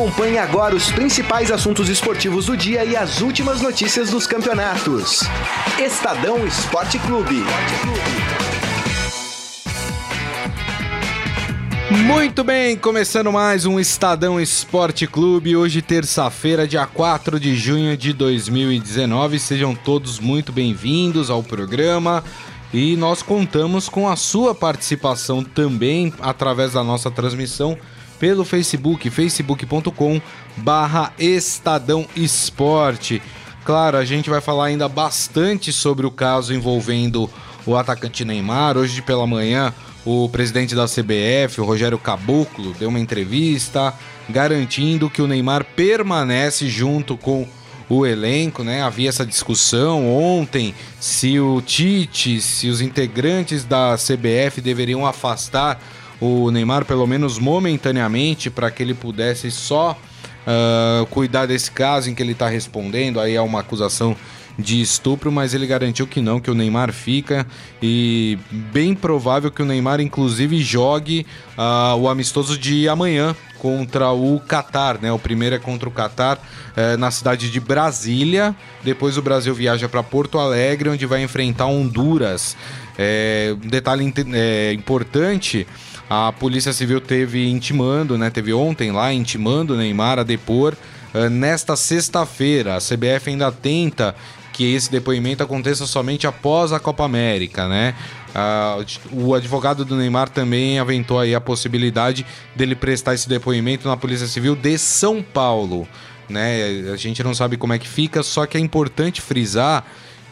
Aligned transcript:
Acompanhe 0.00 0.38
agora 0.38 0.74
os 0.74 0.90
principais 0.90 1.50
assuntos 1.50 1.90
esportivos 1.90 2.46
do 2.46 2.56
dia 2.56 2.86
e 2.86 2.96
as 2.96 3.20
últimas 3.20 3.60
notícias 3.60 4.08
dos 4.08 4.26
campeonatos. 4.26 5.20
Estadão 5.78 6.46
Esporte 6.46 6.98
Clube. 7.00 7.44
Muito 11.90 12.42
bem, 12.42 12.78
começando 12.78 13.30
mais 13.30 13.66
um 13.66 13.78
Estadão 13.78 14.40
Esporte 14.40 15.06
Clube. 15.06 15.54
Hoje, 15.54 15.82
terça-feira, 15.82 16.66
dia 16.66 16.86
4 16.86 17.38
de 17.38 17.54
junho 17.54 17.94
de 17.94 18.14
2019. 18.14 19.38
Sejam 19.38 19.74
todos 19.74 20.18
muito 20.18 20.50
bem-vindos 20.50 21.28
ao 21.28 21.42
programa. 21.42 22.24
E 22.72 22.96
nós 22.96 23.20
contamos 23.20 23.86
com 23.86 24.08
a 24.08 24.16
sua 24.16 24.54
participação 24.54 25.44
também 25.44 26.10
através 26.22 26.72
da 26.72 26.82
nossa 26.82 27.10
transmissão 27.10 27.76
pelo 28.20 28.44
Facebook, 28.44 29.08
facebook.com 29.08 30.20
barra 30.58 31.12
Estadão 31.18 32.06
Esporte. 32.14 33.20
Claro, 33.64 33.96
a 33.96 34.04
gente 34.04 34.28
vai 34.28 34.42
falar 34.42 34.66
ainda 34.66 34.86
bastante 34.88 35.72
sobre 35.72 36.06
o 36.06 36.10
caso 36.10 36.54
envolvendo 36.54 37.30
o 37.66 37.74
atacante 37.74 38.24
Neymar. 38.24 38.76
Hoje 38.76 39.00
pela 39.00 39.26
manhã, 39.26 39.72
o 40.04 40.28
presidente 40.28 40.74
da 40.74 40.84
CBF, 40.84 41.60
o 41.60 41.64
Rogério 41.64 41.98
Caboclo, 41.98 42.74
deu 42.74 42.90
uma 42.90 43.00
entrevista 43.00 43.94
garantindo 44.28 45.10
que 45.10 45.22
o 45.22 45.26
Neymar 45.26 45.64
permanece 45.64 46.68
junto 46.68 47.16
com 47.16 47.48
o 47.88 48.06
elenco, 48.06 48.62
né? 48.62 48.82
Havia 48.82 49.08
essa 49.08 49.26
discussão 49.26 50.08
ontem 50.08 50.74
se 51.00 51.40
o 51.40 51.60
Tite, 51.60 52.40
se 52.40 52.68
os 52.68 52.80
integrantes 52.80 53.64
da 53.64 53.96
CBF 53.96 54.60
deveriam 54.60 55.04
afastar 55.04 55.80
o 56.20 56.50
Neymar, 56.50 56.84
pelo 56.84 57.06
menos 57.06 57.38
momentaneamente, 57.38 58.50
para 58.50 58.70
que 58.70 58.82
ele 58.82 58.94
pudesse 58.94 59.50
só 59.50 59.98
uh, 60.46 61.06
cuidar 61.06 61.46
desse 61.46 61.70
caso 61.70 62.10
em 62.10 62.14
que 62.14 62.22
ele 62.22 62.32
está 62.32 62.48
respondendo. 62.48 63.18
Aí 63.18 63.34
é 63.34 63.40
uma 63.40 63.60
acusação 63.60 64.16
de 64.58 64.80
estupro, 64.80 65.32
mas 65.32 65.54
ele 65.54 65.66
garantiu 65.66 66.06
que 66.06 66.20
não, 66.20 66.38
que 66.38 66.50
o 66.50 66.54
Neymar 66.54 66.92
fica 66.92 67.46
e 67.82 68.38
bem 68.50 68.94
provável 68.94 69.50
que 69.50 69.62
o 69.62 69.64
Neymar 69.64 70.00
inclusive 70.00 70.60
jogue 70.60 71.26
uh, 71.56 71.96
o 71.96 72.08
amistoso 72.08 72.58
de 72.58 72.88
amanhã 72.88 73.34
contra 73.60 74.10
o 74.10 74.40
Catar, 74.40 74.98
né? 75.00 75.12
O 75.12 75.18
primeiro 75.18 75.54
é 75.54 75.58
contra 75.58 75.88
o 75.88 75.92
Catar 75.92 76.38
é, 76.74 76.96
na 76.96 77.10
cidade 77.10 77.50
de 77.50 77.60
Brasília. 77.60 78.56
Depois 78.82 79.18
o 79.18 79.22
Brasil 79.22 79.54
viaja 79.54 79.86
para 79.86 80.02
Porto 80.02 80.38
Alegre, 80.38 80.88
onde 80.88 81.04
vai 81.04 81.22
enfrentar 81.22 81.66
Honduras. 81.66 82.56
É, 82.98 83.54
um 83.62 83.68
detalhe 83.68 84.12
é, 84.32 84.72
importante: 84.72 85.66
a 86.12 86.32
Polícia 86.32 86.72
Civil 86.72 87.00
teve 87.00 87.48
intimando, 87.48 88.18
né? 88.18 88.30
Teve 88.30 88.52
ontem 88.52 88.90
lá 88.90 89.12
intimando 89.12 89.76
Neymar 89.76 90.18
a 90.18 90.24
depor. 90.24 90.74
É, 91.14 91.28
nesta 91.28 91.76
sexta-feira, 91.76 92.74
a 92.74 92.78
CBF 92.78 93.30
ainda 93.30 93.52
tenta 93.52 94.16
que 94.52 94.74
esse 94.74 94.90
depoimento 94.90 95.44
aconteça 95.44 95.86
somente 95.86 96.26
após 96.26 96.72
a 96.72 96.80
Copa 96.80 97.04
América, 97.04 97.68
né? 97.68 97.94
O 99.12 99.34
advogado 99.34 99.84
do 99.84 99.94
Neymar 99.94 100.28
também 100.28 100.80
aventou 100.80 101.20
aí 101.20 101.32
a 101.32 101.40
possibilidade 101.40 102.26
dele 102.56 102.74
prestar 102.74 103.14
esse 103.14 103.28
depoimento 103.28 103.88
na 103.88 103.96
Polícia 103.96 104.26
Civil 104.26 104.56
de 104.56 104.78
São 104.78 105.22
Paulo, 105.22 105.86
né? 106.28 106.90
A 106.92 106.96
gente 106.96 107.22
não 107.22 107.34
sabe 107.34 107.56
como 107.56 107.72
é 107.72 107.78
que 107.78 107.88
fica, 107.88 108.24
só 108.24 108.46
que 108.46 108.56
é 108.56 108.60
importante 108.60 109.20
frisar 109.20 109.86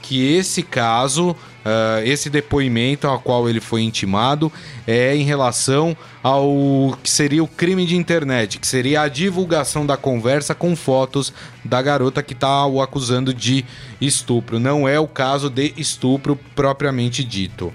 que 0.09 0.35
esse 0.35 0.63
caso, 0.63 1.33
uh, 1.33 2.03
esse 2.03 2.31
depoimento 2.31 3.07
ao 3.07 3.21
qual 3.21 3.47
ele 3.47 3.61
foi 3.61 3.83
intimado, 3.83 4.51
é 4.87 5.15
em 5.15 5.23
relação 5.23 5.95
ao 6.23 6.97
que 7.03 7.11
seria 7.11 7.45
o 7.45 7.47
crime 7.47 7.85
de 7.85 7.95
internet, 7.95 8.59
que 8.59 8.67
seria 8.67 9.03
a 9.03 9.09
divulgação 9.09 9.85
da 9.85 9.99
conversa 9.99 10.55
com 10.55 10.75
fotos 10.75 11.31
da 11.63 11.83
garota 11.83 12.23
que 12.23 12.33
está 12.33 12.65
o 12.65 12.81
acusando 12.81 13.35
de 13.35 13.67
estupro. 14.01 14.59
Não 14.59 14.89
é 14.89 14.99
o 14.99 15.07
caso 15.07 15.51
de 15.51 15.75
estupro 15.77 16.41
propriamente 16.57 17.23
dito. 17.23 17.71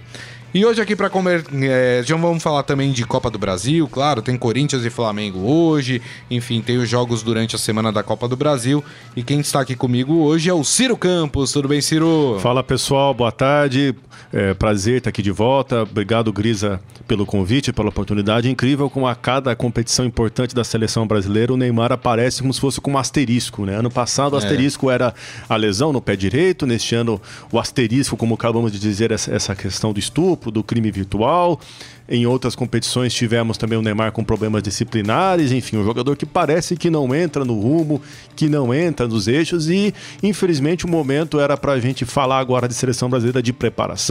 E 0.54 0.64
hoje 0.64 0.80
aqui 0.80 0.96
para 0.96 1.10
comer, 1.10 1.44
é, 1.64 2.04
já 2.06 2.16
vamos 2.16 2.44
falar 2.44 2.62
também 2.62 2.92
de 2.92 3.04
Copa 3.06 3.28
do 3.28 3.40
Brasil, 3.40 3.88
claro, 3.88 4.22
tem 4.22 4.38
Corinthians 4.38 4.86
e 4.86 4.90
Flamengo 4.92 5.40
hoje, 5.40 6.00
enfim, 6.30 6.62
tem 6.62 6.78
os 6.78 6.88
jogos 6.88 7.24
durante 7.24 7.56
a 7.56 7.60
semana 7.60 7.92
da 7.92 8.04
Copa 8.04 8.28
do 8.28 8.38
Brasil. 8.38 8.84
E 9.16 9.24
quem 9.24 9.40
está 9.40 9.62
aqui 9.62 9.76
comigo 9.76 10.14
hoje 10.14 10.52
é 10.52 10.54
o 10.54 10.64
Ciro 10.64 10.96
Campos. 10.96 11.52
Tudo 11.52 11.68
bem, 11.68 11.82
Ciro? 11.82 12.38
Fala 12.40 12.64
pessoal, 12.64 13.16
boa 13.16 13.32
tarde. 13.32 13.96
É, 14.32 14.54
prazer 14.54 14.98
estar 14.98 15.10
aqui 15.10 15.22
de 15.22 15.32
volta. 15.32 15.84
Obrigado, 15.84 16.32
Grisa, 16.34 16.82
pelo 17.08 17.26
convite, 17.26 17.72
pela 17.72 17.90
oportunidade. 17.90 18.50
Incrível 18.50 18.90
como 18.90 19.08
a 19.08 19.16
cada 19.16 19.56
competição 19.56 20.06
importante 20.06 20.56
da 20.56 20.64
seleção 20.64 21.06
brasileira, 21.06 21.54
o 21.54 21.58
Neymar 21.58 21.92
aparece 21.92 22.42
como 22.42 22.54
se 22.54 22.60
fosse 22.60 22.82
com 22.82 22.92
um 22.92 22.98
asterisco, 22.98 23.66
né? 23.66 23.76
Ano 23.76 23.92
passado 23.92 24.34
o 24.34 24.36
é. 24.36 24.40
asterisco 24.40 24.90
era 24.90 25.14
a 25.48 25.56
lesão 25.56 25.94
no 25.94 26.02
pé 26.02 26.16
direito, 26.16 26.66
neste 26.66 26.96
ano 26.96 27.22
o 27.52 27.60
asterisco, 27.60 28.18
como 28.18 28.36
acabamos 28.36 28.72
de 28.72 28.80
dizer, 28.80 29.12
essa 29.12 29.56
questão 29.56 29.94
do 29.94 30.00
estupro 30.00 30.52
do 30.52 30.64
crime 30.64 30.92
virtual. 30.92 31.60
Em 32.08 32.26
outras 32.26 32.54
competições 32.54 33.14
tivemos 33.14 33.58
também 33.58 33.78
o 33.78 33.82
Neymar 33.82 34.12
com 34.12 34.24
problemas 34.26 34.62
disciplinares, 34.62 35.54
enfim, 35.54 35.78
um 35.78 35.86
jogador 35.86 36.18
que 36.18 36.26
parece 36.26 36.76
que 36.76 36.90
não 36.90 37.16
entra 37.16 37.46
no 37.46 37.58
rumo, 37.58 38.02
que 38.36 38.50
não 38.50 38.74
entra 38.74 39.08
nos 39.08 39.28
eixos 39.28 39.70
e, 39.70 39.94
infelizmente, 40.22 40.86
o 40.86 40.90
momento 40.90 41.40
era 41.40 41.56
para 41.56 41.72
a 41.72 41.80
gente 41.80 42.04
falar 42.04 42.40
agora 42.40 42.68
de 42.68 42.74
seleção 42.74 43.10
brasileira 43.10 43.42
de 43.42 43.54
preparação, 43.54 44.03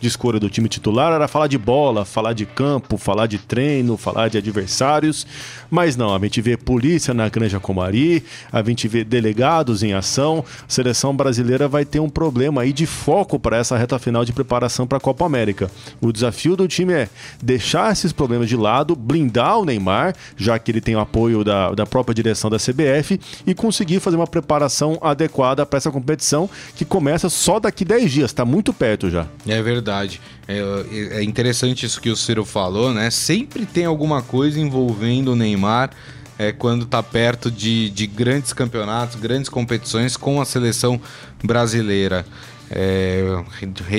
de 0.00 0.08
escolha 0.08 0.40
do 0.40 0.50
time 0.50 0.68
titular, 0.68 1.12
era 1.12 1.28
falar 1.28 1.46
de 1.46 1.58
bola, 1.58 2.04
falar 2.04 2.32
de 2.32 2.46
campo, 2.46 2.96
falar 2.96 3.26
de 3.26 3.38
treino, 3.38 3.96
falar 3.96 4.28
de 4.28 4.38
adversários, 4.38 5.26
mas 5.70 5.96
não, 5.96 6.14
a 6.14 6.18
gente 6.18 6.40
vê 6.40 6.56
polícia 6.56 7.14
na 7.14 7.28
Granja 7.28 7.60
Comari, 7.60 8.24
a 8.50 8.62
gente 8.62 8.88
vê 8.88 9.04
delegados 9.04 9.82
em 9.82 9.92
ação, 9.92 10.44
a 10.62 10.70
seleção 10.70 11.14
brasileira 11.14 11.68
vai 11.68 11.84
ter 11.84 12.00
um 12.00 12.08
problema 12.08 12.62
aí 12.62 12.72
de 12.72 12.86
foco 12.86 13.38
para 13.38 13.56
essa 13.56 13.76
reta 13.76 13.98
final 13.98 14.24
de 14.24 14.32
preparação 14.32 14.86
para 14.86 14.98
a 14.98 15.00
Copa 15.00 15.24
América. 15.24 15.70
O 16.00 16.12
desafio 16.12 16.56
do 16.56 16.66
time 16.66 16.92
é 16.92 17.08
deixar 17.42 17.92
esses 17.92 18.12
problemas 18.12 18.48
de 18.48 18.56
lado, 18.56 18.96
blindar 18.96 19.58
o 19.58 19.64
Neymar, 19.64 20.14
já 20.36 20.58
que 20.58 20.70
ele 20.70 20.80
tem 20.80 20.96
o 20.96 21.00
apoio 21.00 21.44
da, 21.44 21.72
da 21.72 21.86
própria 21.86 22.14
direção 22.14 22.50
da 22.50 22.56
CBF, 22.56 23.20
e 23.46 23.54
conseguir 23.54 24.00
fazer 24.00 24.16
uma 24.16 24.26
preparação 24.26 24.98
adequada 25.00 25.64
para 25.64 25.76
essa 25.76 25.90
competição 25.90 26.48
que 26.74 26.84
começa 26.84 27.28
só 27.28 27.60
daqui 27.60 27.84
10 27.84 28.10
dias, 28.10 28.30
está 28.30 28.44
muito 28.44 28.72
perto 28.72 29.10
já. 29.10 29.19
É 29.46 29.62
verdade. 29.62 30.20
É, 30.46 31.18
é 31.18 31.22
interessante 31.22 31.86
isso 31.86 32.00
que 32.00 32.10
o 32.10 32.16
Ciro 32.16 32.44
falou, 32.44 32.92
né? 32.92 33.10
Sempre 33.10 33.66
tem 33.66 33.84
alguma 33.84 34.22
coisa 34.22 34.60
envolvendo 34.60 35.32
o 35.32 35.36
Neymar 35.36 35.90
é, 36.38 36.52
quando 36.52 36.84
está 36.84 37.02
perto 37.02 37.50
de, 37.50 37.90
de 37.90 38.06
grandes 38.06 38.52
campeonatos, 38.52 39.16
grandes 39.16 39.48
competições 39.48 40.16
com 40.16 40.40
a 40.40 40.44
seleção 40.44 41.00
brasileira. 41.44 42.24
É, 42.72 43.26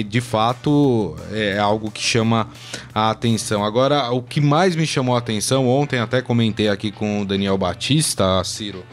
de 0.07 0.21
fato 0.21 1.17
é 1.31 1.59
algo 1.59 1.91
que 1.91 2.01
chama 2.01 2.47
a 2.95 3.09
atenção. 3.11 3.65
Agora, 3.65 4.09
o 4.11 4.21
que 4.21 4.39
mais 4.39 4.75
me 4.75 4.87
chamou 4.87 5.13
a 5.15 5.19
atenção, 5.19 5.67
ontem 5.67 5.99
até 5.99 6.21
comentei 6.21 6.69
aqui 6.69 6.89
com 6.89 7.21
o 7.21 7.25
Daniel 7.25 7.57
Batista, 7.57 8.41
Ciro, 8.45 8.83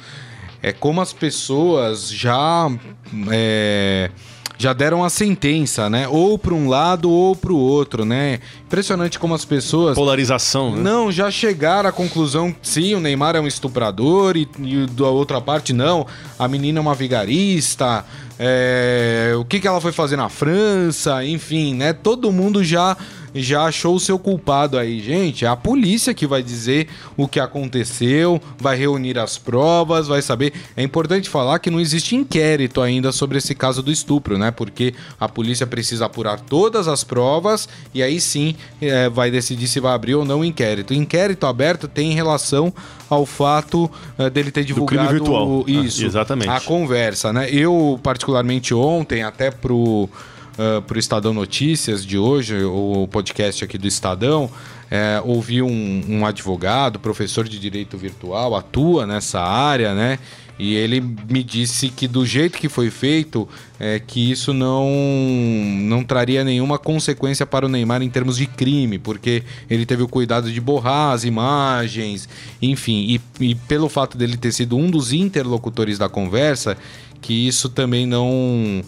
é 0.60 0.72
como 0.72 1.00
as 1.00 1.12
pessoas 1.12 2.10
já. 2.10 2.68
É, 3.30 4.10
já 4.58 4.72
deram 4.72 5.04
a 5.04 5.08
sentença, 5.08 5.88
né? 5.88 6.08
Ou 6.08 6.36
para 6.36 6.52
um 6.52 6.68
lado 6.68 7.08
ou 7.08 7.36
para 7.36 7.52
o 7.52 7.56
outro, 7.56 8.04
né? 8.04 8.40
Impressionante 8.66 9.18
como 9.18 9.34
as 9.34 9.44
pessoas. 9.44 9.94
Polarização, 9.94 10.74
né? 10.74 10.82
Não, 10.82 11.10
já 11.10 11.30
chegaram 11.30 11.88
à 11.88 11.92
conclusão 11.92 12.52
que 12.52 12.68
sim, 12.68 12.94
o 12.94 13.00
Neymar 13.00 13.36
é 13.36 13.40
um 13.40 13.46
estuprador 13.46 14.36
e, 14.36 14.48
e 14.58 14.86
da 14.88 15.06
outra 15.06 15.40
parte 15.40 15.72
não, 15.72 16.06
a 16.36 16.48
menina 16.48 16.80
é 16.80 16.82
uma 16.82 16.94
vigarista 16.94 18.04
é, 18.38 19.32
o 19.36 19.44
que, 19.44 19.58
que 19.58 19.66
ela 19.66 19.80
foi 19.80 19.90
fazer 19.90 20.16
na 20.16 20.28
França, 20.28 21.24
enfim, 21.24 21.74
né? 21.74 21.92
Todo 21.92 22.30
mundo 22.30 22.62
já 22.62 22.96
já 23.42 23.64
achou 23.64 23.94
o 23.94 24.00
seu 24.00 24.18
culpado 24.18 24.78
aí, 24.78 25.00
gente. 25.00 25.44
É 25.44 25.48
a 25.48 25.56
polícia 25.56 26.14
que 26.14 26.26
vai 26.26 26.42
dizer 26.42 26.88
o 27.16 27.28
que 27.28 27.40
aconteceu, 27.40 28.40
vai 28.58 28.76
reunir 28.76 29.18
as 29.18 29.38
provas, 29.38 30.08
vai 30.08 30.22
saber. 30.22 30.52
É 30.76 30.82
importante 30.82 31.28
falar 31.28 31.58
que 31.58 31.70
não 31.70 31.80
existe 31.80 32.14
inquérito 32.14 32.80
ainda 32.80 33.12
sobre 33.12 33.38
esse 33.38 33.54
caso 33.54 33.82
do 33.82 33.90
estupro, 33.90 34.38
né? 34.38 34.50
Porque 34.50 34.94
a 35.18 35.28
polícia 35.28 35.66
precisa 35.66 36.06
apurar 36.06 36.40
todas 36.40 36.88
as 36.88 37.04
provas 37.04 37.68
e 37.94 38.02
aí 38.02 38.20
sim 38.20 38.54
é, 38.80 39.08
vai 39.08 39.30
decidir 39.30 39.66
se 39.66 39.80
vai 39.80 39.94
abrir 39.94 40.14
ou 40.14 40.24
não 40.24 40.40
o 40.40 40.44
inquérito. 40.44 40.90
O 40.90 40.94
inquérito 40.94 41.46
aberto 41.46 41.88
tem 41.88 42.12
relação 42.12 42.72
ao 43.08 43.24
fato 43.24 43.90
é, 44.18 44.28
dele 44.28 44.50
ter 44.50 44.64
divulgado 44.64 45.02
do 45.02 45.06
crime 45.06 45.20
virtual. 45.20 45.64
Isso, 45.66 46.02
ah, 46.02 46.06
exatamente. 46.06 46.48
a 46.48 46.60
conversa, 46.60 47.32
né? 47.32 47.48
Eu 47.50 47.98
particularmente 48.02 48.74
ontem 48.74 49.22
até 49.22 49.50
pro 49.50 50.08
uh, 50.58 50.82
para 50.82 50.96
o 50.96 50.98
Estadão 50.98 51.32
Notícias 51.32 52.04
de 52.04 52.18
hoje, 52.18 52.62
o 52.64 53.08
podcast 53.10 53.64
aqui 53.64 53.78
do 53.78 53.86
Estadão, 53.86 54.50
é, 54.90 55.20
ouvi 55.24 55.62
um, 55.62 56.02
um 56.08 56.26
advogado, 56.26 56.98
professor 56.98 57.46
de 57.46 57.58
direito 57.58 57.96
virtual, 57.96 58.56
atua 58.56 59.06
nessa 59.06 59.40
área, 59.40 59.94
né? 59.94 60.18
E 60.58 60.74
ele 60.74 61.00
me 61.00 61.44
disse 61.44 61.88
que 61.88 62.08
do 62.08 62.26
jeito 62.26 62.58
que 62.58 62.68
foi 62.68 62.90
feito, 62.90 63.48
é, 63.78 64.00
que 64.00 64.30
isso 64.30 64.52
não, 64.52 64.90
não 65.82 66.02
traria 66.02 66.42
nenhuma 66.42 66.78
consequência 66.78 67.46
para 67.46 67.64
o 67.64 67.68
Neymar 67.68 68.02
em 68.02 68.10
termos 68.10 68.38
de 68.38 68.46
crime, 68.46 68.98
porque 68.98 69.44
ele 69.70 69.86
teve 69.86 70.02
o 70.02 70.08
cuidado 70.08 70.50
de 70.50 70.60
borrar 70.60 71.12
as 71.12 71.22
imagens, 71.22 72.28
enfim, 72.60 73.20
e, 73.40 73.50
e 73.50 73.54
pelo 73.54 73.88
fato 73.88 74.18
dele 74.18 74.36
ter 74.36 74.50
sido 74.50 74.76
um 74.76 74.90
dos 74.90 75.12
interlocutores 75.12 75.96
da 75.96 76.08
conversa, 76.08 76.76
que 77.20 77.46
isso 77.46 77.68
também 77.68 78.04
não 78.04 78.82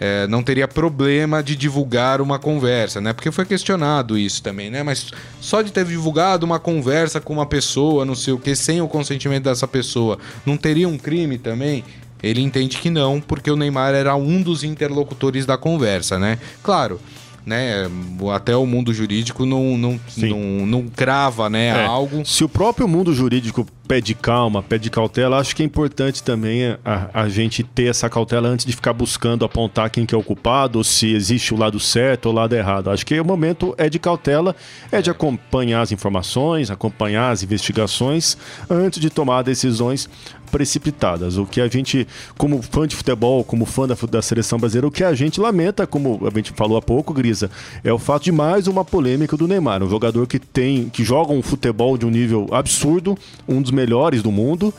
é, 0.00 0.26
não 0.26 0.42
teria 0.42 0.68
problema 0.68 1.42
de 1.42 1.56
divulgar 1.56 2.20
uma 2.20 2.38
conversa, 2.38 3.00
né? 3.00 3.12
Porque 3.12 3.30
foi 3.30 3.44
questionado 3.44 4.18
isso 4.18 4.42
também, 4.42 4.70
né? 4.70 4.82
Mas 4.82 5.10
só 5.40 5.62
de 5.62 5.72
ter 5.72 5.84
divulgado 5.84 6.44
uma 6.44 6.58
conversa 6.58 7.20
com 7.20 7.32
uma 7.32 7.46
pessoa, 7.46 8.04
não 8.04 8.14
sei 8.14 8.34
o 8.34 8.38
que, 8.38 8.54
sem 8.54 8.80
o 8.80 8.88
consentimento 8.88 9.44
dessa 9.44 9.66
pessoa, 9.66 10.18
não 10.44 10.56
teria 10.56 10.88
um 10.88 10.98
crime 10.98 11.38
também? 11.38 11.84
Ele 12.22 12.40
entende 12.40 12.78
que 12.78 12.90
não, 12.90 13.20
porque 13.20 13.50
o 13.50 13.56
Neymar 13.56 13.94
era 13.94 14.16
um 14.16 14.42
dos 14.42 14.64
interlocutores 14.64 15.44
da 15.46 15.56
conversa, 15.56 16.18
né? 16.18 16.38
Claro, 16.62 17.00
né? 17.46 17.88
Até 18.34 18.56
o 18.56 18.66
mundo 18.66 18.92
jurídico 18.92 19.46
não, 19.46 19.78
não, 19.78 20.00
não, 20.16 20.66
não, 20.66 20.88
crava 20.88 21.48
né, 21.48 21.68
é. 21.68 21.86
algo. 21.86 22.26
Se 22.26 22.42
o 22.42 22.48
próprio 22.48 22.88
mundo 22.88 23.14
jurídico 23.14 23.64
pede 23.86 24.16
calma, 24.16 24.64
pede 24.64 24.90
cautela, 24.90 25.38
acho 25.38 25.54
que 25.54 25.62
é 25.62 25.64
importante 25.64 26.20
também 26.24 26.76
a, 26.84 27.08
a 27.14 27.28
gente 27.28 27.62
ter 27.62 27.84
essa 27.84 28.10
cautela 28.10 28.48
antes 28.48 28.66
de 28.66 28.72
ficar 28.72 28.92
buscando 28.92 29.44
apontar 29.44 29.88
quem 29.90 30.04
que 30.04 30.12
é 30.12 30.18
o 30.18 30.24
culpado, 30.24 30.78
ou 30.78 30.84
se 30.84 31.14
existe 31.14 31.54
o 31.54 31.56
lado 31.56 31.78
certo 31.78 32.26
ou 32.26 32.32
o 32.32 32.34
lado 32.34 32.54
errado. 32.54 32.90
Acho 32.90 33.06
que 33.06 33.18
o 33.20 33.24
momento 33.24 33.76
é 33.78 33.88
de 33.88 34.00
cautela, 34.00 34.56
é 34.90 35.00
de 35.00 35.08
acompanhar 35.08 35.82
as 35.82 35.92
informações, 35.92 36.68
acompanhar 36.68 37.30
as 37.30 37.44
investigações 37.44 38.36
antes 38.68 39.00
de 39.00 39.08
tomar 39.08 39.42
decisões 39.42 40.10
precipitadas. 40.50 41.36
O 41.36 41.44
que 41.44 41.60
a 41.60 41.68
gente, 41.68 42.06
como 42.38 42.62
fã 42.62 42.86
de 42.86 42.96
futebol, 42.96 43.44
como 43.44 43.64
fã 43.66 43.86
da, 43.86 43.94
da 44.10 44.22
seleção 44.22 44.58
brasileira, 44.58 44.86
o 44.86 44.90
que 44.90 45.04
a 45.04 45.14
gente 45.14 45.40
lamenta, 45.40 45.86
como 45.86 46.20
a 46.26 46.30
gente 46.36 46.52
falou 46.52 46.76
há 46.76 46.82
pouco, 46.82 47.12
Grisa, 47.12 47.50
é 47.84 47.92
o 47.92 47.98
fato 47.98 48.24
de 48.24 48.32
mais 48.32 48.66
uma 48.66 48.84
polêmica 48.84 49.36
do 49.36 49.46
Neymar, 49.46 49.82
um 49.82 49.90
jogador 49.90 50.26
que 50.26 50.38
tem, 50.38 50.88
que 50.88 51.04
joga 51.04 51.32
um 51.32 51.42
futebol 51.42 51.98
de 51.98 52.06
um 52.06 52.10
nível 52.10 52.48
absurdo, 52.52 53.16
um 53.48 53.60
dos 53.60 53.70
melhores 53.70 54.22
do 54.22 54.32
mundo, 54.32 54.72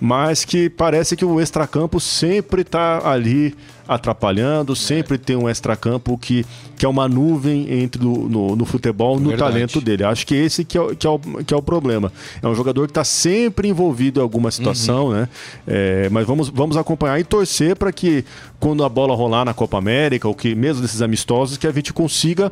mas 0.00 0.44
que 0.44 0.68
parece 0.68 1.16
que 1.16 1.24
o 1.24 1.40
extracampo 1.40 1.98
sempre 1.98 2.62
está 2.62 3.08
ali 3.08 3.54
atrapalhando, 3.88 4.74
sempre 4.74 5.18
tem 5.18 5.36
um 5.36 5.48
extracampo 5.48 6.16
que, 6.18 6.44
que 6.76 6.84
é 6.84 6.88
uma 6.88 7.08
nuvem 7.08 7.82
entre 7.82 8.02
no, 8.02 8.28
no, 8.28 8.56
no 8.56 8.64
futebol, 8.64 9.18
no 9.18 9.30
Verdade. 9.30 9.52
talento 9.52 9.80
dele. 9.80 10.04
Acho 10.04 10.26
que 10.26 10.34
esse 10.34 10.64
que 10.64 10.78
é, 10.78 10.94
que 10.94 11.06
é, 11.06 11.10
o, 11.10 11.18
que 11.18 11.54
é 11.54 11.56
o 11.56 11.62
problema. 11.62 12.12
É 12.42 12.46
um 12.48 12.54
jogador 12.54 12.86
que 12.86 12.90
está 12.90 13.04
sempre 13.04 13.68
envolvido 13.68 14.20
em 14.20 14.22
alguma 14.22 14.50
situação, 14.50 15.06
uhum. 15.06 15.12
né? 15.12 15.28
É, 15.66 16.08
mas 16.10 16.26
vamos, 16.26 16.48
vamos 16.48 16.76
acompanhar 16.76 17.18
e 17.20 17.24
torcer 17.24 17.76
para 17.76 17.92
que 17.92 18.24
quando 18.58 18.84
a 18.84 18.88
bola 18.88 19.14
rolar 19.14 19.44
na 19.44 19.54
Copa 19.54 19.78
América, 19.78 20.26
ou 20.26 20.34
que 20.34 20.54
mesmo 20.54 20.82
desses 20.82 21.02
amistosos, 21.02 21.56
que 21.56 21.66
a 21.66 21.72
gente 21.72 21.92
consiga, 21.92 22.50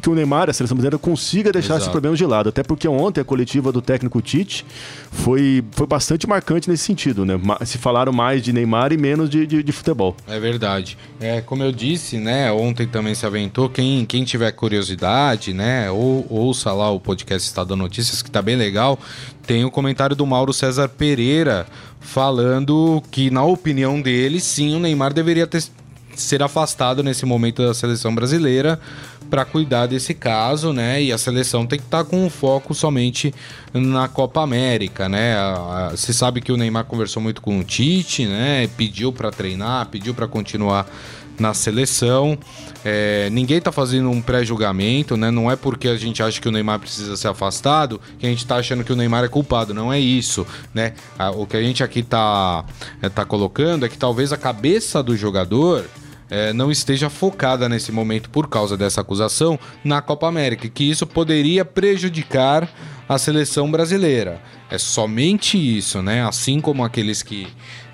que 0.00 0.10
o 0.10 0.14
Neymar, 0.14 0.50
a 0.50 0.52
seleção 0.52 0.76
brasileira, 0.76 0.98
consiga 0.98 1.52
deixar 1.52 1.74
Exato. 1.74 1.82
esse 1.82 1.90
problema 1.90 2.16
de 2.16 2.26
lado. 2.26 2.48
Até 2.48 2.62
porque 2.62 2.88
ontem 2.88 3.20
a 3.20 3.24
coletiva 3.24 3.70
do 3.70 3.80
técnico 3.80 4.20
Tite 4.20 4.64
foi, 5.10 5.64
foi 5.72 5.86
bastante 5.86 6.26
marcante 6.26 6.68
nesse 6.68 6.84
sentido, 6.84 7.24
né? 7.24 7.40
Se 7.64 7.78
falaram 7.78 8.12
mais 8.12 8.42
de 8.42 8.52
Neymar 8.52 8.92
e 8.92 8.96
menos 8.96 9.30
de, 9.30 9.46
de, 9.46 9.62
de 9.62 9.72
futebol. 9.72 10.16
É 10.26 10.38
verdade. 10.42 10.98
É, 11.20 11.40
como 11.40 11.62
eu 11.62 11.72
disse, 11.72 12.18
né, 12.18 12.52
ontem 12.52 12.86
também 12.86 13.14
se 13.14 13.24
aventou, 13.24 13.70
quem, 13.70 14.04
quem 14.04 14.24
tiver 14.24 14.52
curiosidade, 14.52 15.54
né, 15.54 15.90
ou, 15.90 16.26
ouça 16.28 16.72
lá 16.72 16.90
o 16.90 17.00
podcast 17.00 17.48
Estado 17.48 17.74
Notícias, 17.74 18.20
que 18.20 18.30
tá 18.30 18.42
bem 18.42 18.56
legal, 18.56 18.98
tem 19.46 19.64
o 19.64 19.70
comentário 19.70 20.14
do 20.14 20.26
Mauro 20.26 20.52
César 20.52 20.88
Pereira 20.88 21.66
falando 22.00 23.02
que, 23.10 23.30
na 23.30 23.44
opinião 23.44 24.02
dele, 24.02 24.40
sim, 24.40 24.74
o 24.74 24.80
Neymar 24.80 25.14
deveria 25.14 25.46
ter, 25.46 25.62
ser 26.14 26.42
afastado 26.42 27.02
nesse 27.02 27.24
momento 27.24 27.64
da 27.64 27.72
seleção 27.72 28.14
brasileira 28.14 28.78
para 29.32 29.46
cuidar 29.46 29.86
desse 29.86 30.12
caso, 30.12 30.74
né? 30.74 31.02
E 31.02 31.10
a 31.10 31.16
seleção 31.16 31.66
tem 31.66 31.78
que 31.78 31.86
estar 31.86 32.04
tá 32.04 32.10
com 32.10 32.28
foco 32.28 32.74
somente 32.74 33.32
na 33.72 34.06
Copa 34.06 34.42
América, 34.42 35.08
né? 35.08 35.34
Se 35.96 36.12
sabe 36.12 36.42
que 36.42 36.52
o 36.52 36.56
Neymar 36.58 36.84
conversou 36.84 37.22
muito 37.22 37.40
com 37.40 37.58
o 37.58 37.64
Tite, 37.64 38.26
né? 38.26 38.68
Pediu 38.76 39.10
para 39.10 39.30
treinar, 39.30 39.86
pediu 39.86 40.12
para 40.12 40.28
continuar 40.28 40.86
na 41.38 41.54
seleção. 41.54 42.38
É, 42.84 43.30
ninguém 43.30 43.56
está 43.56 43.72
fazendo 43.72 44.10
um 44.10 44.20
pré-julgamento, 44.20 45.16
né? 45.16 45.30
Não 45.30 45.50
é 45.50 45.56
porque 45.56 45.88
a 45.88 45.96
gente 45.96 46.22
acha 46.22 46.38
que 46.38 46.46
o 46.46 46.52
Neymar 46.52 46.80
precisa 46.80 47.16
ser 47.16 47.28
afastado 47.28 47.98
que 48.18 48.26
a 48.26 48.28
gente 48.28 48.40
está 48.40 48.56
achando 48.56 48.84
que 48.84 48.92
o 48.92 48.96
Neymar 48.96 49.24
é 49.24 49.28
culpado. 49.28 49.72
Não 49.72 49.90
é 49.90 49.98
isso, 49.98 50.46
né? 50.74 50.92
O 51.36 51.46
que 51.46 51.56
a 51.56 51.62
gente 51.62 51.82
aqui 51.82 52.00
está 52.00 52.66
é, 53.00 53.08
tá 53.08 53.24
colocando 53.24 53.86
é 53.86 53.88
que 53.88 53.96
talvez 53.96 54.30
a 54.30 54.36
cabeça 54.36 55.02
do 55.02 55.16
jogador 55.16 55.86
é, 56.32 56.50
não 56.50 56.70
esteja 56.70 57.10
focada 57.10 57.68
nesse 57.68 57.92
momento 57.92 58.30
por 58.30 58.48
causa 58.48 58.74
dessa 58.74 59.02
acusação 59.02 59.58
na 59.84 60.00
Copa 60.00 60.26
América, 60.26 60.66
que 60.66 60.82
isso 60.82 61.06
poderia 61.06 61.62
prejudicar 61.62 62.66
a 63.06 63.18
seleção 63.18 63.70
brasileira. 63.70 64.40
É 64.72 64.78
somente 64.78 65.58
isso, 65.58 66.00
né? 66.00 66.26
Assim 66.26 66.58
como 66.58 66.82
aqueles 66.82 67.22
que 67.22 67.46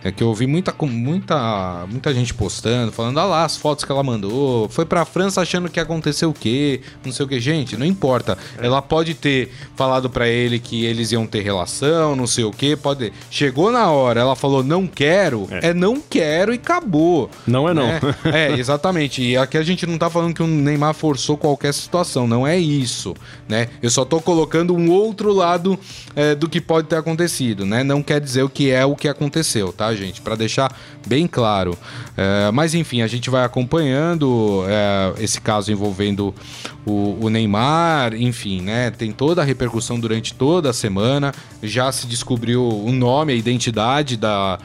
é 0.03 0.13
que 0.13 0.23
eu 0.23 0.29
ouvi 0.29 0.47
muita, 0.47 0.73
muita, 0.81 1.85
muita 1.91 2.15
gente 2.15 2.33
postando, 2.33 2.93
falando, 2.93 3.19
ah 3.19 3.25
lá, 3.25 3.45
as 3.45 3.57
fotos 3.57 3.85
que 3.85 3.91
ela 3.91 4.03
mandou. 4.03 4.69
Foi 4.69 4.87
pra 4.87 5.05
França 5.05 5.41
achando 5.41 5.69
que 5.69 5.81
aconteceu 5.81 6.31
o 6.31 6.33
quê? 6.33 6.81
Não 7.05 7.11
sei 7.11 7.27
o 7.27 7.29
que. 7.29 7.41
Gente, 7.41 7.77
não 7.77 7.85
importa. 7.85 8.39
É. 8.57 8.67
Ela 8.67 8.81
pode 8.81 9.15
ter 9.15 9.53
falado 9.75 10.09
para 10.09 10.29
ele 10.29 10.61
que 10.61 10.85
eles 10.85 11.11
iam 11.11 11.27
ter 11.27 11.43
relação, 11.43 12.15
não 12.15 12.29
sei 12.29 12.45
o 12.45 12.53
que. 12.53 12.77
Pode. 12.77 13.13
Chegou 13.29 13.73
na 13.73 13.91
hora, 13.91 14.21
ela 14.21 14.37
falou, 14.37 14.63
não 14.63 14.87
quero. 14.87 15.49
É, 15.51 15.71
é 15.71 15.75
não 15.75 16.01
quero 16.01 16.53
e 16.53 16.57
acabou. 16.57 17.29
Não 17.45 17.69
é 17.69 17.75
não. 17.75 17.89
Né? 17.89 18.01
é, 18.33 18.53
exatamente. 18.57 19.21
E 19.21 19.37
aqui 19.37 19.59
a 19.59 19.63
gente 19.65 19.85
não 19.85 19.99
tá 19.99 20.09
falando 20.09 20.33
que 20.33 20.43
o 20.43 20.47
Neymar 20.47 20.95
forçou 20.95 21.37
qualquer 21.37 21.75
situação. 21.75 22.29
Não 22.29 22.47
é 22.47 22.57
isso, 22.57 23.17
né? 23.49 23.69
Eu 23.83 23.91
só 23.91 24.05
tô 24.05 24.21
colocando 24.21 24.77
um 24.77 24.91
outro 24.91 25.33
lado 25.33 25.77
é, 26.15 26.37
do 26.37 26.49
que 26.49 26.61
pode 26.69 26.87
ter 26.87 26.97
acontecido, 26.97 27.65
né? 27.65 27.83
Não 27.83 28.03
quer 28.03 28.21
dizer 28.21 28.43
o 28.43 28.49
que 28.49 28.71
é 28.71 28.85
o 28.85 28.95
que 28.95 29.09
aconteceu, 29.09 29.73
tá? 29.73 29.93
gente? 29.95 30.21
Para 30.21 30.37
deixar 30.37 30.71
bem 31.07 31.27
claro. 31.27 31.77
É, 32.15 32.51
mas 32.53 32.75
enfim, 32.75 33.01
a 33.01 33.07
gente 33.07 33.31
vai 33.31 33.43
acompanhando 33.43 34.65
é, 34.69 35.15
esse 35.25 35.41
caso 35.41 35.73
envolvendo 35.73 36.35
o, 36.85 37.17
o, 37.23 37.31
Neymar, 37.31 38.15
enfim, 38.15 38.61
né? 38.61 38.91
Tem 38.91 39.11
toda 39.11 39.41
a 39.41 39.45
repercussão 39.45 39.99
durante 39.99 40.35
toda 40.35 40.69
a 40.69 40.73
semana. 40.75 41.33
Já 41.63 41.91
se 41.91 42.07
descobriu 42.07 42.63
o 42.63 42.93
nome, 42.93 43.33
a 43.33 43.37
identidade 43.37 44.19
da, 44.19 44.59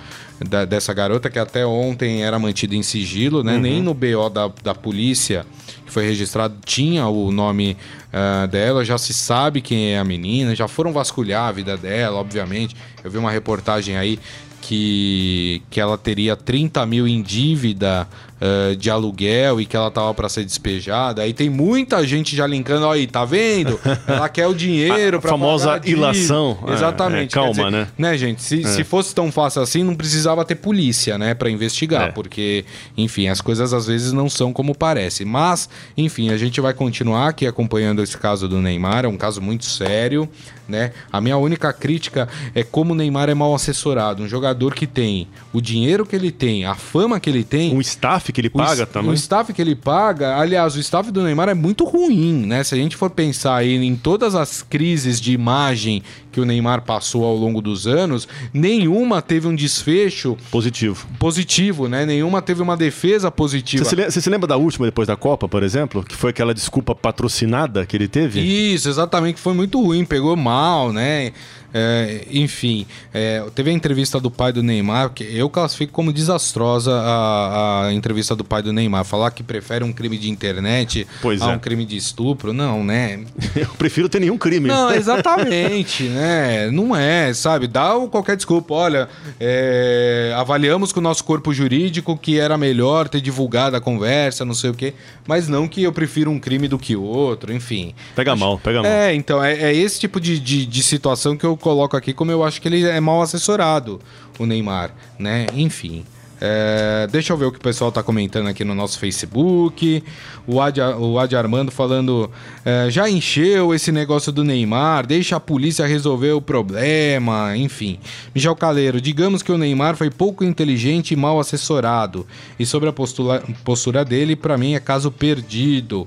da 0.45 0.65
dessa 0.65 0.93
garota 0.93 1.29
que 1.29 1.39
até 1.39 1.65
ontem 1.65 2.23
era 2.23 2.37
mantida 2.37 2.75
em 2.75 2.83
sigilo, 2.83 3.43
né? 3.43 3.53
Uhum. 3.53 3.61
Nem 3.61 3.81
no 3.81 3.93
BO 3.93 4.29
da, 4.29 4.51
da 4.61 4.75
polícia 4.75 5.45
foi 5.93 6.05
registrado 6.05 6.55
tinha 6.65 7.07
o 7.07 7.31
nome 7.31 7.77
uh, 8.11 8.47
dela, 8.47 8.83
já 8.83 8.97
se 8.97 9.13
sabe 9.13 9.61
quem 9.61 9.93
é 9.93 9.99
a 9.99 10.03
menina, 10.03 10.55
já 10.55 10.67
foram 10.67 10.91
vasculhar 10.91 11.47
a 11.47 11.51
vida 11.51 11.77
dela, 11.77 12.17
obviamente. 12.17 12.75
Eu 13.03 13.11
vi 13.11 13.17
uma 13.19 13.29
reportagem 13.29 13.95
aí 13.95 14.19
que, 14.59 15.61
que 15.69 15.79
ela 15.79 15.97
teria 15.97 16.35
30 16.35 16.85
mil 16.85 17.07
em 17.07 17.21
dívida 17.21 18.07
uh, 18.43 18.75
de 18.75 18.89
aluguel 18.89 19.61
e 19.61 19.65
que 19.65 19.75
ela 19.75 19.89
tava 19.89 20.13
para 20.13 20.27
ser 20.27 20.43
despejada. 20.43 21.21
Aí 21.21 21.33
tem 21.33 21.49
muita 21.49 22.05
gente 22.05 22.35
já 22.35 22.45
linkando, 22.45 22.87
aí, 22.89 23.07
tá 23.07 23.23
vendo? 23.23 23.79
Ela 24.05 24.27
quer 24.27 24.47
o 24.47 24.53
dinheiro 24.53 25.19
para 25.21 25.29
famosa 25.29 25.79
ilação. 25.85 26.57
É, 26.67 26.73
Exatamente. 26.73 27.31
É, 27.31 27.33
calma, 27.33 27.53
dizer, 27.53 27.71
né? 27.71 27.87
Né, 27.97 28.17
gente? 28.17 28.41
Se, 28.41 28.61
é. 28.61 28.67
se 28.67 28.83
fosse 28.83 29.15
tão 29.15 29.31
fácil 29.31 29.61
assim, 29.61 29.83
não 29.83 29.95
precisava 29.95 30.43
ter 30.43 30.55
polícia, 30.55 31.17
né, 31.17 31.33
para 31.33 31.49
investigar, 31.49 32.09
é. 32.09 32.11
porque, 32.11 32.65
enfim, 32.97 33.27
as 33.27 33.39
coisas 33.39 33.73
às 33.73 33.87
vezes 33.87 34.11
não 34.11 34.29
são 34.29 34.51
como 34.51 34.75
parece. 34.75 35.23
Mas, 35.23 35.69
enfim, 35.95 36.29
a 36.31 36.37
gente 36.37 36.59
vai 36.59 36.73
continuar 36.73 37.29
aqui 37.29 37.47
acompanhando 37.47 38.03
esse 38.03 38.17
caso 38.17 38.47
do 38.47 38.59
Neymar, 38.59 39.05
é 39.05 39.07
um 39.07 39.17
caso 39.17 39.41
muito 39.41 39.65
sério, 39.65 40.27
né? 40.67 40.91
A 41.11 41.21
minha 41.21 41.37
única 41.37 41.71
crítica 41.71 42.27
é 42.55 42.63
como 42.63 42.93
o 42.93 42.95
Neymar 42.95 43.29
é 43.29 43.33
mal 43.33 43.53
assessorado, 43.53 44.23
um 44.23 44.27
jogador 44.27 44.73
que 44.73 44.87
tem 44.87 45.27
o 45.51 45.61
dinheiro 45.61 46.05
que 46.05 46.15
ele 46.15 46.31
tem, 46.31 46.65
a 46.65 46.75
fama 46.75 47.19
que 47.19 47.29
ele 47.29 47.43
tem, 47.43 47.73
um 47.75 47.81
staff 47.81 48.32
que 48.33 48.41
ele 48.41 48.49
paga 48.49 48.83
o, 48.83 48.87
também. 48.87 49.11
O 49.11 49.13
staff 49.13 49.53
que 49.53 49.61
ele 49.61 49.75
paga, 49.75 50.37
aliás, 50.37 50.75
o 50.75 50.79
staff 50.79 51.11
do 51.11 51.23
Neymar 51.23 51.49
é 51.49 51.53
muito 51.53 51.85
ruim, 51.85 52.45
né? 52.45 52.63
Se 52.63 52.75
a 52.75 52.77
gente 52.77 52.97
for 52.97 53.09
pensar 53.09 53.55
aí 53.55 53.75
em 53.75 53.95
todas 53.95 54.35
as 54.35 54.61
crises 54.61 55.21
de 55.21 55.31
imagem 55.31 56.03
que 56.31 56.41
o 56.41 56.45
Neymar 56.45 56.81
passou 56.81 57.23
ao 57.23 57.35
longo 57.35 57.61
dos 57.61 57.85
anos, 57.85 58.27
nenhuma 58.51 59.21
teve 59.21 59.47
um 59.47 59.55
desfecho 59.55 60.35
positivo. 60.49 61.07
Positivo, 61.19 61.87
né? 61.87 62.05
Nenhuma 62.05 62.41
teve 62.41 62.61
uma 62.61 62.75
defesa 62.75 63.29
positiva. 63.29 63.85
Você 63.85 64.11
se, 64.11 64.21
se 64.21 64.29
lembra 64.29 64.47
da 64.47 64.57
última 64.57 64.85
depois 64.85 65.07
da 65.07 65.15
Copa, 65.15 65.47
por 65.47 65.61
exemplo? 65.61 66.03
Que 66.03 66.15
foi 66.15 66.31
aquela 66.31 66.53
desculpa 66.53 66.95
patrocinada 66.95 67.85
que 67.85 67.95
ele 67.95 68.07
teve? 68.07 68.39
Isso, 68.41 68.89
exatamente, 68.89 69.35
que 69.35 69.41
foi 69.41 69.53
muito 69.53 69.79
ruim, 69.79 70.03
pegou 70.03 70.35
mal, 70.35 70.91
né? 70.91 71.31
É, 71.73 72.27
enfim, 72.31 72.85
é, 73.13 73.43
teve 73.55 73.71
a 73.71 73.73
entrevista 73.73 74.19
do 74.19 74.29
pai 74.29 74.53
do 74.53 74.61
Neymar, 74.61 75.09
que 75.09 75.23
eu 75.23 75.49
classifico 75.49 75.91
como 75.91 76.13
desastrosa 76.13 76.93
a, 76.93 77.87
a, 77.87 77.93
entrevista 77.93 78.35
do 78.35 78.43
pai 78.43 78.61
do 78.61 78.71
Neymar. 78.71 79.03
Falar 79.03 79.31
que 79.31 79.41
prefere 79.41 79.83
um 79.83 79.91
crime 79.91 80.17
de 80.17 80.29
internet 80.29 81.07
pois 81.21 81.41
a 81.41 81.51
é. 81.51 81.55
um 81.55 81.59
crime 81.59 81.83
de 81.85 81.97
estupro, 81.97 82.53
não, 82.53 82.83
né? 82.83 83.21
Eu 83.55 83.67
prefiro 83.77 84.07
ter 84.07 84.19
nenhum 84.19 84.37
crime. 84.37 84.67
Não, 84.67 84.91
exatamente, 84.91 86.03
né? 86.09 86.69
Não 86.69 86.95
é, 86.95 87.33
sabe? 87.33 87.67
Dá 87.67 87.93
qualquer 88.11 88.35
desculpa. 88.35 88.73
Olha, 88.73 89.09
é, 89.39 90.33
avaliamos 90.35 90.91
com 90.91 90.99
o 90.99 91.03
nosso 91.03 91.23
corpo 91.23 91.53
jurídico 91.53 92.17
que 92.17 92.39
era 92.39 92.57
melhor 92.57 93.07
ter 93.09 93.21
divulgado 93.21 93.75
a 93.75 93.81
conversa, 93.81 94.45
não 94.45 94.53
sei 94.53 94.69
o 94.69 94.73
quê, 94.73 94.93
mas 95.27 95.47
não 95.47 95.67
que 95.67 95.81
eu 95.81 95.91
prefiro 95.91 96.29
um 96.29 96.39
crime 96.39 96.67
do 96.67 96.77
que 96.77 96.95
outro, 96.95 97.53
enfim. 97.53 97.95
Pega 98.15 98.35
mal, 98.35 98.59
pega 98.59 98.81
mal. 98.81 98.91
É, 98.91 99.13
então, 99.15 99.43
é, 99.43 99.53
é 99.53 99.75
esse 99.75 99.99
tipo 99.99 100.19
de, 100.19 100.39
de, 100.39 100.65
de 100.65 100.83
situação 100.83 101.35
que 101.37 101.45
eu 101.45 101.57
coloco 101.63 101.95
aqui, 101.95 102.13
como 102.13 102.29
eu 102.29 102.43
acho 102.43 102.61
que 102.61 102.67
ele 102.67 102.83
é 102.83 102.99
mal 102.99 103.21
assessorado, 103.21 103.99
o 104.37 104.45
Neymar, 104.45 104.93
né? 105.17 105.47
Enfim. 105.55 106.03
É, 106.45 107.07
deixa 107.09 107.31
eu 107.31 107.37
ver 107.37 107.45
o 107.45 107.51
que 107.53 107.57
o 107.57 107.61
pessoal 107.61 107.89
tá 107.89 108.03
comentando 108.03 108.47
aqui 108.47 108.65
no 108.65 108.75
nosso 108.75 108.99
Facebook. 108.99 110.03
O 110.45 110.59
Adi, 110.59 110.81
o 110.81 111.17
Adi 111.17 111.37
Armando 111.37 111.71
falando: 111.71 112.29
é, 112.65 112.89
já 112.89 113.09
encheu 113.09 113.73
esse 113.73 113.93
negócio 113.93 114.29
do 114.29 114.43
Neymar, 114.43 115.07
deixa 115.07 115.37
a 115.37 115.39
polícia 115.39 115.85
resolver 115.85 116.33
o 116.33 116.41
problema. 116.41 117.55
Enfim. 117.55 117.97
Michel 118.35 118.57
Caleiro, 118.57 118.99
digamos 118.99 119.41
que 119.41 119.53
o 119.53 119.57
Neymar 119.57 119.95
foi 119.95 120.09
pouco 120.09 120.43
inteligente 120.43 121.11
e 121.11 121.15
mal 121.15 121.39
assessorado. 121.39 122.27
E 122.59 122.65
sobre 122.65 122.89
a 122.89 122.93
postura, 122.93 123.41
postura 123.63 124.03
dele, 124.03 124.35
para 124.35 124.57
mim 124.57 124.73
é 124.73 124.81
caso 124.81 125.09
perdido. 125.09 126.05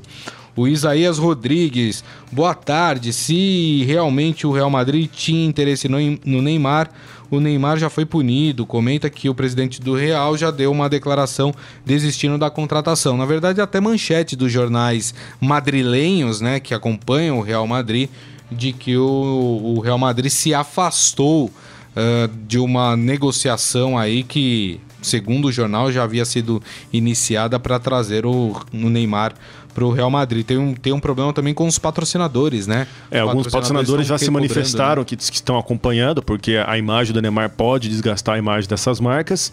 O 0.57 0.67
Isaías 0.67 1.19
Rodrigues, 1.19 2.03
boa 2.33 2.55
tarde. 2.55 3.13
Se 3.13 3.85
realmente 3.85 4.47
o 4.47 4.53
Real 4.53 4.71
Madrid 4.71 5.11
tinha 5.13 5.45
interesse 5.45 5.87
no, 5.87 5.99
Neymar, 6.41 6.91
o 7.31 7.39
Neymar 7.39 7.77
já 7.77 7.91
foi 7.91 8.07
punido. 8.07 8.65
Comenta 8.65 9.11
que 9.11 9.29
o 9.29 9.35
presidente 9.35 9.83
do 9.83 9.95
Real 9.95 10.35
já 10.35 10.51
deu 10.51 10.73
uma 10.73 10.89
declaração 10.89 11.55
desistindo 11.85 12.39
da 12.39 12.49
contratação. 12.49 13.19
Na 13.19 13.27
verdade, 13.27 13.61
até 13.61 13.83
manchete 13.83 14.35
dos 14.35 14.51
jornais 14.51 15.15
madrilenhos, 15.39 16.41
né, 16.41 16.59
que 16.59 16.73
acompanham 16.73 17.39
o 17.39 17.43
Real 17.43 17.67
Madrid, 17.67 18.09
de 18.51 18.73
que 18.73 18.97
o, 18.97 19.75
o 19.77 19.81
Real 19.81 19.99
Madrid 19.99 20.31
se 20.31 20.55
afastou 20.55 21.47
uh, 21.47 22.29
de 22.49 22.59
uma 22.59 22.97
negociação 22.97 23.99
aí 23.99 24.23
que, 24.23 24.81
segundo 25.07 25.47
o 25.47 25.53
jornal, 25.53 25.91
já 25.91 26.03
havia 26.03 26.25
sido 26.25 26.63
iniciada 26.93 27.59
para 27.59 27.79
trazer 27.79 28.27
o, 28.27 28.57
o 28.73 28.91
Neymar 28.91 29.35
para 29.75 29.85
o 29.85 29.91
Real 29.91 30.11
Madrid. 30.11 30.45
Tem 30.45 30.57
um, 30.57 30.75
tem 30.75 30.93
um 30.93 30.99
problema 30.99 31.33
também 31.35 31.53
com 31.53 31.67
os 31.67 31.79
patrocinadores, 31.79 32.67
né? 32.67 32.87
É, 33.11 33.23
Os 33.23 33.29
alguns 33.29 33.45
patrocinadores 33.45 34.07
já 34.07 34.17
se 34.17 34.25
cobrando, 34.25 34.49
manifestaram 34.49 35.03
né? 35.03 35.07
que, 35.07 35.17
que 35.17 35.35
estão 35.35 35.59
acompanhando, 35.59 36.23
porque 36.23 36.57
a 36.67 36.79
imagem 36.79 37.13
do 37.13 37.21
Neymar 37.21 37.51
pode 37.51 37.89
desgastar 37.89 38.37
a 38.37 38.39
imagem 38.39 38.69
dessas 38.69 39.01
marcas. 39.01 39.53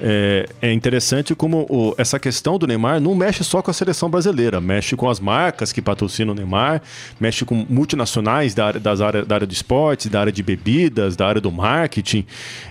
É, 0.00 0.46
é 0.60 0.72
interessante 0.72 1.34
como 1.34 1.66
o- 1.70 1.94
essa 1.96 2.18
questão 2.18 2.58
do 2.58 2.66
Neymar 2.66 3.00
não 3.00 3.14
mexe 3.14 3.42
só 3.42 3.62
com 3.62 3.70
a 3.70 3.74
seleção 3.74 4.10
brasileira, 4.10 4.60
mexe 4.60 4.94
com 4.96 5.08
as 5.08 5.18
marcas 5.18 5.72
que 5.72 5.80
patrocinam 5.80 6.32
o 6.32 6.36
Neymar, 6.36 6.82
mexe 7.18 7.44
com 7.44 7.64
multinacionais 7.68 8.54
da 8.54 8.66
área, 8.66 8.80
das 8.80 9.00
área, 9.00 9.24
da 9.24 9.34
área 9.36 9.46
do 9.46 9.52
esporte, 9.52 10.08
da 10.08 10.20
área 10.20 10.32
de 10.32 10.42
bebidas, 10.42 11.16
da 11.16 11.26
área 11.26 11.40
do 11.40 11.50
marketing. 11.50 12.26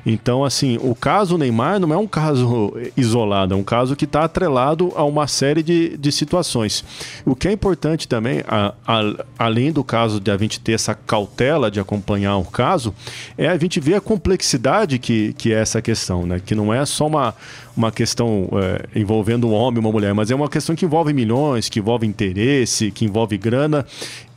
Então, 0.06 0.44
assim, 0.46 0.78
o 0.82 0.94
caso 0.94 1.38
Neymar 1.38 1.80
não 1.80 1.92
é 1.94 1.98
um 1.98 2.08
caso 2.08 2.74
isolado, 2.96 3.54
é 3.54 3.58
um 3.58 3.64
caso 3.64 3.96
que 3.96 4.06
está 4.06 4.24
atrelado 4.26 4.92
a 4.96 5.04
uma 5.04 5.28
série 5.28 5.64
de, 5.64 5.98
de 5.98 6.12
situações. 6.12 6.84
O 7.26 7.36
que 7.36 7.48
é 7.48 7.52
importante 7.52 8.08
também, 8.08 8.44
a- 8.48 8.74
a- 8.88 9.26
além 9.40 9.72
do 9.72 9.84
caso 9.84 10.20
de 10.20 10.30
a 10.32 10.38
gente 10.38 10.60
ter 10.60 10.74
essa 10.74 10.94
cautela 10.94 11.72
de 11.72 11.80
acompanhar 11.80 12.38
o 12.38 12.46
caso, 12.46 12.94
é 13.38 13.48
a 13.48 13.58
gente 13.58 13.80
ver 13.80 13.96
a 13.96 14.02
complexidade 14.02 15.00
que, 15.00 15.34
que 15.34 15.52
é 15.54 15.60
essa 15.60 15.82
questão, 15.82 16.26
né? 16.26 16.40
Que 16.44 16.54
não 16.54 16.74
é 16.74 16.86
só 16.86 17.08
uma, 17.08 17.15
uma 17.76 17.92
questão 17.92 18.50
é, 18.54 19.00
envolvendo 19.00 19.48
um 19.48 19.54
homem 19.54 19.78
e 19.78 19.80
uma 19.80 19.92
mulher, 19.92 20.14
mas 20.14 20.32
é 20.32 20.36
uma 20.36 20.50
questão 20.50 20.76
que 20.76 20.86
envolve 20.86 21.14
milhões, 21.14 21.70
que 21.70 21.80
envolve 21.80 22.08
interesse, 22.08 22.92
que 22.92 23.06
envolve 23.06 23.38
grana. 23.38 23.86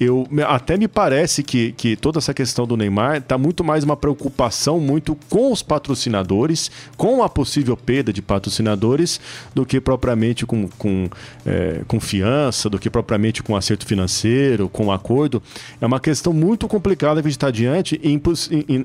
Eu 0.01 0.29
até 0.47 0.77
me 0.77 0.87
parece 0.87 1.43
que, 1.43 1.73
que 1.73 1.97
toda 1.97 2.19
essa 2.19 2.33
questão 2.33 2.65
do 2.69 2.77
Neymar 2.77 3.17
está 3.17 3.37
muito 3.37 3.65
mais 3.65 3.83
uma 3.83 3.97
preocupação 3.97 4.79
muito 4.79 5.19
com 5.29 5.51
os 5.51 5.61
patrocinadores, 5.61 6.71
com 6.97 7.21
a 7.21 7.29
possível 7.29 7.77
perda 7.77 8.13
de 8.13 8.23
patrocinadores, 8.23 9.21
do 9.53 9.67
que 9.67 9.81
propriamente 9.81 10.47
com, 10.47 10.69
com 10.79 11.09
é, 11.45 11.81
confiança, 11.89 12.71
do 12.71 12.79
que 12.79 12.89
propriamente 12.89 13.43
com 13.43 13.57
acerto 13.57 13.85
financeiro, 13.85 14.69
com 14.69 14.93
acordo. 14.93 15.43
É 15.81 15.87
uma 15.87 15.99
questão 15.99 16.33
muito 16.33 16.69
complicada 16.69 17.21
que 17.21 17.27
a 17.27 17.31
gente 17.31 17.37
está 17.37 17.51
diante 17.51 18.01
e, 18.01 18.21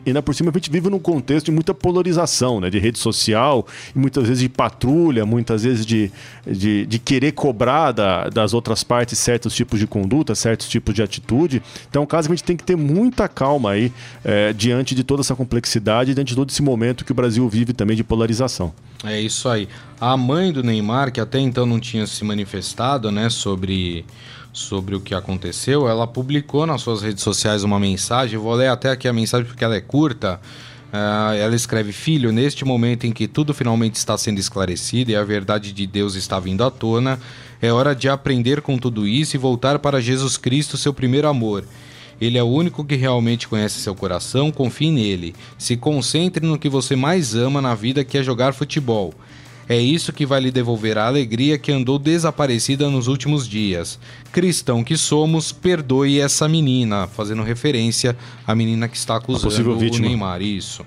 ainda 0.08 0.22
por 0.24 0.34
cima 0.34 0.50
a 0.50 0.54
gente 0.58 0.72
vive 0.72 0.90
num 0.90 0.98
contexto 0.98 1.46
de 1.46 1.52
muita 1.52 1.76
polarização, 1.76 2.60
né? 2.60 2.72
De 2.72 2.80
rede 2.80 2.98
social, 2.98 3.68
muitas 3.94 4.24
vezes 4.28 4.42
de 4.42 4.50
patrulha, 4.50 5.28
muitas 5.28 5.62
vezes 5.64 5.86
de, 5.86 6.12
de, 6.44 6.88
de 6.88 6.98
querer 6.98 7.34
cobrar 7.34 7.92
da- 7.92 8.30
das 8.30 8.52
outras 8.56 8.84
partes 8.84 9.20
certos 9.20 9.54
tipos 9.54 9.80
de 9.80 9.86
conduta, 9.86 10.34
certos 10.34 10.68
tipos 10.68 10.96
de 10.96 11.03
atitude. 11.04 11.62
Então 11.90 12.06
caso 12.06 12.28
a 12.28 12.36
gente 12.36 12.44
tem 12.44 12.58
que 12.58 12.64
ter 12.64 12.76
muita 12.76 13.28
calma 13.28 13.72
aí 13.72 13.92
é, 14.24 14.54
diante 14.54 14.96
de 14.96 15.04
toda 15.04 15.22
essa 15.22 15.36
complexidade, 15.36 16.14
diante 16.14 16.30
de 16.30 16.36
todo 16.36 16.50
esse 16.50 16.62
momento 16.62 17.06
que 17.06 17.12
o 17.12 17.16
Brasil 17.16 17.48
vive 17.48 17.74
também 17.74 17.96
de 17.96 18.04
polarização. 18.04 18.74
É 19.04 19.20
isso 19.20 19.50
aí. 19.50 19.68
A 20.00 20.16
mãe 20.16 20.52
do 20.52 20.64
Neymar, 20.64 21.12
que 21.12 21.20
até 21.20 21.40
então 21.40 21.66
não 21.66 21.80
tinha 21.80 22.08
se 22.08 22.24
manifestado, 22.24 23.12
né, 23.12 23.30
sobre, 23.30 24.06
sobre 24.54 24.96
o 24.96 25.02
que 25.02 25.14
aconteceu, 25.14 25.90
ela 25.90 26.08
publicou 26.08 26.66
nas 26.66 26.82
suas 26.82 27.02
redes 27.02 27.22
sociais 27.22 27.64
uma 27.64 27.80
mensagem. 27.80 28.40
Vou 28.40 28.54
ler 28.54 28.70
até 28.70 28.92
aqui 28.92 29.08
a 29.08 29.14
mensagem 29.14 29.46
porque 29.46 29.64
ela 29.64 29.76
é 29.76 29.82
curta. 29.82 30.40
Ah, 30.96 31.34
ela 31.36 31.56
escreve: 31.56 31.92
Filho, 31.92 32.32
neste 32.32 32.64
momento 32.64 33.08
em 33.08 33.12
que 33.12 33.28
tudo 33.28 33.52
finalmente 33.52 33.96
está 33.96 34.16
sendo 34.16 34.38
esclarecido 34.38 35.10
e 35.10 35.16
a 35.16 35.24
verdade 35.24 35.74
de 35.74 35.88
Deus 35.88 36.14
está 36.14 36.40
vindo 36.40 36.64
à 36.64 36.70
tona, 36.70 37.20
é 37.60 37.74
hora 37.74 37.96
de 37.96 38.08
aprender 38.08 38.62
com 38.62 38.78
tudo 38.78 39.08
isso 39.08 39.36
e 39.36 39.40
voltar 39.40 39.80
para 39.80 40.00
Jesus 40.00 40.38
Cristo, 40.38 40.78
seu 40.78 40.94
primeiro 40.94 41.28
amor. 41.28 41.66
Ele 42.22 42.38
é 42.38 42.44
o 42.44 42.48
único 42.48 42.86
que 42.86 42.96
realmente 42.96 43.48
conhece 43.48 43.80
seu 43.80 43.96
coração, 43.96 44.52
confie 44.52 44.92
nele. 44.92 45.34
Se 45.58 45.76
concentre 45.76 46.46
no 46.46 46.60
que 46.60 46.70
você 46.70 46.96
mais 46.96 47.34
ama 47.34 47.60
na 47.60 47.74
vida, 47.74 48.04
que 48.04 48.20
é 48.20 48.22
jogar 48.22 48.54
futebol. 48.54 49.16
É 49.68 49.80
isso 49.80 50.12
que 50.12 50.26
vai 50.26 50.42
lhe 50.42 50.52
devolver 50.52 50.98
a 50.98 51.08
alegria 51.08 51.58
que 51.58 51.72
andou 51.72 51.98
desaparecida 51.98 52.90
nos 52.90 53.08
últimos 53.08 53.48
dias. 53.48 53.98
Cristão 54.32 54.84
que 54.84 54.98
somos, 54.98 55.52
perdoe 55.52 56.20
essa 56.20 56.50
menina, 56.50 57.08
fazendo 57.08 57.44
referência 57.44 58.16
à 58.46 58.54
menina 58.54 58.88
que 58.88 58.98
está 58.98 59.16
acusando 59.16 59.78
o. 59.78 60.00
Neymar. 60.00 60.42
Isso. 60.42 60.86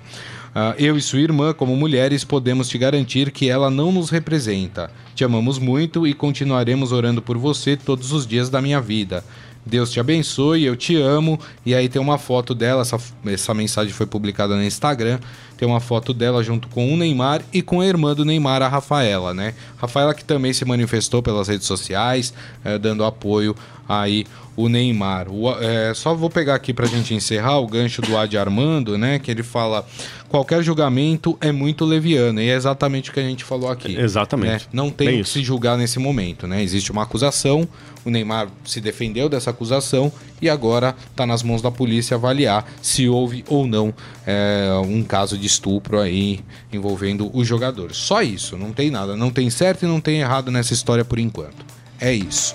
Ah, 0.53 0.75
eu 0.77 0.97
e 0.97 1.01
sua 1.01 1.19
irmã, 1.19 1.53
como 1.53 1.75
mulheres, 1.75 2.23
podemos 2.23 2.67
te 2.67 2.77
garantir 2.77 3.31
que 3.31 3.49
ela 3.49 3.69
não 3.69 3.91
nos 3.91 4.09
representa. 4.09 4.91
Te 5.13 5.23
amamos 5.23 5.59
muito 5.59 6.07
e 6.07 6.13
continuaremos 6.13 6.91
orando 6.91 7.21
por 7.21 7.37
você 7.37 7.77
todos 7.77 8.11
os 8.11 8.25
dias 8.25 8.49
da 8.49 8.61
minha 8.61 8.81
vida. 8.81 9.23
Deus 9.67 9.91
te 9.91 9.99
abençoe, 9.99 10.63
eu 10.63 10.75
te 10.75 10.95
amo. 10.95 11.39
E 11.65 11.75
aí 11.75 11.89
tem 11.89 12.01
uma 12.01 12.17
foto 12.17 12.55
dela, 12.55 12.81
essa, 12.81 12.97
essa 13.25 13.53
mensagem 13.53 13.93
foi 13.93 14.05
publicada 14.05 14.55
no 14.55 14.63
Instagram. 14.63 15.19
Tem 15.57 15.67
uma 15.67 15.79
foto 15.79 16.13
dela 16.13 16.43
junto 16.43 16.67
com 16.67 16.93
o 16.93 16.97
Neymar 16.97 17.41
e 17.51 17.61
com 17.61 17.81
a 17.81 17.85
irmã 17.85 18.13
do 18.13 18.23
Neymar, 18.23 18.61
a 18.61 18.67
Rafaela, 18.67 19.33
né? 19.33 19.53
Rafaela 19.77 20.13
que 20.13 20.23
também 20.23 20.53
se 20.53 20.63
manifestou 20.65 21.23
pelas 21.23 21.47
redes 21.47 21.65
sociais, 21.65 22.33
eh, 22.63 22.77
dando 22.77 23.03
apoio 23.03 23.55
aí 23.87 24.25
o 24.57 24.67
Neymar. 24.67 25.29
O, 25.29 25.51
é, 25.61 25.93
só 25.93 26.15
vou 26.15 26.29
pegar 26.31 26.55
aqui 26.55 26.73
pra 26.73 26.87
gente 26.87 27.13
encerrar 27.13 27.59
o 27.59 27.67
gancho 27.67 28.01
do 28.01 28.17
Adi 28.17 28.37
Armando, 28.37 28.97
né? 28.97 29.19
Que 29.19 29.29
ele 29.29 29.43
fala: 29.43 29.85
qualquer 30.27 30.63
julgamento 30.63 31.37
é 31.39 31.51
muito 31.51 31.85
leviano. 31.85 32.41
E 32.41 32.49
é 32.49 32.55
exatamente 32.55 33.11
o 33.11 33.13
que 33.13 33.19
a 33.19 33.23
gente 33.23 33.43
falou 33.43 33.69
aqui. 33.69 33.95
Exatamente. 33.95 34.65
né? 34.65 34.69
Não 34.73 34.89
tem 34.89 35.07
É 35.19 35.23
que 35.23 35.29
se 35.29 35.43
julgar 35.43 35.77
nesse 35.77 35.99
momento, 35.99 36.47
né? 36.47 36.61
Existe 36.63 36.91
uma 36.91 37.03
acusação, 37.03 37.67
o 38.07 38.09
Neymar 38.09 38.47
se 38.63 38.79
defendeu 38.79 39.27
dessa 39.27 39.49
acusação 39.49 40.09
e 40.41 40.49
agora 40.49 40.95
está 41.11 41.25
nas 41.25 41.43
mãos 41.43 41.61
da 41.61 41.69
polícia 41.69 42.15
avaliar 42.15 42.65
se 42.81 43.09
houve 43.09 43.43
ou 43.49 43.67
não 43.67 43.93
é, 44.25 44.69
um 44.85 45.03
caso 45.03 45.37
de 45.37 45.45
estupro 45.45 45.99
aí 45.99 46.39
envolvendo 46.71 47.29
o 47.35 47.43
jogador. 47.43 47.93
Só 47.93 48.21
isso, 48.21 48.57
não 48.57 48.71
tem 48.71 48.89
nada, 48.89 49.15
não 49.17 49.29
tem 49.29 49.49
certo 49.49 49.83
e 49.83 49.87
não 49.87 49.99
tem 49.99 50.19
errado 50.21 50.49
nessa 50.49 50.73
história 50.73 51.03
por 51.03 51.19
enquanto. 51.19 51.65
É 51.99 52.13
isso. 52.13 52.53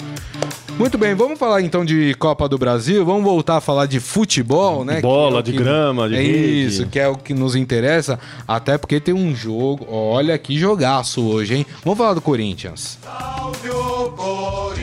Muito 0.78 0.96
bem, 0.96 1.14
vamos 1.16 1.36
falar 1.38 1.60
então 1.60 1.84
de 1.84 2.14
Copa 2.14 2.48
do 2.48 2.56
Brasil, 2.56 3.04
vamos 3.04 3.24
voltar 3.24 3.56
a 3.56 3.60
falar 3.60 3.86
de 3.86 3.98
futebol, 3.98 4.84
né? 4.84 5.00
Bola, 5.00 5.42
Que 5.42 5.50
é 5.50 5.52
de 5.52 5.58
grama, 5.58 6.08
de 6.08 6.14
É 6.14 6.22
rede. 6.22 6.66
isso, 6.66 6.86
que 6.86 6.98
é 6.98 7.08
o 7.08 7.16
que 7.16 7.34
nos 7.34 7.56
interessa, 7.56 8.18
até 8.46 8.78
porque 8.78 9.00
tem 9.00 9.12
um 9.12 9.34
jogo, 9.34 9.84
olha 9.90 10.38
que 10.38 10.56
jogaço 10.56 11.20
hoje, 11.26 11.56
hein? 11.56 11.66
Vamos 11.84 11.98
falar 11.98 12.14
do 12.14 12.20
Corinthians. 12.22 12.98
Salve 13.02 13.68
o 13.68 14.10
Corinthians, 14.12 14.81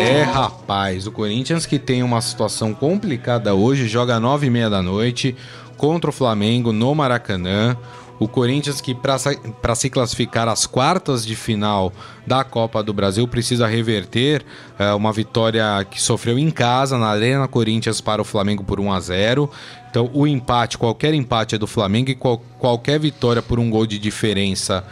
É, 0.00 0.22
rapaz, 0.22 1.06
o 1.06 1.12
Corinthians 1.12 1.66
que 1.66 1.78
tem 1.78 2.02
uma 2.02 2.22
situação 2.22 2.72
complicada 2.72 3.54
hoje, 3.54 3.86
joga 3.86 4.16
às 4.16 4.22
nove 4.22 4.46
e 4.46 4.50
meia 4.50 4.70
da 4.70 4.80
noite 4.80 5.36
contra 5.76 6.08
o 6.08 6.12
Flamengo 6.12 6.72
no 6.72 6.94
Maracanã. 6.94 7.76
O 8.18 8.26
Corinthians 8.26 8.80
que 8.80 8.94
para 8.94 9.74
se 9.74 9.90
classificar 9.90 10.48
às 10.48 10.66
quartas 10.66 11.24
de 11.24 11.36
final 11.36 11.92
da 12.26 12.42
Copa 12.42 12.82
do 12.82 12.92
Brasil 12.94 13.28
precisa 13.28 13.66
reverter 13.66 14.42
é, 14.78 14.92
uma 14.94 15.12
vitória 15.12 15.86
que 15.90 16.00
sofreu 16.00 16.38
em 16.38 16.50
casa 16.50 16.98
na 16.98 17.08
Arena 17.08 17.46
Corinthians 17.46 18.00
para 18.00 18.22
o 18.22 18.24
Flamengo 18.24 18.64
por 18.64 18.80
1 18.80 18.92
a 18.92 19.00
0. 19.00 19.50
Então 19.90 20.10
o 20.14 20.26
empate, 20.26 20.78
qualquer 20.78 21.12
empate 21.12 21.54
é 21.54 21.58
do 21.58 21.66
Flamengo 21.66 22.10
e 22.10 22.14
qual, 22.14 22.38
qualquer 22.58 22.98
vitória 22.98 23.42
por 23.42 23.58
um 23.58 23.68
gol 23.68 23.86
de 23.86 23.98
diferença 23.98 24.84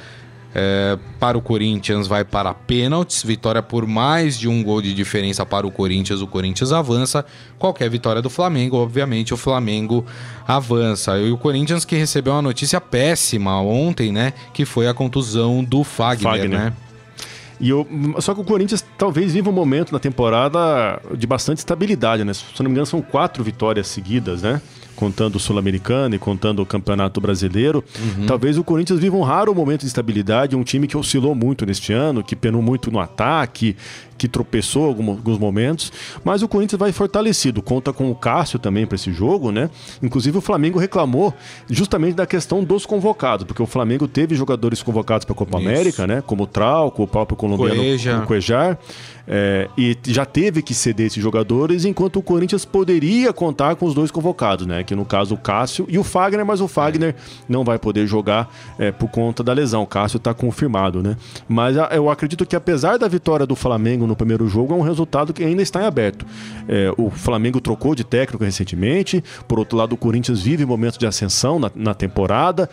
é, 0.61 0.99
para 1.21 1.39
o 1.39 1.41
Corinthians 1.41 2.09
vai 2.09 2.25
para 2.25 2.53
pênaltis. 2.53 3.23
Vitória 3.23 3.63
por 3.63 3.87
mais 3.87 4.37
de 4.37 4.49
um 4.49 4.61
gol 4.63 4.83
de 4.83 4.93
diferença 4.93 5.47
para 5.47 5.65
o 5.65 5.71
Corinthians, 5.71 6.21
o 6.21 6.27
Corinthians 6.27 6.73
avança. 6.73 7.25
Qualquer 7.59 7.89
vitória 7.89 8.21
do 8.21 8.29
Flamengo, 8.29 8.77
obviamente, 8.77 9.33
o 9.33 9.37
Flamengo 9.37 10.05
avança. 10.47 11.17
E 11.17 11.31
o 11.31 11.39
Corinthians 11.39 11.85
que 11.85 11.95
recebeu 11.95 12.33
uma 12.33 12.43
notícia 12.43 12.81
péssima 12.81 13.61
ontem, 13.61 14.11
né? 14.11 14.33
Que 14.53 14.65
foi 14.65 14.89
a 14.89 14.95
contusão 14.95 15.63
do 15.63 15.85
Fagner, 15.85 16.33
Fagner. 16.33 16.59
né? 16.59 16.73
E 17.61 17.71
eu, 17.71 17.87
só 18.21 18.35
que 18.35 18.41
o 18.41 18.45
Corinthians 18.45 18.85
talvez 18.97 19.33
viva 19.33 19.51
um 19.51 19.53
momento 19.53 19.93
na 19.93 19.99
temporada 19.99 21.01
de 21.17 21.27
bastante 21.27 21.59
estabilidade, 21.59 22.25
né? 22.25 22.33
Se 22.33 22.45
não 22.61 22.67
me 22.67 22.73
engano, 22.73 22.87
são 22.87 23.01
quatro 23.03 23.45
vitórias 23.45 23.87
seguidas, 23.87 24.43
né? 24.43 24.61
Contando 24.99 25.37
o 25.37 25.39
Sul-Americano 25.39 26.17
e 26.17 26.19
contando 26.19 26.61
o 26.61 26.67
Campeonato 26.67 27.21
Brasileiro. 27.21 27.85
Talvez 28.27 28.59
o 28.59 28.65
Corinthians 28.65 28.99
viva 28.99 29.17
um 29.17 29.23
raro 29.23 29.55
momento 29.55 29.83
de 29.83 29.87
estabilidade, 29.87 30.57
um 30.57 30.65
time 30.65 30.89
que 30.89 30.97
oscilou 30.97 31.37
muito 31.37 31.65
neste 31.65 31.93
ano, 31.93 32.21
que 32.21 32.35
penou 32.35 32.61
muito 32.61 32.91
no 32.91 32.99
ataque, 32.99 33.77
que 34.19 34.27
tropeçou 34.27 34.87
alguns 34.87 35.39
momentos, 35.39 35.93
mas 36.25 36.43
o 36.43 36.49
Corinthians 36.49 36.81
vai 36.81 36.91
fortalecido, 36.91 37.63
conta 37.63 37.93
com 37.93 38.11
o 38.11 38.15
Cássio 38.15 38.59
também 38.59 38.85
para 38.85 38.97
esse 38.97 39.13
jogo, 39.13 39.53
né? 39.53 39.71
Inclusive 40.03 40.37
o 40.37 40.41
Flamengo 40.41 40.79
reclamou 40.79 41.33
justamente 41.71 42.17
da 42.17 42.27
questão 42.27 42.65
dos 42.65 42.85
convocados, 42.85 43.47
porque 43.47 43.63
o 43.63 43.67
Flamengo 43.67 44.09
teve 44.09 44.35
jogadores 44.35 44.83
convocados 44.83 45.25
para 45.25 45.35
a 45.35 45.37
Copa 45.37 45.59
Isso. 45.59 45.69
América, 45.69 46.07
né? 46.07 46.21
Como 46.27 46.43
o 46.43 46.47
Trauco, 46.49 47.05
o 47.05 47.07
próprio 47.07 47.37
colombiano 47.37 47.77
Cueja. 47.81 48.19
o 48.19 48.27
Cuejar, 48.27 48.79
é, 49.31 49.69
e 49.79 49.97
já 50.09 50.25
teve 50.25 50.63
que 50.63 50.75
ceder 50.75 51.07
esses 51.07 51.23
jogadores, 51.23 51.85
enquanto 51.85 52.19
o 52.19 52.23
Corinthians 52.23 52.65
poderia 52.65 53.33
contar 53.33 53.77
com 53.77 53.87
os 53.87 53.95
dois 53.95 54.11
convocados, 54.11 54.67
né? 54.67 54.83
Que 54.89 54.95
no 54.97 55.05
caso 55.05 55.35
o 55.35 55.39
Cássio 55.39 55.85
e 55.87 55.99
o 55.99 56.03
Fagner, 56.03 56.47
mas 56.47 56.63
o 56.63 56.67
Fagner 56.67 57.15
não 57.47 57.63
vai 57.63 57.79
poder 57.79 58.07
jogar 58.07 58.49
é, 58.79 58.91
por 58.91 59.09
conta 59.11 59.45
da 59.45 59.53
lesão. 59.53 59.83
O 59.83 59.87
Cássio 59.87 60.17
está 60.17 60.33
confirmado, 60.33 61.03
né? 61.03 61.15
Mas 61.47 61.77
a- 61.77 61.91
eu 61.93 62.09
acredito 62.09 62.47
que 62.47 62.57
apesar 62.57 62.99
da 62.99 63.07
vitória 63.07 63.47
do 63.47 63.55
Flamengo 63.55 64.07
no 64.07 64.17
primeiro 64.17 64.49
jogo, 64.49 64.73
é 64.73 64.77
um 64.79 64.81
resultado 64.81 65.35
que 65.35 65.45
ainda 65.45 65.61
está 65.61 65.83
em 65.83 65.87
aberto. 65.87 66.25
É, 66.67 66.91
o 66.97 67.11
Flamengo 67.11 67.61
trocou 67.61 67.95
de 67.95 68.03
técnico 68.03 68.43
recentemente, 68.43 69.23
por 69.47 69.59
outro 69.59 69.77
lado, 69.77 69.93
o 69.93 69.97
Corinthians 69.99 70.41
vive 70.41 70.65
momentos 70.65 70.97
de 70.99 71.07
ascensão 71.07 71.59
na, 71.59 71.71
na 71.75 71.93
temporada, 71.95 72.71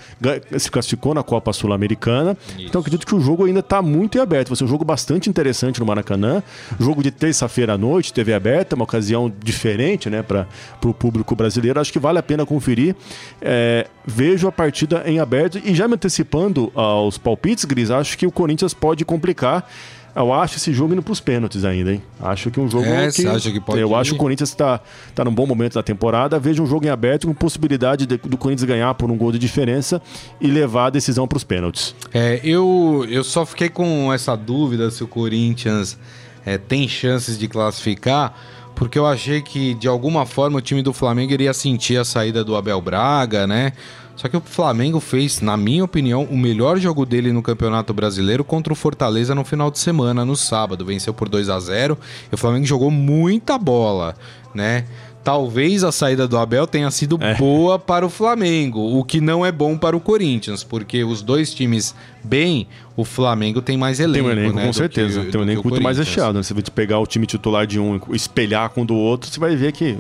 se 0.58 0.72
classificou 0.72 1.14
na 1.14 1.22
Copa 1.24 1.52
Sul-Americana. 1.52 2.38
Então 2.58 2.80
acredito 2.80 3.06
que 3.06 3.14
o 3.14 3.20
jogo 3.20 3.44
ainda 3.46 3.60
está 3.60 3.82
muito 3.82 4.18
em 4.18 4.22
aberto. 4.22 4.48
Vai 4.50 4.56
ser 4.56 4.64
um 4.64 4.68
jogo 4.68 4.86
bastante 4.86 5.30
interessante 5.30 5.80
no 5.82 5.86
Maracanã. 5.86 6.42
Jogo 6.80 7.04
de 7.04 7.12
terça-feira 7.12 7.74
à 7.74 7.78
noite, 7.78 8.14
TV 8.14 8.34
aberta, 8.34 8.76
uma 8.76 8.84
ocasião 8.86 9.32
diferente 9.44 10.10
né, 10.10 10.22
para 10.22 10.48
o 10.86 10.94
público 10.94 11.36
brasileiro. 11.36 11.80
Acho 11.80 11.92
que 11.92 12.00
vale 12.06 12.20
a 12.20 12.24
pena 12.24 12.46
conferir. 12.46 12.96
É, 13.42 13.88
vejo 14.06 14.48
a 14.48 14.52
partida 14.52 15.04
em 15.08 15.20
aberto 15.20 15.60
e 15.64 15.74
já 15.74 15.88
me 15.88 15.96
antecipando 15.96 16.72
aos 16.76 17.18
palpites, 17.18 17.66
Gris, 17.66 17.90
acho 17.90 18.16
que 18.18 18.28
o 18.28 18.32
Corinthians 18.32 18.74
pode 18.74 19.04
complicar. 19.04 19.68
Eu 20.16 20.32
acho 20.32 20.56
esse 20.56 20.72
jogo 20.72 20.94
indo 20.94 21.02
para 21.04 21.12
os 21.12 21.20
pênaltis 21.20 21.66
ainda, 21.66 21.92
hein? 21.92 22.02
Acho 22.22 22.50
que 22.50 22.58
um 22.58 22.70
jogo 22.70 22.86
É, 22.86 23.12
que. 23.12 23.28
acha 23.28 23.52
que 23.52 23.60
pode 23.60 23.82
Eu 23.82 23.90
ir? 23.90 23.94
acho 23.96 24.12
que 24.12 24.16
o 24.16 24.20
Corinthians 24.20 24.50
está 24.50 24.80
tá 25.14 25.26
num 25.26 25.34
bom 25.36 25.46
momento 25.46 25.74
da 25.74 25.84
temporada. 25.84 26.40
Vejo 26.40 26.64
um 26.64 26.66
jogo 26.66 26.86
em 26.86 26.90
aberto 26.90 27.28
com 27.28 27.34
possibilidade 27.34 28.06
de- 28.06 28.16
do 28.18 28.38
Corinthians 28.38 28.66
ganhar 28.66 28.94
por 28.94 29.12
um 29.12 29.18
gol 29.18 29.34
de 29.34 29.38
diferença 29.40 30.02
e 30.40 30.48
levar 30.48 30.86
a 30.86 30.90
decisão 30.90 31.28
para 31.28 31.36
os 31.36 31.44
pênaltis. 31.44 31.94
É, 32.14 32.40
eu, 32.46 33.06
eu 33.10 33.26
só 33.26 33.46
fiquei 33.46 33.68
com 33.68 34.14
essa 34.14 34.38
dúvida 34.38 34.90
se 34.90 35.04
o 35.04 35.08
Corinthians 35.08 35.98
é, 36.46 36.58
tem 36.58 36.88
chances 36.88 37.38
de 37.38 37.50
classificar, 37.50 38.34
porque 38.76 39.00
eu 39.00 39.06
achei 39.06 39.42
que 39.42 39.74
de 39.74 39.88
alguma 39.88 40.26
forma 40.26 40.58
o 40.58 40.62
time 40.62 40.82
do 40.82 40.94
Flamengo 40.94 41.32
iria 41.32 41.54
sentir 41.54 41.98
a 41.98 42.06
saída 42.06 42.44
do 42.44 42.56
Abel 42.56 42.82
Braga, 42.82 43.48
né? 43.48 43.74
Só 44.16 44.30
que 44.30 44.38
o 44.38 44.42
Flamengo 44.42 45.00
fez, 45.00 45.42
na 45.42 45.58
minha 45.58 45.84
opinião, 45.84 46.24
o 46.24 46.38
melhor 46.38 46.78
jogo 46.78 47.06
dele 47.06 47.34
no 47.34 47.42
Campeonato 47.42 47.94
Brasileiro 47.94 48.44
contra 48.44 48.72
o 48.72 48.76
Fortaleza 48.76 49.36
no 49.36 49.44
final 49.44 49.70
de 49.70 49.78
semana, 49.78 50.24
no 50.24 50.36
sábado. 50.36 50.86
Venceu 50.86 51.14
por 51.14 51.28
2 51.28 51.50
a 51.50 51.60
0 51.60 51.98
e 52.32 52.36
o 52.36 52.38
Flamengo 52.38 52.66
jogou 52.66 52.90
muita 52.90 53.58
bola, 53.58 54.16
né? 54.54 54.86
Talvez 55.26 55.84
a 55.84 55.92
saída 55.92 56.28
do 56.28 56.38
Abel 56.38 56.68
tenha 56.68 56.92
sido 56.92 57.18
É. 57.20 57.34
boa 57.34 57.80
para 57.80 58.06
o 58.06 58.10
Flamengo, 58.12 58.80
o 59.00 59.04
que 59.04 59.20
não 59.20 59.44
é 59.44 59.52
bom 59.52 59.76
para 59.76 59.98
o 59.98 60.00
Corinthians, 60.00 60.64
porque 60.64 61.04
os 61.04 61.24
dois 61.24 61.52
times 61.52 61.96
bem, 62.24 62.68
o 62.96 63.04
Flamengo 63.04 63.60
tem 63.60 63.76
mais 63.76 63.98
Tem 63.98 64.04
elenco, 64.06 64.28
um 64.28 64.32
elenco, 64.32 64.56
né, 64.56 64.68
com 64.68 64.72
certeza. 64.74 65.26
que- 65.26 65.32
tem 65.32 65.42
um 65.42 65.44
elenco 65.44 65.68
muito 65.68 65.82
mais 65.82 65.98
recheado. 65.98 66.38
Né? 66.38 66.44
Você 66.44 66.54
vai 66.54 66.62
pegar 66.64 67.00
o 67.00 67.08
time 67.08 67.26
titular 67.26 67.66
de 67.66 67.80
um 67.80 68.00
e 68.12 68.16
espelhar 68.16 68.70
com 68.70 68.84
o 68.84 68.86
do 68.86 68.94
outro, 68.94 69.28
você 69.28 69.40
vai 69.40 69.56
ver 69.56 69.72
que 69.72 69.98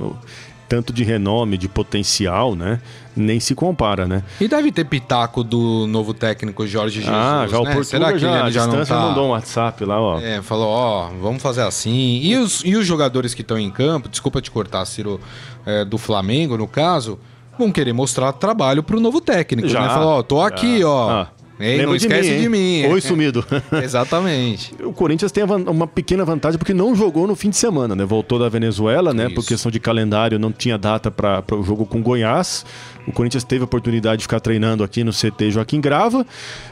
tanto 0.67 0.91
de 0.91 1.03
renome, 1.03 1.57
de 1.57 1.67
potencial, 1.67 2.55
né? 2.55 2.79
Nem 3.15 3.39
se 3.39 3.55
compara, 3.55 4.07
né? 4.07 4.23
E 4.41 4.47
deve 4.47 4.71
ter 4.71 4.85
pitaco 4.85 5.43
do 5.43 5.87
novo 5.87 6.13
técnico 6.13 6.67
Jorge 6.67 7.01
Jesus, 7.01 7.15
ah, 7.15 7.47
já 7.49 7.59
o 7.59 7.63
né? 7.63 7.73
Portugal 7.73 7.83
Será 7.83 8.13
que 8.13 8.19
já, 8.19 8.31
ele 8.31 8.47
a 8.47 8.49
já 8.51 8.67
não 8.67 8.83
tá... 8.83 8.99
mandou 8.99 9.27
um 9.27 9.29
WhatsApp 9.29 9.85
lá, 9.85 10.01
ó. 10.01 10.19
É, 10.19 10.41
falou, 10.41 10.67
ó, 10.67 11.09
vamos 11.21 11.41
fazer 11.41 11.61
assim. 11.61 12.19
E 12.21 12.35
os, 12.35 12.61
e 12.65 12.75
os 12.75 12.85
jogadores 12.85 13.33
que 13.33 13.41
estão 13.41 13.57
em 13.57 13.69
campo, 13.69 14.09
desculpa 14.09 14.41
te 14.41 14.51
cortar, 14.51 14.85
Ciro, 14.85 15.19
é, 15.65 15.85
do 15.85 15.97
Flamengo, 15.97 16.57
no 16.57 16.67
caso, 16.67 17.19
vão 17.57 17.71
querer 17.71 17.93
mostrar 17.93 18.33
trabalho 18.33 18.83
pro 18.83 18.99
novo 18.99 19.21
técnico, 19.21 19.67
Já, 19.67 19.81
né? 19.81 19.89
Falou, 19.89 20.19
ó, 20.19 20.23
tô 20.23 20.41
aqui, 20.41 20.79
já. 20.79 20.87
ó. 20.89 21.09
Ah, 21.09 21.27
Ei, 21.59 21.77
lembra 21.77 21.87
não 21.87 21.95
esquece 21.95 22.31
hein? 22.31 22.41
de 22.41 22.49
mim. 22.49 22.85
Oi, 22.87 22.99
sumido. 23.01 23.45
Exatamente. 23.83 24.73
O 24.83 24.91
Corinthians 24.91 25.31
tem 25.31 25.43
a 25.43 25.71
uma 25.71 25.87
pequena 25.87 26.25
vantagem 26.25 26.57
porque 26.57 26.73
não 26.73 26.95
jogou 26.95 27.25
no 27.25 27.35
fim 27.35 27.49
de 27.49 27.55
semana, 27.55 27.95
né? 27.95 28.05
Voltou 28.05 28.37
da 28.37 28.49
Venezuela, 28.49 29.13
né? 29.13 29.29
Por 29.29 29.39
Isso. 29.39 29.47
questão 29.47 29.71
de 29.71 29.79
calendário, 29.79 30.37
não 30.37 30.51
tinha 30.51 30.77
data 30.77 31.09
para 31.09 31.43
o 31.55 31.63
jogo 31.63 31.85
com 31.85 32.01
Goiás. 32.01 32.65
O 33.07 33.11
Corinthians 33.11 33.43
teve 33.43 33.61
a 33.61 33.65
oportunidade 33.65 34.17
de 34.17 34.23
ficar 34.23 34.39
treinando 34.39 34.83
aqui 34.83 35.03
no 35.03 35.11
CT 35.11 35.51
Joaquim 35.51 35.79
Grava. 35.79 36.25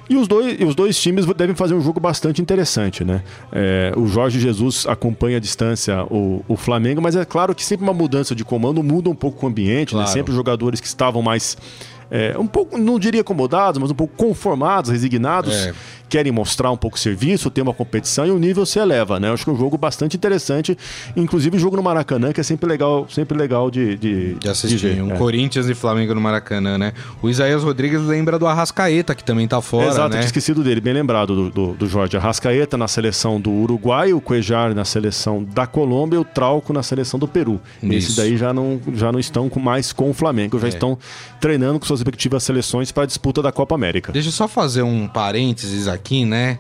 E 0.10 0.16
os 0.16 0.28
dois, 0.28 0.60
os 0.60 0.76
dois 0.76 1.00
times 1.00 1.26
devem 1.26 1.56
fazer 1.56 1.74
um 1.76 1.82
jogo 1.82 2.00
bastante 2.00 2.42
interessante, 2.42 3.04
né? 3.04 3.24
É, 3.52 3.94
o 3.96 4.08
Jorge 4.08 4.40
Jesus 4.40 4.86
acompanha 4.88 5.38
à 5.38 5.40
distância 5.40 6.04
o, 6.06 6.44
o 6.48 6.58
Flamengo, 6.58 7.02
mas 7.02 7.16
é 7.16 7.24
claro 7.24 7.56
que 7.56 7.64
sempre 7.64 7.84
uma 7.84 7.94
mudança 7.94 8.36
de 8.36 8.44
comando 8.44 8.84
muda 8.84 9.10
um 9.10 9.16
pouco 9.16 9.46
o 9.46 9.50
ambiente, 9.50 9.94
né? 9.94 10.02
Claro. 10.02 10.12
Sempre 10.12 10.32
os 10.32 10.36
jogadores 10.36 10.82
que 10.82 10.88
estavam 10.88 11.22
mais. 11.22 11.58
É, 12.16 12.38
um 12.38 12.46
pouco, 12.46 12.78
não 12.78 13.00
diria 13.00 13.22
acomodados, 13.22 13.82
mas 13.82 13.90
um 13.90 13.96
pouco 13.96 14.14
conformados, 14.16 14.92
resignados 14.92 15.52
É. 15.52 15.74
querem 16.14 16.32
mostrar 16.32 16.70
um 16.70 16.78
pouco 16.78 17.00
serviço, 17.00 17.50
ter 17.50 17.64
uma 17.64 17.74
competição 17.74 18.24
e 18.28 18.30
o 18.30 18.38
nível 18.38 18.68
se 18.68 18.78
eleva, 18.78 19.20
né? 19.20 19.30
Eu 19.30 19.34
acho 19.34 19.44
que 19.44 19.50
é 19.50 19.54
um 19.54 19.58
jogo 19.58 19.80
bastante 19.80 20.16
interessante, 20.16 20.78
inclusive 21.16 21.58
o 21.58 21.60
jogo 21.60 21.76
no 21.76 21.82
Maracanã, 21.82 22.32
que 22.32 22.40
é 22.40 22.44
sempre 22.44 22.70
legal, 22.70 23.08
sempre 23.10 23.36
legal 23.36 23.72
de, 23.72 23.96
de, 23.98 24.36
De 24.36 24.48
assistir. 24.48 24.78
ver, 24.94 25.02
um 25.02 25.12
é. 25.12 25.18
Corinthians 25.18 25.68
e 25.68 25.74
Flamengo 25.74 26.14
no 26.14 26.22
Maracanã, 26.22 26.78
né? 26.78 26.94
O 27.20 27.30
Isaías 27.32 27.64
Rodrigues 27.64 28.00
lembra 28.02 28.38
do 28.38 28.46
Arrascaeta, 28.46 29.16
que 29.16 29.24
também 29.24 29.48
tá 29.48 29.60
fora, 29.60 29.88
Exato, 29.88 30.10
né? 30.10 30.18
tinha 30.18 30.26
esquecido 30.28 30.64
dele, 30.64 30.80
bem 30.80 30.94
lembrado 30.94 31.34
do, 31.36 31.50
do, 31.50 31.74
do 31.74 31.88
Jorge 31.90 32.16
Arrascaeta 32.16 32.78
na 32.78 32.88
seleção 32.88 33.42
do 33.42 33.50
Uruguai, 33.50 34.14
o 34.14 34.22
Cuejar 34.22 34.76
na 34.76 34.86
seleção 34.86 35.44
da 35.44 35.66
Colômbia 35.66 36.18
e 36.18 36.20
o 36.20 36.24
Trauco 36.24 36.72
na 36.74 36.84
seleção 36.84 37.20
do 37.20 37.28
Peru. 37.28 37.60
Isso. 37.82 37.92
Esses 37.92 38.16
daí 38.18 38.38
já 38.38 38.54
não, 38.54 38.80
já 38.94 39.12
não 39.12 39.20
estão 39.20 39.50
mais 39.60 39.92
com 39.92 40.12
o 40.12 40.14
Flamengo, 40.14 40.60
já 40.60 40.68
É. 40.68 40.70
estão 40.70 40.96
treinando 41.42 41.80
com 41.80 41.88
suas 41.88 42.02
respectivas 42.02 42.44
seleções 42.44 42.92
para 42.92 43.02
a 43.02 43.06
disputa 43.08 43.42
da 43.42 43.52
Copa 43.52 43.74
América. 43.74 44.12
Deixa 44.12 44.28
eu 44.28 44.32
só 44.32 44.48
fazer 44.48 44.84
um 44.84 45.08
parênteses 45.08 45.88
aqui, 45.88 46.03
né? 46.26 46.60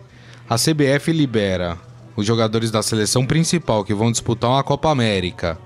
A 0.49 0.55
CBF 0.55 1.11
libera 1.11 1.77
os 2.15 2.25
jogadores 2.25 2.71
da 2.71 2.83
seleção 2.83 3.25
principal 3.25 3.83
que 3.83 3.93
vão 3.93 4.11
disputar 4.11 4.51
uma 4.51 4.63
Copa 4.63 4.89
América 4.89 5.57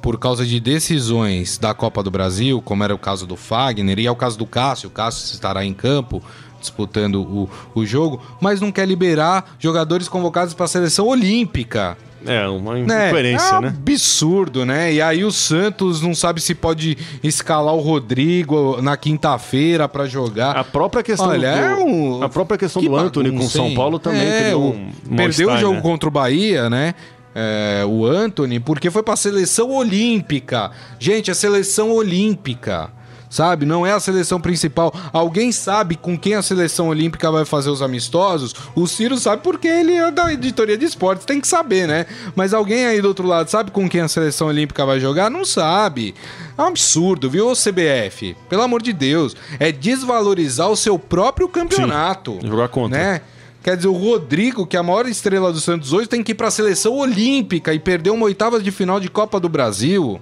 por 0.00 0.18
causa 0.18 0.46
de 0.46 0.58
decisões 0.58 1.58
da 1.58 1.74
Copa 1.74 2.02
do 2.02 2.10
Brasil, 2.10 2.60
como 2.62 2.82
era 2.82 2.94
o 2.94 2.98
caso 2.98 3.26
do 3.26 3.36
Fagner 3.36 3.98
e 3.98 4.06
é 4.06 4.10
o 4.10 4.16
caso 4.16 4.38
do 4.38 4.46
Cássio. 4.46 4.88
O 4.88 4.92
Cássio 4.92 5.34
estará 5.34 5.64
em 5.64 5.74
campo 5.74 6.22
disputando 6.58 7.22
o, 7.22 7.50
o 7.74 7.86
jogo, 7.86 8.22
mas 8.40 8.60
não 8.60 8.70
quer 8.70 8.86
liberar 8.86 9.56
jogadores 9.58 10.08
convocados 10.08 10.54
para 10.54 10.64
a 10.66 10.68
seleção 10.68 11.06
olímpica. 11.06 11.96
É, 12.26 12.46
uma 12.48 12.74
Né? 12.74 13.08
incoerência, 13.08 13.54
é 13.54 13.58
um 13.58 13.60
né? 13.62 13.68
absurdo, 13.76 14.66
né? 14.66 14.92
E 14.92 15.00
aí 15.00 15.24
o 15.24 15.30
Santos 15.32 16.02
não 16.02 16.14
sabe 16.14 16.40
se 16.40 16.54
pode 16.54 16.98
escalar 17.22 17.74
o 17.74 17.80
Rodrigo 17.80 18.80
na 18.82 18.96
quinta-feira 18.96 19.88
para 19.88 20.06
jogar. 20.06 20.56
A 20.56 20.64
própria 20.64 21.02
questão 21.02 21.28
Olha, 21.28 21.50
do, 21.52 21.58
é 21.58 21.76
um- 21.76 22.22
a 22.22 22.28
própria 22.28 22.58
questão 22.58 22.82
Que 22.82 22.88
do 22.88 22.96
Anthony 22.96 23.30
com 23.30 23.36
bagunça, 23.36 23.52
São? 23.58 23.74
Paulo 23.74 23.98
também 23.98 24.20
É, 24.20 24.54
o- 24.54 24.58
um, 24.58 24.90
um 25.10 25.16
Perdeu 25.16 25.50
o 25.50 25.56
jogo 25.56 25.74
né? 25.76 25.80
contra 25.80 26.08
o 26.08 26.12
Bahia, 26.12 26.68
né? 26.68 26.94
É, 27.34 27.84
o 27.86 28.04
Anthony, 28.04 28.58
porque 28.60 28.90
foi 28.90 29.02
pra 29.02 29.16
seleção 29.16 29.70
olímpica. 29.70 30.70
Gente, 30.98 31.30
é 31.30 31.34
seleção 31.34 31.90
olímpica. 31.90 32.90
Sabe? 33.30 33.64
Não 33.64 33.86
é 33.86 33.92
a 33.92 34.00
seleção 34.00 34.40
principal. 34.40 34.92
Alguém 35.12 35.52
sabe 35.52 35.94
com 35.94 36.18
quem 36.18 36.34
a 36.34 36.42
seleção 36.42 36.88
olímpica 36.88 37.30
vai 37.30 37.44
fazer 37.44 37.70
os 37.70 37.80
amistosos? 37.80 38.52
O 38.74 38.88
Ciro 38.88 39.16
sabe 39.18 39.42
porque 39.42 39.68
ele 39.68 39.94
é 39.94 40.10
da 40.10 40.32
editoria 40.32 40.76
de 40.76 40.84
esportes, 40.84 41.24
tem 41.24 41.40
que 41.40 41.46
saber, 41.46 41.86
né? 41.86 42.06
Mas 42.34 42.52
alguém 42.52 42.86
aí 42.86 43.00
do 43.00 43.06
outro 43.06 43.26
lado 43.26 43.48
sabe 43.48 43.70
com 43.70 43.88
quem 43.88 44.00
a 44.00 44.08
seleção 44.08 44.48
olímpica 44.48 44.84
vai 44.84 44.98
jogar? 44.98 45.30
Não 45.30 45.44
sabe. 45.44 46.12
É 46.58 46.62
um 46.62 46.66
absurdo, 46.66 47.30
viu, 47.30 47.52
CBF? 47.52 48.36
Pelo 48.48 48.62
amor 48.62 48.82
de 48.82 48.92
Deus. 48.92 49.36
É 49.60 49.70
desvalorizar 49.70 50.68
o 50.68 50.76
seu 50.76 50.98
próprio 50.98 51.48
campeonato. 51.48 52.38
jogar 52.42 52.68
contra. 52.68 52.98
Né? 52.98 53.20
Quer 53.62 53.76
dizer, 53.76 53.88
o 53.88 53.92
Rodrigo, 53.92 54.66
que 54.66 54.76
é 54.76 54.80
a 54.80 54.82
maior 54.82 55.06
estrela 55.06 55.52
do 55.52 55.60
Santos 55.60 55.92
hoje, 55.92 56.08
tem 56.08 56.22
que 56.22 56.32
ir 56.32 56.34
pra 56.34 56.50
seleção 56.50 56.96
olímpica 56.96 57.72
e 57.74 57.78
perder 57.78 58.10
uma 58.10 58.24
oitava 58.24 58.60
de 58.60 58.70
final 58.70 58.98
de 58.98 59.08
Copa 59.08 59.38
do 59.38 59.48
Brasil. 59.48 60.18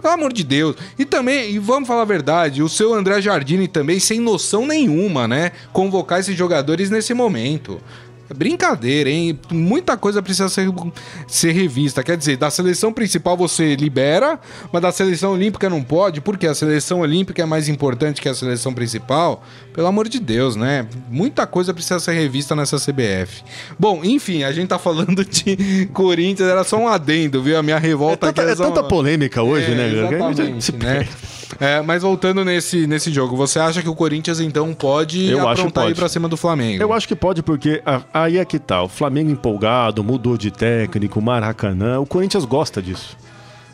Pelo 0.00 0.14
amor 0.14 0.32
de 0.32 0.42
Deus. 0.42 0.76
E 0.98 1.04
também, 1.04 1.50
e 1.52 1.58
vamos 1.58 1.86
falar 1.86 2.02
a 2.02 2.06
verdade, 2.06 2.62
o 2.62 2.68
seu 2.68 2.94
André 2.94 3.20
Jardine 3.20 3.68
também, 3.68 4.00
sem 4.00 4.20
noção 4.20 4.66
nenhuma, 4.66 5.28
né? 5.28 5.52
Convocar 5.72 6.20
esses 6.20 6.36
jogadores 6.36 6.90
nesse 6.90 7.12
momento. 7.12 7.80
É 8.30 8.34
Brincadeira, 8.34 9.10
hein? 9.10 9.36
Muita 9.50 9.96
coisa 9.96 10.22
precisa 10.22 10.48
ser, 10.48 10.68
ser 11.26 11.50
revista. 11.50 12.00
Quer 12.04 12.16
dizer, 12.16 12.36
da 12.36 12.48
seleção 12.48 12.92
principal 12.92 13.36
você 13.36 13.74
libera, 13.74 14.38
mas 14.72 14.80
da 14.80 14.92
seleção 14.92 15.32
olímpica 15.32 15.68
não 15.68 15.82
pode, 15.82 16.20
porque 16.20 16.46
a 16.46 16.54
seleção 16.54 17.00
olímpica 17.00 17.42
é 17.42 17.44
mais 17.44 17.68
importante 17.68 18.20
que 18.22 18.28
a 18.28 18.34
seleção 18.34 18.72
principal. 18.72 19.42
Pelo 19.74 19.88
amor 19.88 20.08
de 20.08 20.20
Deus, 20.20 20.54
né? 20.54 20.86
Muita 21.10 21.44
coisa 21.44 21.74
precisa 21.74 21.98
ser 21.98 22.12
revista 22.12 22.54
nessa 22.54 22.76
CBF. 22.76 23.42
Bom, 23.76 24.04
enfim, 24.04 24.44
a 24.44 24.52
gente 24.52 24.68
tá 24.68 24.78
falando 24.78 25.24
de 25.24 25.86
Corinthians, 25.92 26.48
era 26.48 26.62
só 26.62 26.76
um 26.76 26.86
adendo, 26.86 27.42
viu? 27.42 27.58
A 27.58 27.62
minha 27.64 27.76
É 27.76 27.80
revolta 27.80 28.28
tanta, 28.28 28.42
aqui 28.42 28.52
é 28.52 28.56
só 28.56 28.70
tanta 28.70 28.84
polêmica 28.84 29.42
hoje, 29.42 29.72
é, 29.72 29.74
né? 29.74 29.92
Exatamente, 29.92 30.72
né? 30.76 31.08
É, 31.58 31.80
mas 31.82 32.02
voltando 32.02 32.44
nesse, 32.44 32.86
nesse 32.86 33.10
jogo, 33.12 33.36
você 33.36 33.58
acha 33.58 33.82
que 33.82 33.88
o 33.88 33.94
Corinthians 33.94 34.38
então 34.40 34.72
pode 34.72 35.26
Eu 35.28 35.40
acho 35.48 35.62
aprontar 35.62 35.84
aí 35.84 35.90
pode. 35.90 35.98
pra 36.00 36.08
cima 36.08 36.28
do 36.28 36.36
Flamengo? 36.36 36.82
Eu 36.82 36.92
acho 36.92 37.08
que 37.08 37.16
pode, 37.16 37.42
porque 37.42 37.82
a- 37.84 38.02
aí 38.14 38.38
é 38.38 38.44
que 38.44 38.58
tá. 38.58 38.82
O 38.82 38.88
Flamengo 38.88 39.30
empolgado, 39.30 40.04
mudou 40.04 40.36
de 40.38 40.50
técnico, 40.50 41.20
Maracanã. 41.20 41.98
O 41.98 42.06
Corinthians 42.06 42.44
gosta 42.44 42.80
disso. 42.80 43.16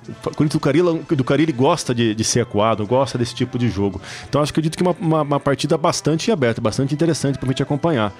O 0.08 0.30
Corinthians 0.34 0.52
do 0.52 0.60
Carilli, 0.60 1.00
do 1.10 1.24
Carilli 1.24 1.52
gosta 1.52 1.94
de, 1.94 2.14
de 2.14 2.24
ser 2.24 2.40
acuado, 2.40 2.86
gosta 2.86 3.16
desse 3.18 3.34
tipo 3.34 3.58
de 3.58 3.68
jogo. 3.68 4.00
Então 4.28 4.40
acho 4.42 4.52
que 4.52 4.60
acredito 4.60 4.76
que 4.76 4.82
uma, 4.82 4.94
uma, 5.00 5.22
uma 5.22 5.40
partida 5.40 5.76
bastante 5.76 6.30
aberta, 6.30 6.60
bastante 6.60 6.94
interessante 6.94 7.38
pra 7.38 7.48
gente 7.48 7.62
acompanhar. 7.62 8.12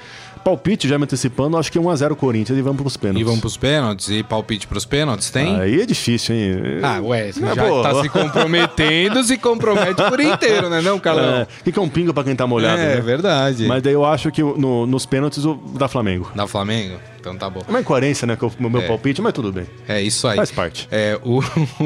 Palpite, 0.45 0.87
já 0.87 0.97
me 0.97 1.05
antecipando, 1.05 1.57
acho 1.57 1.73
que 1.73 1.79
1x0 1.79 2.15
Corinthians 2.15 2.57
e 2.57 2.63
vamos 2.63 2.81
pros 2.81 2.97
pênaltis. 2.97 3.21
E 3.21 3.25
vamos 3.25 3.41
pros 3.41 3.57
pênaltis? 3.57 4.09
E 4.11 4.23
palpite 4.23 4.67
pros 4.69 4.85
pênaltis, 4.85 5.29
tem? 5.31 5.57
Aí 5.61 5.81
é 5.81 5.87
difícil, 5.87 6.37
hein? 6.37 6.53
Ah, 6.83 7.01
ué, 7.03 7.33
você 7.33 7.45
É, 7.45 7.55
já 7.55 7.65
pô. 7.67 7.83
tá 7.83 8.01
se 8.03 8.09
comprometendo, 8.09 9.23
se 9.25 9.37
compromete 9.39 10.01
por 10.09 10.21
inteiro, 10.21 10.69
né 10.71 10.81
não, 10.81 10.99
Carlão? 11.01 11.39
É, 11.39 11.47
fica 11.65 11.81
um 11.81 11.89
pingo 11.89 12.15
pra 12.15 12.23
quem 12.23 12.37
tá 12.37 12.47
molhado, 12.47 12.81
É, 12.81 12.95
né? 12.95 13.01
verdade. 13.01 13.67
Mas 13.67 13.83
daí 13.83 13.93
eu 13.95 14.05
acho 14.05 14.31
que 14.31 14.41
no- 14.43 14.87
nos 14.87 15.05
pênaltis 15.05 15.45
o 15.45 15.55
da 15.55 15.89
Flamengo. 15.89 16.31
Da 16.35 16.47
Flamengo? 16.47 16.97
Então 17.27 17.37
tá 17.37 17.51
bom. 17.51 17.61
É 17.67 17.71
uma 17.71 17.81
incoerência, 17.81 18.25
né, 18.25 18.37
com 18.37 18.47
o 18.47 18.71
meu 18.71 18.83
É. 18.83 18.87
palpite, 18.87 19.21
mas 19.21 19.33
tudo 19.33 19.53
bem. 19.53 19.67
É 19.89 20.01
isso 20.01 20.29
aí. 20.29 20.37
Faz 20.37 20.53
parte. 20.53 20.87
É, 20.93 21.19
o, 21.25 21.41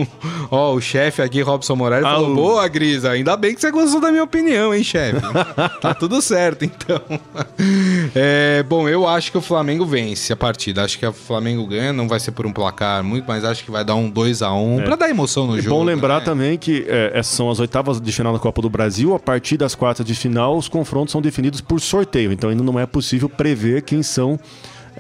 ó, 0.51 0.75
o 0.75 0.81
chefe 0.83 1.23
aqui, 1.23 1.41
Robson 1.41 1.75
Moraes, 1.77 2.05
Ah, 2.05 2.11
falou: 2.17 2.33
o- 2.33 2.35
Boa, 2.35 2.69
Grisa, 2.69 3.11
ainda 3.11 3.35
bem 3.39 3.55
que 3.55 3.61
você 3.61 3.71
gostou 3.71 4.01
da 4.03 4.11
minha 4.11 4.23
opinião, 4.23 4.75
hein, 4.75 4.85
chefe? 4.85 5.19
tá 5.81 5.95
tudo 5.95 6.21
certo, 6.21 6.65
então. 6.65 7.01
É, 8.15 8.63
bom, 8.65 8.89
eu 8.89 9.07
acho 9.07 9.31
que 9.31 9.39
o 9.39 9.41
Flamengo 9.41 9.85
vence 9.87 10.33
a 10.33 10.37
partida. 10.37 10.83
Acho 10.85 10.99
que 10.99 11.07
o 11.07 11.13
Flamengo 11.13 11.67
ganha, 11.67 11.93
não 11.93 12.09
vai 12.09 12.19
ser 12.19 12.33
por 12.33 12.47
um 12.47 12.53
placar 12.53 13.03
muito, 13.05 13.25
mas 13.27 13.45
acho 13.45 13.65
que 13.65 13.71
vai 13.71 13.85
dar 13.85 13.95
um 13.95 14.11
2x1 14.11 14.83
pra 14.85 14.97
dar 14.97 15.09
emoção 15.11 15.47
no 15.47 15.57
É 15.59 15.63
jogo. 15.63 15.77
bom 15.77 15.85
lembrar 15.85 16.19
né? 16.21 16.25
também 16.25 16.59
que 16.59 16.85
é, 16.89 17.13
essas 17.15 17.35
são 17.35 17.51
as 17.51 17.61
oitavas 17.61 18.01
de 18.01 18.13
final 18.13 18.33
da 18.33 18.39
Copa 18.39 18.61
do 18.63 18.69
Brasil. 18.71 19.15
A 19.15 19.19
partir 19.19 19.57
das 19.57 19.75
quartas 19.75 20.05
de 20.05 20.15
final, 20.15 20.57
os 20.57 20.69
confrontos 20.69 21.13
são 21.13 21.21
definidos 21.23 21.61
por 21.61 21.81
sorteio. 21.81 22.33
Então 22.33 22.51
ainda 22.51 22.63
não 22.63 22.79
é 22.79 22.87
possível 22.87 23.29
prever 23.29 23.83
quem 23.83 24.03
são 24.03 24.39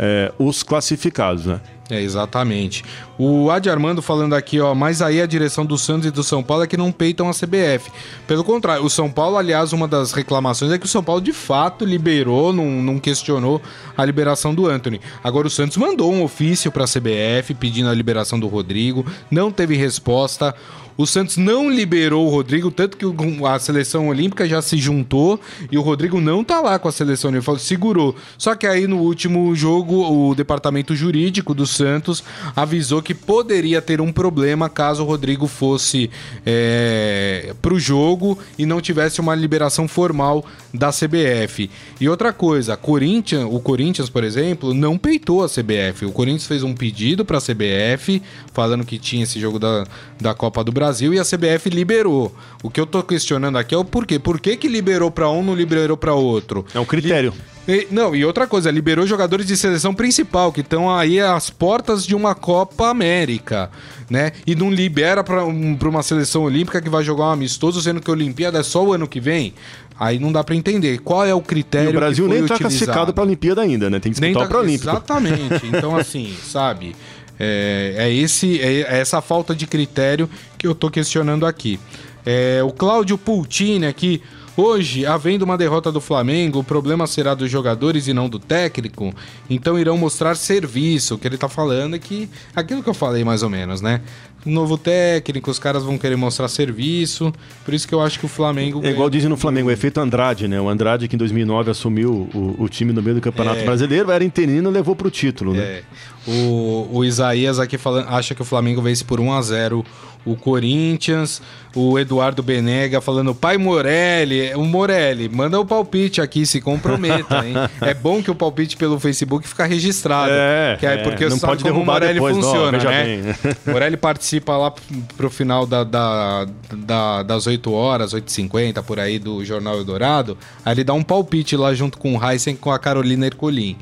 é, 0.02 0.32
os 0.38 0.62
classificados, 0.62 1.44
né? 1.44 1.60
É, 1.90 2.00
exatamente. 2.00 2.82
O 3.22 3.50
Adi 3.50 3.68
Armando 3.68 4.00
falando 4.00 4.34
aqui, 4.34 4.58
ó, 4.60 4.74
mas 4.74 5.02
aí 5.02 5.20
a 5.20 5.26
direção 5.26 5.66
do 5.66 5.76
Santos 5.76 6.06
e 6.06 6.10
do 6.10 6.24
São 6.24 6.42
Paulo 6.42 6.64
é 6.64 6.66
que 6.66 6.74
não 6.74 6.90
peitam 6.90 7.28
a 7.28 7.34
CBF. 7.34 7.92
Pelo 8.26 8.42
contrário, 8.42 8.82
o 8.82 8.88
São 8.88 9.10
Paulo, 9.10 9.36
aliás, 9.36 9.74
uma 9.74 9.86
das 9.86 10.12
reclamações 10.12 10.72
é 10.72 10.78
que 10.78 10.86
o 10.86 10.88
São 10.88 11.04
Paulo 11.04 11.20
de 11.20 11.34
fato 11.34 11.84
liberou, 11.84 12.50
não, 12.50 12.64
não 12.64 12.98
questionou 12.98 13.60
a 13.94 14.02
liberação 14.06 14.54
do 14.54 14.66
Anthony. 14.66 15.02
Agora 15.22 15.46
o 15.46 15.50
Santos 15.50 15.76
mandou 15.76 16.10
um 16.10 16.22
ofício 16.22 16.72
para 16.72 16.84
a 16.84 16.88
CBF 16.88 17.52
pedindo 17.60 17.90
a 17.90 17.94
liberação 17.94 18.40
do 18.40 18.48
Rodrigo, 18.48 19.04
não 19.30 19.52
teve 19.52 19.76
resposta. 19.76 20.54
O 21.00 21.06
Santos 21.06 21.38
não 21.38 21.70
liberou 21.70 22.26
o 22.26 22.28
Rodrigo, 22.28 22.70
tanto 22.70 22.94
que 22.94 23.06
a 23.46 23.58
seleção 23.58 24.08
olímpica 24.08 24.46
já 24.46 24.60
se 24.60 24.76
juntou 24.76 25.40
e 25.72 25.78
o 25.78 25.80
Rodrigo 25.80 26.20
não 26.20 26.44
tá 26.44 26.60
lá 26.60 26.78
com 26.78 26.88
a 26.88 26.92
seleção 26.92 27.30
olímpica, 27.30 27.58
segurou. 27.58 28.14
Só 28.36 28.54
que 28.54 28.66
aí 28.66 28.86
no 28.86 28.98
último 28.98 29.54
jogo, 29.54 30.28
o 30.28 30.34
departamento 30.34 30.94
jurídico 30.94 31.54
do 31.54 31.66
Santos 31.66 32.22
avisou 32.54 33.00
que 33.00 33.09
poderia 33.14 33.80
ter 33.80 34.00
um 34.00 34.12
problema 34.12 34.68
caso 34.68 35.02
o 35.02 35.06
Rodrigo 35.06 35.46
fosse 35.46 36.10
é, 36.44 37.54
pro 37.60 37.78
jogo 37.78 38.38
e 38.58 38.66
não 38.66 38.80
tivesse 38.80 39.20
uma 39.20 39.34
liberação 39.34 39.88
formal 39.88 40.44
da 40.72 40.90
CBF. 40.90 41.70
E 42.00 42.08
outra 42.08 42.32
coisa, 42.32 42.76
Corinthians, 42.76 43.46
o 43.50 43.60
Corinthians, 43.60 44.08
por 44.08 44.24
exemplo, 44.24 44.72
não 44.74 44.96
peitou 44.96 45.42
a 45.44 45.48
CBF. 45.48 46.06
O 46.06 46.12
Corinthians 46.12 46.46
fez 46.46 46.62
um 46.62 46.74
pedido 46.74 47.24
para 47.24 47.38
a 47.38 47.40
CBF 47.40 48.22
falando 48.52 48.84
que 48.84 48.98
tinha 48.98 49.22
esse 49.22 49.40
jogo 49.40 49.58
da, 49.58 49.86
da 50.20 50.34
Copa 50.34 50.62
do 50.62 50.72
Brasil 50.72 51.12
e 51.14 51.18
a 51.18 51.24
CBF 51.24 51.70
liberou. 51.70 52.34
O 52.62 52.70
que 52.70 52.80
eu 52.80 52.86
tô 52.86 53.02
questionando 53.02 53.58
aqui 53.58 53.74
é 53.74 53.78
o 53.78 53.84
porquê. 53.84 54.18
Por 54.18 54.40
que, 54.40 54.56
que 54.56 54.68
liberou 54.68 55.10
para 55.10 55.30
um, 55.30 55.42
não 55.42 55.54
liberou 55.54 55.96
para 55.96 56.14
outro? 56.14 56.64
É 56.74 56.80
um 56.80 56.84
critério. 56.84 57.32
E- 57.70 57.86
não, 57.90 58.14
e 58.14 58.24
outra 58.24 58.46
coisa, 58.46 58.70
liberou 58.70 59.06
jogadores 59.06 59.46
de 59.46 59.56
seleção 59.56 59.94
principal, 59.94 60.52
que 60.52 60.60
estão 60.60 60.94
aí 60.94 61.20
às 61.20 61.50
portas 61.50 62.04
de 62.06 62.14
uma 62.14 62.34
Copa 62.34 62.88
América, 62.88 63.70
né? 64.08 64.32
E 64.46 64.54
não 64.54 64.70
libera 64.70 65.22
pra, 65.22 65.44
um, 65.44 65.76
uma 65.80 66.02
seleção 66.02 66.42
olímpica 66.42 66.80
que 66.80 66.88
vai 66.88 67.04
jogar 67.04 67.24
um 67.24 67.30
amistoso, 67.32 67.80
sendo 67.80 68.00
que 68.00 68.10
a 68.10 68.14
Olimpíada 68.14 68.58
é 68.58 68.62
só 68.62 68.84
o 68.84 68.92
ano 68.92 69.06
que 69.06 69.20
vem. 69.20 69.54
Aí 69.98 70.18
não 70.18 70.32
dá 70.32 70.42
pra 70.42 70.54
entender. 70.56 70.98
Qual 71.00 71.24
é 71.26 71.34
o 71.34 71.38
E 71.38 71.42
critério 71.42 71.90
o 71.90 71.92
Brasil 71.92 72.26
nem 72.26 72.38
tá 72.38 72.54
utilizado? 72.54 72.62
classificado 72.70 73.12
pra 73.14 73.22
Olimpíada 73.24 73.60
ainda, 73.60 73.90
né? 73.90 74.00
Tem 74.00 74.10
que 74.12 74.18
disputar 74.20 74.42
tá- 74.42 74.46
o 74.46 74.48
Pré-Olímpico. 74.48 74.90
Exatamente. 74.90 75.66
Então, 75.68 75.94
assim, 75.96 76.34
sabe? 76.42 76.96
É, 77.38 77.94
é 77.98 78.12
esse, 78.12 78.60
é, 78.60 78.98
essa 79.00 79.20
falta 79.20 79.54
de 79.54 79.66
critério 79.66 80.28
que 80.58 80.66
eu 80.66 80.74
tô 80.74 80.90
questionando 80.90 81.46
aqui. 81.46 81.78
É, 82.24 82.60
o 82.62 82.70
Cláudio 82.70 83.16
Pultini 83.16 83.86
aqui. 83.86 84.22
Hoje, 84.56 85.06
havendo 85.06 85.42
uma 85.44 85.56
derrota 85.56 85.90
do 85.90 86.00
Flamengo, 86.00 86.58
o 86.58 86.64
problema 86.64 87.06
será 87.06 87.34
dos 87.34 87.50
jogadores 87.50 88.08
e 88.08 88.12
não 88.12 88.28
do 88.28 88.38
técnico. 88.38 89.14
Então 89.48 89.78
irão 89.78 89.96
mostrar 89.96 90.34
serviço. 90.34 91.14
O 91.14 91.18
que 91.18 91.26
ele 91.26 91.38
tá 91.38 91.48
falando 91.48 91.94
é 91.96 91.98
que. 91.98 92.28
Aquilo 92.54 92.82
que 92.82 92.88
eu 92.88 92.94
falei 92.94 93.24
mais 93.24 93.42
ou 93.42 93.48
menos, 93.48 93.80
né? 93.80 94.00
Novo 94.44 94.78
técnico, 94.78 95.50
os 95.50 95.58
caras 95.58 95.82
vão 95.84 95.98
querer 95.98 96.16
mostrar 96.16 96.48
serviço. 96.48 97.32
Por 97.64 97.74
isso 97.74 97.86
que 97.86 97.94
eu 97.94 98.00
acho 98.00 98.18
que 98.18 98.24
o 98.24 98.28
Flamengo. 98.28 98.80
É 98.84 98.90
igual 98.90 99.10
dizem 99.10 99.28
no 99.28 99.36
Flamengo, 99.36 99.68
o 99.68 99.72
efeito 99.72 100.00
Andrade, 100.00 100.48
né? 100.48 100.60
O 100.60 100.68
Andrade 100.68 101.08
que 101.08 101.14
em 101.14 101.18
2009 101.18 101.70
assumiu 101.70 102.28
o, 102.34 102.56
o 102.58 102.68
time 102.68 102.92
no 102.92 103.02
meio 103.02 103.16
do 103.16 103.20
Campeonato 103.20 103.60
É. 103.60 103.64
Brasileiro, 103.64 104.10
era 104.10 104.24
interino 104.24 104.70
e 104.70 104.72
levou 104.72 104.96
pro 104.96 105.10
título, 105.10 105.52
né? 105.52 105.62
É. 105.62 105.82
O, 106.26 106.88
o 106.90 107.04
Isaías 107.04 107.58
aqui 107.58 107.76
falando, 107.78 108.08
acha 108.08 108.34
que 108.34 108.42
o 108.42 108.44
Flamengo 108.44 108.82
vence 108.82 109.04
por 109.04 109.20
1 109.20 109.32
a 109.32 109.42
0 109.42 109.84
o 110.24 110.36
Corinthians. 110.36 111.40
O 111.72 111.96
Eduardo 112.00 112.42
Benega 112.42 113.00
falando, 113.00 113.32
pai 113.32 113.56
Morelli, 113.56 114.52
o 114.56 114.64
Morelli, 114.64 115.28
manda 115.28 115.58
o 115.60 115.64
palpite 115.64 116.20
aqui, 116.20 116.44
se 116.44 116.60
comprometa, 116.60 117.46
hein? 117.46 117.54
é 117.80 117.94
bom 117.94 118.20
que 118.20 118.28
o 118.28 118.34
palpite 118.34 118.76
pelo 118.76 118.98
Facebook 118.98 119.46
fica 119.46 119.66
registrado. 119.66 120.32
É, 120.34 120.76
que 120.80 120.84
aí, 120.84 120.98
é, 120.98 121.02
porque 121.04 121.28
não 121.28 121.36
sabe 121.38 121.52
pode 121.52 121.62
como 121.62 121.82
o 121.82 121.86
Morelli 121.86 122.14
depois, 122.14 122.34
não, 122.36 122.42
funciona, 122.42 122.72
veja 122.78 122.90
né? 122.90 123.36
Morelli 123.72 123.96
participa 123.96 124.56
lá 124.56 124.74
pro 125.16 125.30
final 125.30 125.64
da, 125.64 125.84
da- 125.84 126.46
da- 126.72 127.22
das 127.22 127.46
8 127.46 127.72
horas, 127.72 128.12
8h50, 128.14 128.82
por 128.82 128.98
aí, 128.98 129.20
do 129.20 129.44
Jornal 129.44 129.76
Eldorado. 129.76 130.36
Aí 130.64 130.74
ele 130.74 130.82
dá 130.82 130.92
um 130.92 131.04
palpite 131.04 131.56
lá 131.56 131.72
junto 131.72 131.98
com 131.98 132.16
o 132.16 132.24
Heisen 132.30 132.56
com 132.56 132.72
a 132.72 132.80
Carolina 132.80 133.26
Ercolim. 133.26 133.76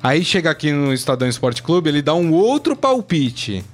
Aí 0.00 0.24
chega 0.24 0.50
aqui 0.50 0.70
no 0.70 0.92
Estadão 0.92 1.26
Esporte 1.28 1.64
Clube, 1.64 1.88
ele 1.88 2.00
dá 2.00 2.14
um 2.14 2.30
outro 2.32 2.76
palpite. 2.76 3.64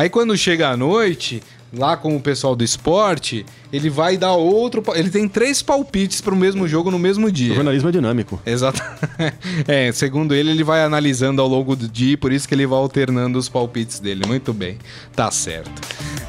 Aí 0.00 0.08
quando 0.08 0.34
chega 0.34 0.70
à 0.70 0.76
noite, 0.78 1.42
lá 1.70 1.94
com 1.94 2.16
o 2.16 2.20
pessoal 2.22 2.56
do 2.56 2.64
esporte, 2.64 3.44
ele 3.70 3.90
vai 3.90 4.16
dar 4.16 4.32
outro. 4.32 4.82
Ele 4.94 5.10
tem 5.10 5.28
três 5.28 5.60
palpites 5.60 6.22
pro 6.22 6.34
mesmo 6.34 6.66
jogo 6.66 6.90
no 6.90 6.98
mesmo 6.98 7.26
O 7.26 7.30
dia. 7.30 7.52
jornalismo 7.54 7.90
é 7.90 7.92
dinâmico. 7.92 8.40
Exato. 8.46 8.82
É, 9.68 9.92
segundo 9.92 10.34
ele, 10.34 10.52
ele 10.52 10.64
vai 10.64 10.82
analisando 10.82 11.42
ao 11.42 11.46
longo 11.46 11.76
do 11.76 11.86
dia, 11.86 12.16
por 12.16 12.32
isso 12.32 12.48
que 12.48 12.54
ele 12.54 12.66
vai 12.66 12.78
alternando 12.78 13.38
os 13.38 13.46
palpites 13.46 14.00
dele. 14.00 14.22
Muito 14.26 14.54
bem, 14.54 14.78
tá 15.14 15.30
certo. 15.30 15.70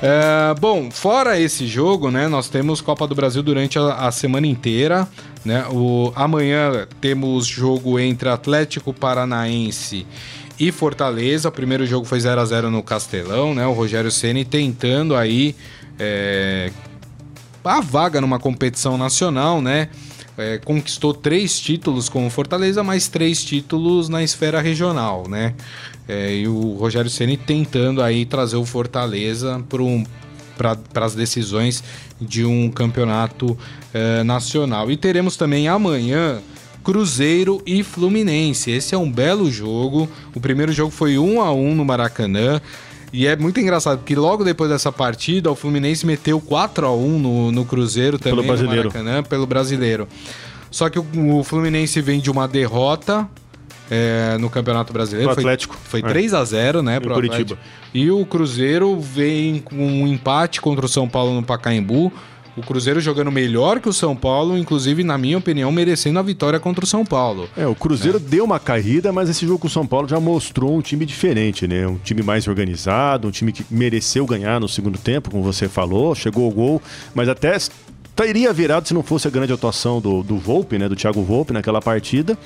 É, 0.01 0.53
bom, 0.60 0.91
fora 0.91 1.39
esse 1.39 1.65
jogo, 1.65 2.12
né, 2.12 2.27
nós 2.27 2.49
temos 2.49 2.81
Copa 2.81 3.07
do 3.07 3.15
Brasil 3.15 3.41
durante 3.41 3.79
a, 3.79 4.07
a 4.07 4.12
semana 4.12 4.47
inteira. 4.47 5.07
Né? 5.45 5.65
O, 5.71 6.12
amanhã 6.13 6.88
temos 6.99 7.47
jogo 7.47 7.97
entre 7.97 8.27
Atlético 8.27 8.93
Paranaense 8.93 10.05
e 10.62 10.71
Fortaleza. 10.71 11.50
O 11.50 11.52
primeiro 11.52 11.88
jogo 11.88 12.06
foi 12.06 12.19
0 12.19 12.39
a 12.39 12.45
0 12.45 12.69
no 12.69 12.84
Castelão, 12.84 13.56
né? 13.56 13.65
O 13.65 13.74
Rogério 13.74 14.12
Ceni 14.12 14.45
tentando 14.45 15.15
aí 15.15 15.56
é, 15.97 16.71
a 17.65 17.82
vaga 17.82 18.21
numa 18.21 18.38
competição 18.38 18.95
nacional, 18.95 19.60
né? 19.60 19.89
É, 20.38 20.60
conquistou 20.60 21.15
três 21.15 21.60
títulos 21.60 22.08
com 22.10 22.28
o 22.28 22.30
Fortaleza, 22.30 22.84
mais 22.84 23.08
três 23.08 23.43
títulos 23.43 24.08
na 24.08 24.21
esfera 24.21 24.62
regional, 24.62 25.28
né? 25.28 25.56
É, 26.08 26.36
e 26.36 26.47
o 26.47 26.76
Rogério 26.76 27.10
Ceni 27.10 27.38
tentando 27.38 28.00
aí 28.00 28.24
trazer 28.24 28.58
o 28.58 28.65
Fortaleza 28.65 29.63
para 29.67 29.82
um, 29.82 30.06
para 30.58 31.06
as 31.06 31.15
decisões 31.15 31.84
de 32.19 32.45
um 32.45 32.69
campeonato 32.69 33.58
eh, 33.91 34.24
nacional. 34.24 34.91
E 34.91 34.97
teremos 34.97 35.36
também 35.36 35.67
amanhã 35.67 36.39
Cruzeiro 36.84 37.62
e 37.65 37.84
Fluminense. 37.84 38.72
Esse 38.72 38.96
é 38.96 38.98
um 38.98 39.12
belo 39.12 39.50
jogo. 39.52 40.10
O 40.36 40.39
primeiro 40.39 40.72
jogo 40.72 40.91
foi 40.91 41.17
1 41.17 41.41
a 41.41 41.52
1 41.54 41.76
no 41.76 41.86
Maracanã. 41.86 42.60
E 43.13 43.28
é 43.28 43.36
muito 43.36 43.60
engraçado, 43.60 44.00
porque 44.00 44.15
logo 44.15 44.44
depois 44.44 44.70
dessa 44.70 44.91
partida, 44.91 45.52
o 45.52 45.56
Fluminense 45.56 46.06
meteu 46.06 46.39
4 46.39 46.86
a 46.88 46.96
1 46.96 47.20
no, 47.20 47.52
no 47.52 47.65
Cruzeiro 47.65 48.17
também, 48.17 48.36
Pelo 48.36 48.48
brasileiro. 48.48 48.84
no 48.89 48.94
Maracanã, 48.94 49.24
pelo 49.24 49.46
brasileiro. 49.46 50.08
Só 50.72 50.89
que 50.89 50.98
o, 50.98 51.06
o 51.39 51.44
Fluminense 51.44 52.00
vem 52.00 52.22
de 52.22 52.32
uma 52.32 52.48
derrota 52.48 53.28
é, 53.89 54.38
no 54.39 54.50
Campeonato 54.50 54.94
Brasileiro. 54.94 55.28
Pro 55.28 55.36
Foi- 55.36 55.44
Atlético. 55.44 55.78
Foi, 55.84 56.00
É. 56.00 56.04
3 56.04 56.34
a 56.34 56.46
0 56.46 56.82
né, 56.82 57.02
pro 57.02 57.13
Curitiba. 57.13 57.58
E 57.94 58.10
o 58.10 58.26
Cruzeiro 58.26 58.98
vem 58.98 59.60
com 59.60 59.76
um 59.76 60.08
empate 60.08 60.62
contra 60.62 60.86
o 60.86 60.89
São 60.89 61.10
Paulo 61.10 61.34
no 61.34 61.44
Pacaembu. 61.44 62.13
O 62.58 62.62
Cruzeiro 62.62 63.00
jogando 63.00 63.32
melhor 63.32 63.80
que 63.80 63.88
o 63.88 63.94
São 63.94 64.14
Paulo, 64.16 64.58
inclusive, 64.58 65.04
na 65.04 65.18
minha 65.18 65.38
opinião, 65.38 65.72
merecendo 65.72 66.20
a 66.20 66.22
vitória 66.22 66.60
contra 66.60 66.84
o 66.84 66.88
São 66.88 67.06
Paulo. 67.06 67.50
É, 67.56 67.66
o 67.66 67.74
Cruzeiro 67.74 68.20
deu 68.20 68.44
uma 68.44 68.60
caída, 68.60 69.12
mas 69.14 69.30
esse 69.30 69.46
jogo 69.46 69.60
com 69.60 69.68
o 69.68 69.70
São 69.70 69.88
Paulo 69.88 70.08
já 70.08 70.20
mostrou 70.20 70.76
um 70.76 70.82
time 70.82 71.06
diferente, 71.06 71.66
né? 71.66 71.88
Um 71.88 71.98
time 71.98 72.22
mais 72.22 72.48
organizado, 72.48 73.28
um 73.28 73.32
time 73.32 73.54
que 73.54 73.64
mereceu 73.72 74.26
ganhar 74.26 74.60
no 74.60 74.68
segundo 74.68 74.98
tempo, 74.98 75.32
como 75.32 75.42
você 75.44 75.70
falou, 75.70 76.14
chegou 76.14 76.46
ao 76.46 76.52
gol, 76.52 76.82
mas 77.16 77.30
até 77.30 77.58
teria 78.15 78.52
virado 78.54 78.88
se 78.88 78.93
não 78.93 79.02
fosse 79.04 79.28
a 79.28 79.32
grande 79.32 79.54
atuação 79.54 80.00
do, 80.02 80.21
do 80.24 80.38
Volpe, 80.38 80.78
né? 80.78 80.88
Do 80.88 80.95
Thiago 80.95 81.24
Volpe 81.24 81.54
naquela 81.54 81.82
partida. 81.82 82.38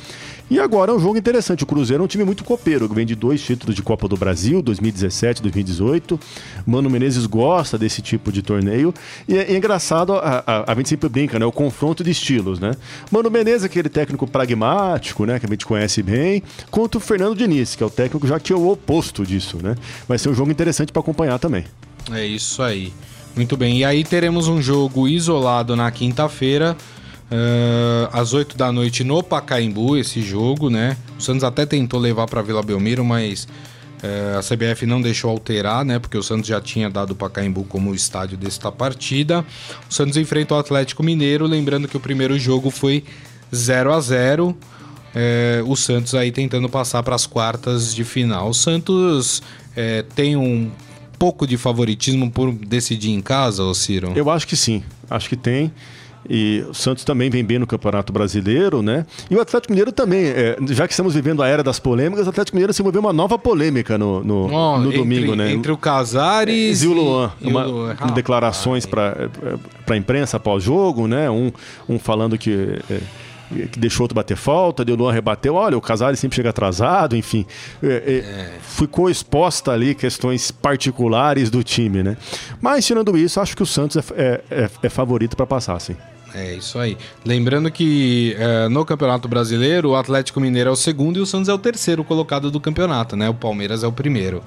E 0.50 0.60
agora 0.60 0.92
é 0.92 0.96
um 0.96 1.00
jogo 1.00 1.18
interessante. 1.18 1.64
O 1.64 1.66
Cruzeiro 1.66 2.04
é 2.04 2.06
um 2.06 2.08
time 2.08 2.24
muito 2.24 2.44
copeiro, 2.44 2.88
que 2.88 2.94
vem 2.94 3.06
de 3.06 3.16
dois 3.16 3.42
títulos 3.42 3.76
de 3.76 3.82
Copa 3.82 4.08
do 4.08 4.16
Brasil, 4.16 4.62
2017 4.62 5.42
2018. 5.42 6.20
Mano 6.68 6.88
Menezes 6.90 7.26
gosta 7.26 7.78
desse 7.80 8.00
tipo 8.02 8.32
de 8.32 8.44
torneio. 8.44 8.94
E 9.28 9.36
é, 9.36 9.54
é 9.54 9.58
engraçado, 9.58 10.14
a, 10.14 10.44
a- 10.46 10.72
a 10.72 10.76
gente 10.76 10.90
sempre 10.90 11.10
brinca, 11.10 11.40
né? 11.40 11.46
O 11.46 11.52
confronto 11.52 12.04
de 12.04 12.12
estilos, 12.12 12.60
né? 12.60 12.72
Mano 13.12 13.32
Menezes, 13.32 13.64
aquele 13.64 13.90
técnico 13.90 14.28
pragmático, 14.28 15.26
né? 15.26 15.40
Que 15.40 15.48
a 15.48 15.50
gente 15.50 15.66
conhece 15.66 16.04
bem, 16.04 16.44
contra 16.70 16.98
o 17.00 17.02
Fernando 17.02 17.36
Diniz, 17.36 17.76
que 17.76 17.82
é 17.82 17.86
o 17.86 17.90
técnico 17.90 18.28
já 18.28 18.40
que 18.40 18.54
é 18.54 18.56
o 18.56 18.70
oposto 18.70 19.26
disso, 19.26 19.58
né? 19.64 19.76
Vai 20.08 20.20
ser 20.20 20.30
um 20.30 20.34
jogo 20.36 20.52
interessante 20.52 20.92
para 20.92 21.00
acompanhar 21.00 21.40
também. 21.40 21.66
É 22.12 22.24
isso 22.24 22.62
aí. 22.62 22.94
Muito 23.36 23.58
bem. 23.58 23.80
E 23.80 23.86
aí 23.86 24.04
teremos 24.04 24.48
um 24.48 24.62
jogo 24.62 25.08
isolado 25.08 25.76
na 25.76 25.92
quinta-feira, 25.92 26.76
eh, 27.30 28.10
às 28.14 28.34
8 28.34 28.56
da 28.56 28.72
noite 28.72 29.04
no 29.04 29.22
Pacaembu, 29.22 29.98
esse 29.98 30.22
jogo, 30.22 30.70
né? 30.70 30.96
O 31.20 31.22
Santos 31.22 31.44
até 31.44 31.66
tentou 31.66 32.00
levar 32.00 32.28
para 32.28 32.42
Vila 32.42 32.64
Belmiro, 32.64 33.04
mas 33.04 33.46
eh, 34.02 34.38
a 34.38 34.42
CBF 34.42 34.86
não 34.86 35.02
deixou 35.02 35.30
alterar, 35.30 35.84
né? 35.84 36.00
Porque 36.00 36.18
o 36.18 36.24
Santos 36.24 36.48
já 36.48 36.62
tinha 36.62 36.90
dado 36.90 37.12
o 37.12 37.16
Pacaembu 37.16 37.66
como 37.66 37.94
estádio 37.94 38.38
desta 38.38 38.72
partida. 38.72 39.44
O 39.90 39.94
Santos 39.94 40.16
enfrenta 40.16 40.56
o 40.56 40.58
Atlético 40.58 41.04
Mineiro, 41.04 41.46
lembrando 41.46 41.90
que 41.90 41.98
o 41.98 42.00
primeiro 42.00 42.40
jogo 42.40 42.72
foi 42.72 43.04
0 43.54 43.92
a 43.92 44.00
0 44.00 44.58
é, 45.16 45.64
o 45.66 45.78
Santos 45.78 46.14
aí 46.14 46.30
tentando 46.30 46.68
passar 46.68 47.02
para 47.02 47.16
as 47.16 47.26
quartas 47.26 47.96
de 47.96 48.04
final. 48.04 48.50
O 48.50 48.54
Santos 48.54 49.42
é, 49.76 50.04
tem 50.14 50.36
um 50.36 50.70
pouco 51.18 51.46
de 51.48 51.58
favoritismo 51.58 52.30
por 52.30 52.52
decidir 52.52 53.12
em 53.12 53.22
casa, 53.22 53.64
ô 53.64 53.74
Ciro? 53.74 54.12
Eu 54.16 54.30
acho 54.30 54.48
que 54.48 54.56
sim, 54.56 54.84
acho 55.10 55.28
que 55.30 55.36
tem. 55.36 55.72
E 56.28 56.66
o 56.68 56.74
Santos 56.74 57.04
também 57.04 57.30
vem 57.30 57.44
bem 57.46 57.60
no 57.60 57.68
Campeonato 57.68 58.12
Brasileiro, 58.12 58.82
né? 58.82 59.06
E 59.30 59.36
o 59.36 59.40
Atlético 59.42 59.72
Mineiro 59.72 59.92
também, 59.92 60.26
é, 60.26 60.58
já 60.72 60.88
que 60.88 60.94
estamos 60.94 61.14
vivendo 61.14 61.44
a 61.44 61.48
era 61.48 61.62
das 61.62 61.78
polêmicas, 61.78 62.26
o 62.26 62.32
Atlético 62.32 62.56
Mineiro 62.58 62.74
se 62.74 62.82
envolveu 62.82 63.00
uma 63.00 63.14
nova 63.14 63.38
polêmica 63.38 63.96
no, 63.96 64.24
no, 64.24 64.52
Ó, 64.52 64.80
no 64.80 64.88
entre- 64.88 64.98
domingo, 64.98 65.36
né? 65.36 65.52
Entre 65.52 65.72
o 65.72 65.78
Casares 65.78 66.82
e 66.82 66.88
o 66.88 66.94
Luan, 66.94 67.32
e 67.40 67.48
uma- 67.48 67.68
o 67.68 67.72
Luan. 67.72 67.96
com 67.96 68.08
declarações 68.08 68.88
para 68.88 69.30
a 69.88 69.96
imprensa 69.96 70.38
após 70.38 70.64
jogo, 70.64 71.08
né? 71.08 71.30
Um, 71.30 71.52
um 71.88 72.00
falando 72.00 72.40
que, 72.40 72.80
é, 72.90 73.00
que 73.72 73.80
deixou 73.80 74.04
outro 74.06 74.16
bater 74.16 74.36
falta, 74.38 74.84
o 74.84 74.96
Luan 74.96 75.12
rebateu, 75.12 75.56
olha, 75.56 75.78
o 75.78 75.82
Casares 75.82 76.20
sempre 76.20 76.36
chega 76.36 76.50
atrasado, 76.50 77.16
enfim. 77.16 77.46
É, 77.82 77.88
é, 77.88 78.60
Ficou 78.62 79.10
exposta 79.10 79.72
ali 79.72 79.94
questões 79.96 80.52
particulares 80.52 81.50
do 81.50 81.64
time, 81.64 82.04
né? 82.04 82.18
Mas, 82.62 82.86
tirando 82.86 83.18
isso, 83.18 83.40
acho 83.40 83.56
que 83.56 83.64
o 83.64 83.66
Santos 83.66 83.98
é, 83.98 84.02
é- 84.16 84.42
é- 84.52 84.70
é 84.84 84.90
favorito 84.90 85.36
para 85.36 85.46
passar, 85.46 85.80
sim. 85.80 85.96
É 86.34 86.54
isso 86.54 86.78
aí. 86.78 86.98
Lembrando 87.24 87.72
que 87.72 88.36
é, 88.38 88.68
no 88.68 88.84
Campeonato 88.84 89.26
Brasileiro, 89.26 89.92
o 89.92 89.96
Atlético 89.96 90.42
Mineiro 90.42 90.70
é 90.70 90.74
o 90.74 90.76
segundo 90.76 91.18
e 91.18 91.22
o 91.22 91.26
Santos 91.26 91.48
é 91.48 91.54
o 91.54 91.58
terceiro 91.58 92.04
colocado 92.04 92.52
do 92.52 92.60
campeonato, 92.60 93.16
né? 93.16 93.30
O 93.30 93.34
Palmeiras 93.34 93.84
é 93.86 93.88
o 93.88 93.92
primeiro. 93.92 94.44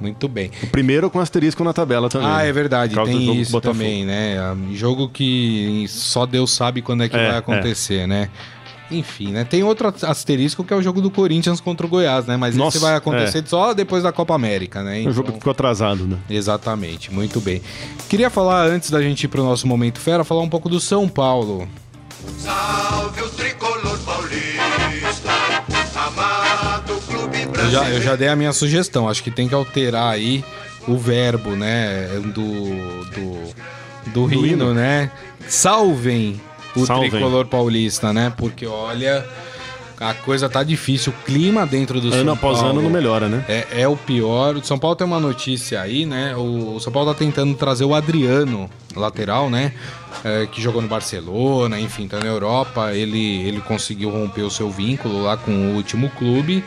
Muito 0.00 0.28
bem. 0.28 0.50
O 0.62 0.66
primeiro 0.66 1.08
com 1.10 1.20
asterisco 1.20 1.62
na 1.62 1.72
tabela 1.72 2.08
também. 2.08 2.28
Ah, 2.28 2.42
é 2.42 2.52
verdade, 2.52 2.94
tem 2.94 3.20
jogo 3.26 3.32
o 3.32 3.34
isso 3.34 3.60
também, 3.60 4.04
né? 4.04 4.36
Jogo 4.72 5.08
que 5.08 5.86
só 5.88 6.26
Deus 6.26 6.50
sabe 6.52 6.82
quando 6.82 7.04
é 7.04 7.08
que 7.08 7.16
É, 7.16 7.28
vai 7.28 7.38
acontecer, 7.38 8.06
né? 8.06 8.28
Enfim, 8.90 9.32
né? 9.32 9.44
Tem 9.44 9.62
outro 9.62 9.92
asterisco 10.02 10.62
que 10.62 10.72
é 10.72 10.76
o 10.76 10.82
jogo 10.82 11.00
do 11.00 11.10
Corinthians 11.10 11.60
contra 11.60 11.86
o 11.86 11.88
Goiás, 11.88 12.26
né? 12.26 12.36
Mas 12.36 12.54
Nossa, 12.54 12.76
esse 12.76 12.84
vai 12.84 12.94
acontecer 12.94 13.42
só 13.46 13.72
depois 13.72 14.02
da 14.02 14.12
Copa 14.12 14.34
América, 14.34 14.82
né? 14.82 15.02
É 15.02 15.08
um 15.08 15.12
jogo 15.12 15.32
que 15.32 15.38
ficou 15.38 15.50
atrasado, 15.52 16.06
né? 16.06 16.18
Exatamente, 16.28 17.10
muito 17.12 17.40
bem. 17.40 17.62
Queria 18.08 18.28
falar, 18.28 18.66
antes 18.66 18.90
da 18.90 19.00
gente 19.00 19.24
ir 19.24 19.28
pro 19.28 19.42
nosso 19.42 19.66
Momento 19.66 19.98
Fera, 19.98 20.24
falar 20.24 20.42
um 20.42 20.48
pouco 20.48 20.68
do 20.68 20.78
São 20.78 21.08
Paulo. 21.08 21.66
Salve 22.38 23.22
o 23.22 23.28
tricolor 23.30 23.71
Eu 27.64 27.70
já, 27.70 27.90
eu 27.90 28.00
já 28.02 28.16
dei 28.16 28.28
a 28.28 28.36
minha 28.36 28.52
sugestão, 28.52 29.08
acho 29.08 29.22
que 29.22 29.30
tem 29.30 29.48
que 29.48 29.54
alterar 29.54 30.12
aí 30.12 30.44
o 30.86 30.96
verbo, 30.96 31.50
né? 31.50 32.08
Do, 32.34 33.04
do, 33.04 34.28
do, 34.28 34.32
hino. 34.32 34.74
né? 34.74 35.10
Salvem 35.48 36.40
o 36.74 36.86
Salvem. 36.86 37.10
tricolor 37.10 37.46
paulista, 37.46 38.12
né? 38.12 38.32
Porque 38.36 38.66
olha, 38.66 39.24
a 40.02 40.14
coisa 40.14 40.48
tá 40.48 40.62
difícil. 40.62 41.12
O 41.12 41.24
clima 41.24 41.66
dentro 41.66 42.00
do 42.00 42.10
São 42.10 42.20
Ano 42.20 42.32
após 42.32 42.58
Paulo 42.58 42.72
ano 42.72 42.82
não 42.82 42.90
melhora, 42.90 43.28
né? 43.28 43.44
é, 43.48 43.82
é 43.82 43.88
o 43.88 43.96
pior. 43.96 44.56
O 44.56 44.64
São 44.64 44.78
Paulo 44.78 44.96
tem 44.96 45.06
uma 45.06 45.20
notícia 45.20 45.80
aí, 45.80 46.04
né? 46.04 46.34
O 46.36 46.78
São 46.80 46.92
Paulo 46.92 47.12
tá 47.12 47.18
tentando 47.18 47.54
trazer 47.54 47.84
o 47.84 47.94
Adriano, 47.94 48.68
lateral, 48.96 49.48
né? 49.48 49.72
É, 50.24 50.46
que 50.46 50.60
jogou 50.60 50.82
no 50.82 50.88
Barcelona, 50.88 51.78
enfim, 51.80 52.06
tá 52.06 52.18
na 52.18 52.26
Europa. 52.26 52.92
Ele, 52.92 53.42
ele 53.46 53.60
conseguiu 53.60 54.10
romper 54.10 54.42
o 54.42 54.50
seu 54.50 54.70
vínculo 54.70 55.22
lá 55.22 55.36
com 55.36 55.50
o 55.50 55.74
último 55.76 56.10
clube. 56.10 56.64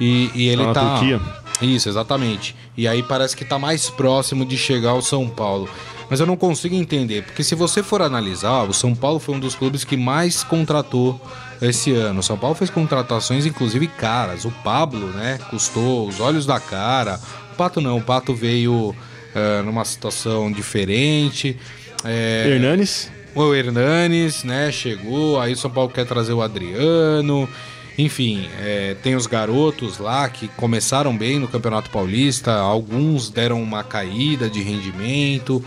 E, 0.00 0.30
e 0.34 0.48
ele 0.48 0.64
na 0.64 0.72
tá. 0.72 0.90
Turquia. 0.90 1.20
Isso, 1.60 1.88
exatamente. 1.88 2.54
E 2.76 2.86
aí 2.86 3.02
parece 3.02 3.36
que 3.36 3.44
tá 3.44 3.58
mais 3.58 3.88
próximo 3.88 4.44
de 4.44 4.58
chegar 4.58 4.90
ao 4.90 5.02
São 5.02 5.28
Paulo. 5.28 5.68
Mas 6.08 6.20
eu 6.20 6.26
não 6.26 6.36
consigo 6.36 6.74
entender, 6.74 7.22
porque 7.24 7.42
se 7.42 7.54
você 7.54 7.82
for 7.82 8.00
analisar, 8.00 8.62
o 8.62 8.72
São 8.72 8.94
Paulo 8.94 9.18
foi 9.18 9.34
um 9.34 9.40
dos 9.40 9.54
clubes 9.54 9.84
que 9.84 9.96
mais 9.96 10.44
contratou 10.44 11.20
esse 11.60 11.92
ano. 11.92 12.20
O 12.20 12.22
São 12.22 12.38
Paulo 12.38 12.54
fez 12.54 12.70
contratações, 12.70 13.44
inclusive, 13.44 13.86
caras. 13.88 14.44
O 14.44 14.50
Pablo, 14.62 15.08
né, 15.08 15.38
custou 15.50 16.06
os 16.06 16.20
olhos 16.20 16.46
da 16.46 16.60
cara. 16.60 17.20
O 17.52 17.56
Pato 17.56 17.80
não, 17.80 17.98
o 17.98 18.02
Pato 18.02 18.34
veio 18.34 18.94
eh, 19.34 19.62
numa 19.62 19.84
situação 19.84 20.50
diferente. 20.52 21.56
É, 22.04 22.44
Hernanes, 22.48 23.10
o 23.34 23.54
Hernanes, 23.54 24.44
né, 24.44 24.70
chegou, 24.70 25.40
aí 25.40 25.52
o 25.52 25.56
São 25.56 25.70
Paulo 25.70 25.90
quer 25.90 26.06
trazer 26.06 26.32
o 26.32 26.40
Adriano. 26.40 27.48
Enfim, 27.98 28.48
é, 28.60 28.94
tem 29.02 29.14
os 29.14 29.26
garotos 29.26 29.98
lá 29.98 30.28
que 30.28 30.48
começaram 30.48 31.16
bem 31.16 31.38
no 31.38 31.48
Campeonato 31.48 31.90
Paulista, 31.90 32.52
alguns 32.52 33.30
deram 33.30 33.62
uma 33.62 33.82
caída 33.82 34.50
de 34.50 34.60
rendimento. 34.62 35.64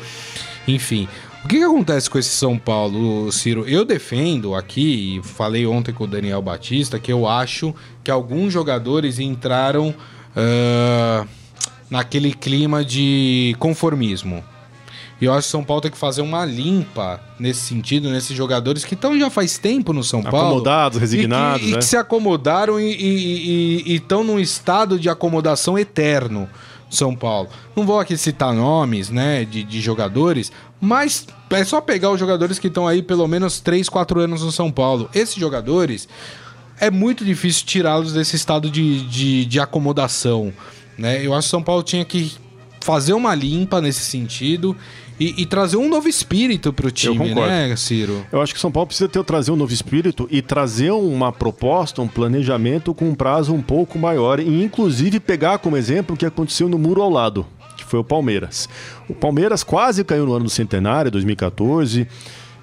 Enfim, 0.68 1.08
o 1.44 1.48
que, 1.48 1.58
que 1.58 1.64
acontece 1.64 2.10
com 2.10 2.20
esse 2.20 2.30
São 2.30 2.58
Paulo, 2.58 3.32
Ciro? 3.32 3.68
Eu 3.68 3.84
defendo 3.84 4.54
aqui, 4.54 5.22
falei 5.24 5.66
ontem 5.66 5.94
com 5.94 6.04
o 6.04 6.08
Daniel 6.08 6.42
Batista, 6.42 7.00
que 7.00 7.12
eu 7.12 7.28
acho 7.28 7.74
que 8.04 8.12
alguns 8.12 8.54
jogadores 8.54 9.18
entraram 9.20 9.96
ah, 10.36 11.26
naquele 11.90 12.34
clima 12.34 12.84
de 12.84 13.56
conformismo. 13.58 14.44
E 15.22 15.26
eu 15.26 15.34
acho 15.34 15.48
que 15.48 15.50
o 15.50 15.52
São 15.52 15.64
Paulo 15.64 15.82
tem 15.82 15.92
que 15.92 15.98
fazer 15.98 16.22
uma 16.22 16.46
limpa 16.46 17.20
nesse 17.38 17.62
sentido, 17.62 18.10
nesses 18.10 18.36
jogadores 18.36 18.86
que 18.86 18.94
estão 18.94 19.18
já 19.20 19.30
faz 19.30 19.58
tempo 19.58 19.92
no 19.92 20.04
São 20.04 20.24
Paulo. 20.24 20.48
Acomodados, 20.48 20.98
e 20.98 21.02
resignados, 21.02 21.62
que, 21.62 21.68
e 21.68 21.72
né? 21.72 21.78
que 21.80 21.86
se 21.86 21.98
acomodaram 21.98 22.80
e 22.80 23.84
estão 23.96 24.24
num 24.24 24.40
estado 24.40 24.98
de 24.98 25.10
acomodação 25.10 25.78
eterno. 25.78 26.50
São 26.90 27.16
Paulo. 27.16 27.50
Não 27.76 27.86
vou 27.86 28.00
aqui 28.00 28.18
citar 28.18 28.54
nomes, 28.54 29.10
né, 29.10 29.46
de, 29.46 29.64
de 29.64 29.80
jogadores, 29.80 30.52
mas 30.82 31.28
é 31.52 31.64
só 31.64 31.80
pegar 31.80 32.10
os 32.10 32.20
jogadores 32.20 32.58
que 32.58 32.68
estão 32.68 32.88
aí 32.88 33.02
pelo 33.02 33.28
menos 33.28 33.60
3, 33.60 33.88
4 33.88 34.22
anos 34.22 34.42
no 34.42 34.52
São 34.52 34.72
Paulo. 34.72 35.10
Esses 35.14 35.36
jogadores 35.36 36.08
é 36.80 36.90
muito 36.90 37.24
difícil 37.24 37.66
tirá-los 37.66 38.14
desse 38.14 38.36
estado 38.36 38.70
de, 38.70 39.04
de, 39.08 39.46
de 39.46 39.60
acomodação. 39.60 40.52
Né? 40.98 41.26
Eu 41.26 41.34
acho 41.34 41.48
que 41.48 41.50
o 41.50 41.52
São 41.52 41.64
Paulo 41.64 41.84
tinha 41.84 42.04
que 42.04 42.34
fazer 42.82 43.14
uma 43.14 43.36
limpa 43.36 43.82
nesse 43.82 44.02
sentido 44.02 44.76
e, 45.20 45.42
e 45.42 45.46
trazer 45.46 45.78
um 45.78 45.90
novo 45.90 46.08
espírito 46.08 46.72
pro 46.72 46.90
time, 46.90 47.18
concordo. 47.18 47.50
né, 47.50 47.76
Ciro? 47.76 48.26
Eu 48.32 48.42
acho 48.42 48.54
que 48.54 48.58
o 48.58 48.62
São 48.62 48.72
Paulo 48.72 48.88
precisa 48.88 49.10
ter, 49.10 49.24
trazer 49.24 49.52
um 49.52 49.56
novo 49.56 49.74
espírito 49.74 50.28
e 50.32 50.42
trazer 50.42 50.92
uma 50.92 51.32
proposta, 51.32 52.02
um 52.02 52.08
planejamento 52.08 52.94
com 52.94 53.10
um 53.10 53.16
prazo 53.16 53.54
um 53.54 53.62
pouco 53.62 54.00
maior 54.00 54.40
e 54.40 54.64
inclusive 54.64 55.20
pegar 55.20 55.60
como 55.60 55.76
exemplo 55.76 56.16
o 56.16 56.18
que 56.18 56.26
aconteceu 56.26 56.70
no 56.70 56.78
muro 56.78 57.02
ao 57.02 57.10
lado, 57.10 57.46
que 57.76 57.84
foi 57.84 58.00
o 58.00 58.04
Palmeiras. 58.04 58.70
O 59.08 59.14
Palmeiras 59.14 59.64
quase 59.64 60.04
caiu 60.04 60.26
no 60.26 60.34
ano 60.34 60.46
do 60.46 60.50
centenário, 60.50 61.12
2014. 61.12 62.08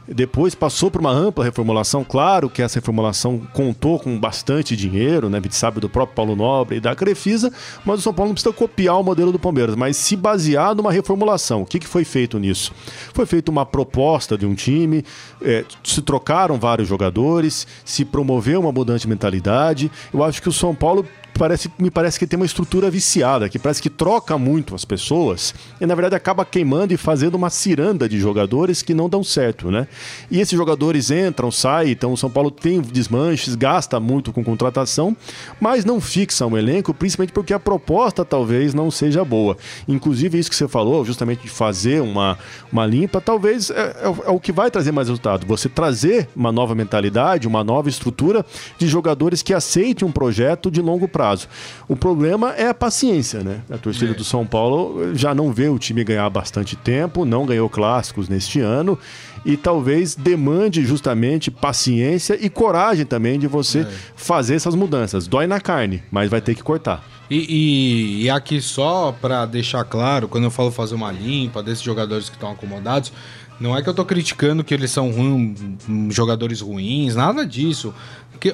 Depois 0.08 0.54
passou 0.54 0.90
por 0.90 1.00
uma 1.00 1.10
ampla 1.10 1.44
reformulação. 1.44 2.04
Claro 2.04 2.48
que 2.48 2.62
essa 2.62 2.78
reformulação 2.78 3.40
contou 3.52 3.98
com 3.98 4.18
bastante 4.18 4.76
dinheiro, 4.76 5.28
né? 5.28 5.38
A 5.38 5.40
gente 5.40 5.56
sabe 5.56 5.80
do 5.80 5.88
próprio 5.88 6.14
Paulo 6.14 6.36
Nobre 6.36 6.76
e 6.76 6.80
da 6.80 6.94
Crefisa, 6.94 7.52
mas 7.84 8.00
o 8.00 8.02
São 8.02 8.14
Paulo 8.14 8.28
não 8.30 8.34
precisa 8.34 8.54
copiar 8.54 8.98
o 9.00 9.02
modelo 9.02 9.32
do 9.32 9.38
Palmeiras, 9.38 9.74
mas 9.74 9.96
se 9.96 10.16
basear 10.16 10.74
numa 10.74 10.92
reformulação. 10.92 11.62
O 11.62 11.66
que, 11.66 11.78
que 11.78 11.86
foi 11.86 12.04
feito 12.04 12.38
nisso? 12.38 12.72
Foi 13.12 13.26
feita 13.26 13.50
uma 13.50 13.66
proposta 13.66 14.38
de 14.38 14.46
um 14.46 14.54
time, 14.54 15.04
é, 15.42 15.64
se 15.82 16.00
trocaram 16.02 16.58
vários 16.58 16.88
jogadores, 16.88 17.66
se 17.84 18.04
promoveu 18.04 18.60
uma 18.60 18.72
mudança 18.72 19.00
de 19.00 19.08
mentalidade. 19.08 19.90
Eu 20.12 20.22
acho 20.22 20.40
que 20.40 20.48
o 20.48 20.52
São 20.52 20.74
Paulo 20.74 21.04
parece, 21.36 21.70
me 21.78 21.90
parece 21.90 22.18
que 22.18 22.26
tem 22.26 22.36
uma 22.36 22.46
estrutura 22.46 22.90
viciada, 22.90 23.48
que 23.48 23.58
parece 23.58 23.82
que 23.82 23.90
troca 23.90 24.38
muito 24.38 24.74
as 24.74 24.84
pessoas 24.84 25.54
e 25.80 25.86
na 25.86 25.94
verdade 25.94 26.14
acaba 26.14 26.44
queimando 26.44 26.94
e 26.94 26.96
fazendo 26.96 27.34
uma 27.34 27.50
ciranda 27.50 28.08
de 28.08 28.18
jogadores 28.18 28.82
que 28.82 28.94
não 28.94 29.08
dão 29.08 29.22
certo, 29.22 29.70
né? 29.70 29.86
E 30.30 30.40
esses 30.40 30.56
jogadores 30.56 31.10
entram, 31.10 31.50
saem, 31.50 31.92
então 31.92 32.12
o 32.12 32.16
São 32.16 32.30
Paulo 32.30 32.50
tem 32.50 32.80
desmanches, 32.80 33.54
gasta 33.54 34.00
muito 34.00 34.32
com 34.32 34.42
contratação, 34.42 35.16
mas 35.60 35.84
não 35.84 36.00
fixa 36.00 36.46
um 36.46 36.56
elenco, 36.56 36.94
principalmente 36.94 37.32
porque 37.32 37.52
a 37.52 37.58
proposta 37.58 38.24
talvez 38.24 38.72
não 38.72 38.90
seja 38.90 39.24
boa. 39.24 39.56
Inclusive 39.86 40.38
isso 40.38 40.50
que 40.50 40.56
você 40.56 40.68
falou, 40.68 41.04
justamente 41.04 41.42
de 41.42 41.48
fazer 41.48 42.00
uma, 42.00 42.38
uma 42.72 42.86
limpa, 42.86 43.20
talvez 43.20 43.70
é, 43.70 43.74
é, 43.74 44.04
é 44.26 44.30
o 44.30 44.40
que 44.40 44.52
vai 44.52 44.70
trazer 44.70 44.92
mais 44.92 45.08
resultado. 45.08 45.46
Você 45.46 45.68
trazer 45.68 46.28
uma 46.34 46.52
nova 46.52 46.74
mentalidade, 46.74 47.46
uma 47.46 47.62
nova 47.62 47.88
estrutura 47.88 48.44
de 48.78 48.86
jogadores 48.86 49.42
que 49.42 49.52
aceitem 49.52 50.06
um 50.06 50.12
projeto 50.12 50.70
de 50.70 50.80
longo 50.80 51.06
prazo 51.06 51.25
prazo. 51.26 51.48
O 51.88 51.96
problema 51.96 52.52
é 52.54 52.68
a 52.68 52.74
paciência, 52.74 53.42
né? 53.42 53.60
A 53.70 53.76
torcida 53.76 54.12
É. 54.12 54.14
do 54.14 54.22
São 54.24 54.46
Paulo 54.46 55.14
já 55.14 55.34
não 55.34 55.52
vê 55.52 55.68
o 55.68 55.78
time 55.78 56.04
ganhar 56.04 56.28
bastante 56.30 56.76
tempo, 56.76 57.24
não 57.24 57.44
ganhou 57.44 57.68
clássicos 57.68 58.28
neste 58.28 58.60
ano 58.60 58.98
e 59.44 59.56
talvez 59.56 60.14
demande 60.14 60.84
justamente 60.84 61.50
paciência 61.50 62.38
e 62.40 62.48
coragem 62.48 63.04
também 63.04 63.38
de 63.38 63.46
você 63.46 63.80
É. 63.80 63.88
fazer 64.14 64.54
essas 64.54 64.74
mudanças. 64.74 65.26
Dói 65.26 65.46
na 65.46 65.60
carne, 65.60 66.02
mas 66.10 66.30
vai 66.30 66.40
ter 66.40 66.54
que 66.54 66.62
cortar. 66.62 67.04
E, 67.28 67.38
e- 67.38 68.22
e 68.24 68.30
aqui 68.30 68.60
só 68.60 69.10
pra 69.20 69.46
deixar 69.46 69.82
claro, 69.84 70.28
quando 70.28 70.44
eu 70.44 70.50
falo 70.50 70.70
fazer 70.70 70.94
uma 70.94 71.10
limpa 71.10 71.60
desses 71.62 71.82
jogadores 71.82 72.28
que 72.28 72.36
estão 72.36 72.52
acomodados, 72.52 73.12
não 73.58 73.76
é 73.76 73.82
que 73.82 73.88
eu 73.88 73.94
tô 73.94 74.04
criticando 74.04 74.62
que 74.62 74.72
eles 74.74 74.90
são 74.90 75.10
ruim- 75.10 75.54
hum, 75.88 76.08
jogadores 76.10 76.60
ruins, 76.60 77.16
nada 77.16 77.44
disso. 77.44 77.92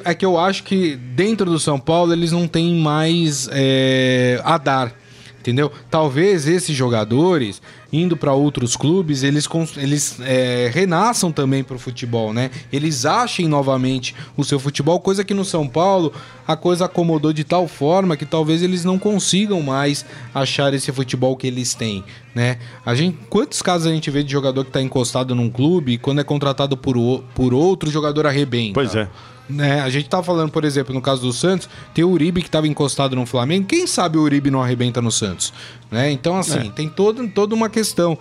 É 0.05 0.15
que 0.15 0.25
eu 0.25 0.39
acho 0.39 0.63
que 0.65 0.97
dentro 0.97 1.47
do 1.51 1.59
São 1.59 1.79
Paulo 1.79 2.13
eles 2.13 2.33
não 2.33 2.47
têm 2.49 2.75
mais 2.77 3.49
é, 3.53 4.41
a 4.45 4.59
dar. 4.59 4.93
Entendeu? 5.41 5.73
Talvez 5.91 6.47
esses 6.47 6.77
jogadores, 6.77 7.61
indo 7.93 8.17
para 8.17 8.33
outros 8.33 8.77
clubes, 8.77 9.25
eles, 9.25 9.49
eles 9.77 10.17
é, 10.21 10.71
renasçam 10.73 11.33
também 11.33 11.65
pro 11.65 11.81
futebol, 11.81 12.33
né? 12.33 12.49
Eles 12.73 13.05
achem 13.05 13.49
novamente 13.49 14.15
o 14.37 14.45
seu 14.45 14.61
futebol, 14.61 15.01
coisa 15.01 15.25
que 15.25 15.35
no 15.35 15.45
São 15.45 15.67
Paulo 15.67 16.13
a 16.47 16.55
coisa 16.55 16.85
acomodou 16.85 17.33
de 17.33 17.43
tal 17.43 17.67
forma 17.67 18.17
que 18.17 18.25
talvez 18.25 18.63
eles 18.63 18.85
não 18.85 19.01
consigam 19.01 19.61
mais 19.61 20.07
achar 20.33 20.73
esse 20.75 20.93
futebol 20.93 21.37
que 21.37 21.49
eles 21.49 21.75
têm, 21.75 22.05
né? 22.37 22.59
A 22.87 22.95
gente, 22.95 23.19
quantos 23.29 23.61
casos 23.63 23.89
a 23.89 23.91
gente 23.93 24.13
vê 24.13 24.23
de 24.23 24.31
jogador 24.31 24.65
que 24.65 24.71
tá 24.71 24.81
encostado 24.81 25.35
num 25.35 25.51
clube 25.51 25.95
e 25.95 25.99
quando 25.99 26.21
é 26.21 26.25
contratado 26.25 26.77
por, 26.77 26.97
o- 26.97 27.25
por 27.35 27.53
outro, 27.53 27.89
o 27.89 27.93
jogador 27.93 28.29
arrebenta? 28.29 28.75
Pois 28.75 28.95
é. 28.95 29.09
Né? 29.53 29.81
A 29.81 29.91
gente 29.91 30.09
tava 30.09 30.23
falando, 30.23 30.51
por 30.51 30.65
exemplo, 30.65 30.95
no 30.95 31.01
caso 31.01 31.23
do 31.23 31.33
Santos, 31.33 31.69
tem 31.95 32.05
o 32.05 32.11
Uribe 32.11 32.43
que 32.43 32.51
tava 32.51 32.67
encostado 32.67 33.15
no 33.15 33.27
Flamengo. 33.27 33.67
Quem 33.67 33.87
sabe 33.87 34.19
o 34.19 34.23
Uribe 34.23 34.51
não 34.51 34.63
arrebenta 34.63 35.01
no 35.01 35.11
Santos, 35.11 35.53
né? 35.91 36.11
Então, 36.11 36.37
assim, 36.37 36.71
tem 36.71 36.89
todo, 36.89 37.27
toda 37.29 37.55
uma 37.55 37.69
questão 37.69 38.19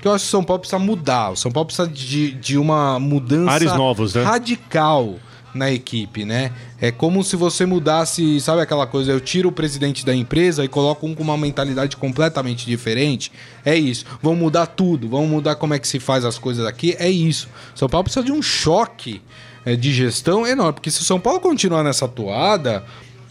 que 0.00 0.08
eu 0.08 0.12
acho 0.12 0.24
que 0.24 0.28
o 0.28 0.30
São 0.30 0.44
Paulo 0.44 0.60
precisa 0.60 0.78
mudar. 0.78 1.30
O 1.30 1.36
São 1.36 1.50
Paulo 1.50 1.66
precisa 1.66 1.88
de, 1.88 2.32
de 2.32 2.58
uma 2.58 3.00
mudança 3.00 3.52
Ares 3.52 3.72
novos, 3.72 4.14
né? 4.14 4.22
radical 4.22 5.16
na 5.54 5.70
equipe, 5.70 6.24
né? 6.24 6.52
É 6.80 6.90
como 6.90 7.22
se 7.22 7.36
você 7.36 7.64
mudasse, 7.64 8.40
sabe 8.40 8.60
aquela 8.60 8.86
coisa, 8.86 9.12
eu 9.12 9.20
tiro 9.20 9.48
o 9.48 9.52
presidente 9.52 10.04
da 10.04 10.14
empresa 10.14 10.64
e 10.64 10.68
coloco 10.68 11.06
um 11.06 11.14
com 11.14 11.22
uma 11.22 11.36
mentalidade 11.36 11.96
completamente 11.96 12.66
diferente. 12.66 13.30
É 13.64 13.76
isso. 13.76 14.04
Vamos 14.20 14.40
mudar 14.40 14.66
tudo, 14.66 15.08
vamos 15.08 15.30
mudar 15.30 15.54
como 15.54 15.72
é 15.72 15.78
que 15.78 15.86
se 15.86 16.00
faz 16.00 16.24
as 16.24 16.38
coisas 16.38 16.66
aqui. 16.66 16.96
É 16.98 17.08
isso. 17.08 17.48
São 17.74 17.88
Paulo 17.88 18.04
precisa 18.04 18.24
de 18.24 18.32
um 18.32 18.42
choque 18.42 19.22
é, 19.64 19.76
de 19.76 19.92
gestão 19.92 20.46
enorme, 20.46 20.74
porque 20.74 20.90
se 20.90 21.00
o 21.00 21.04
São 21.04 21.20
Paulo 21.20 21.40
continuar 21.40 21.84
nessa 21.84 22.08
toada, 22.08 22.84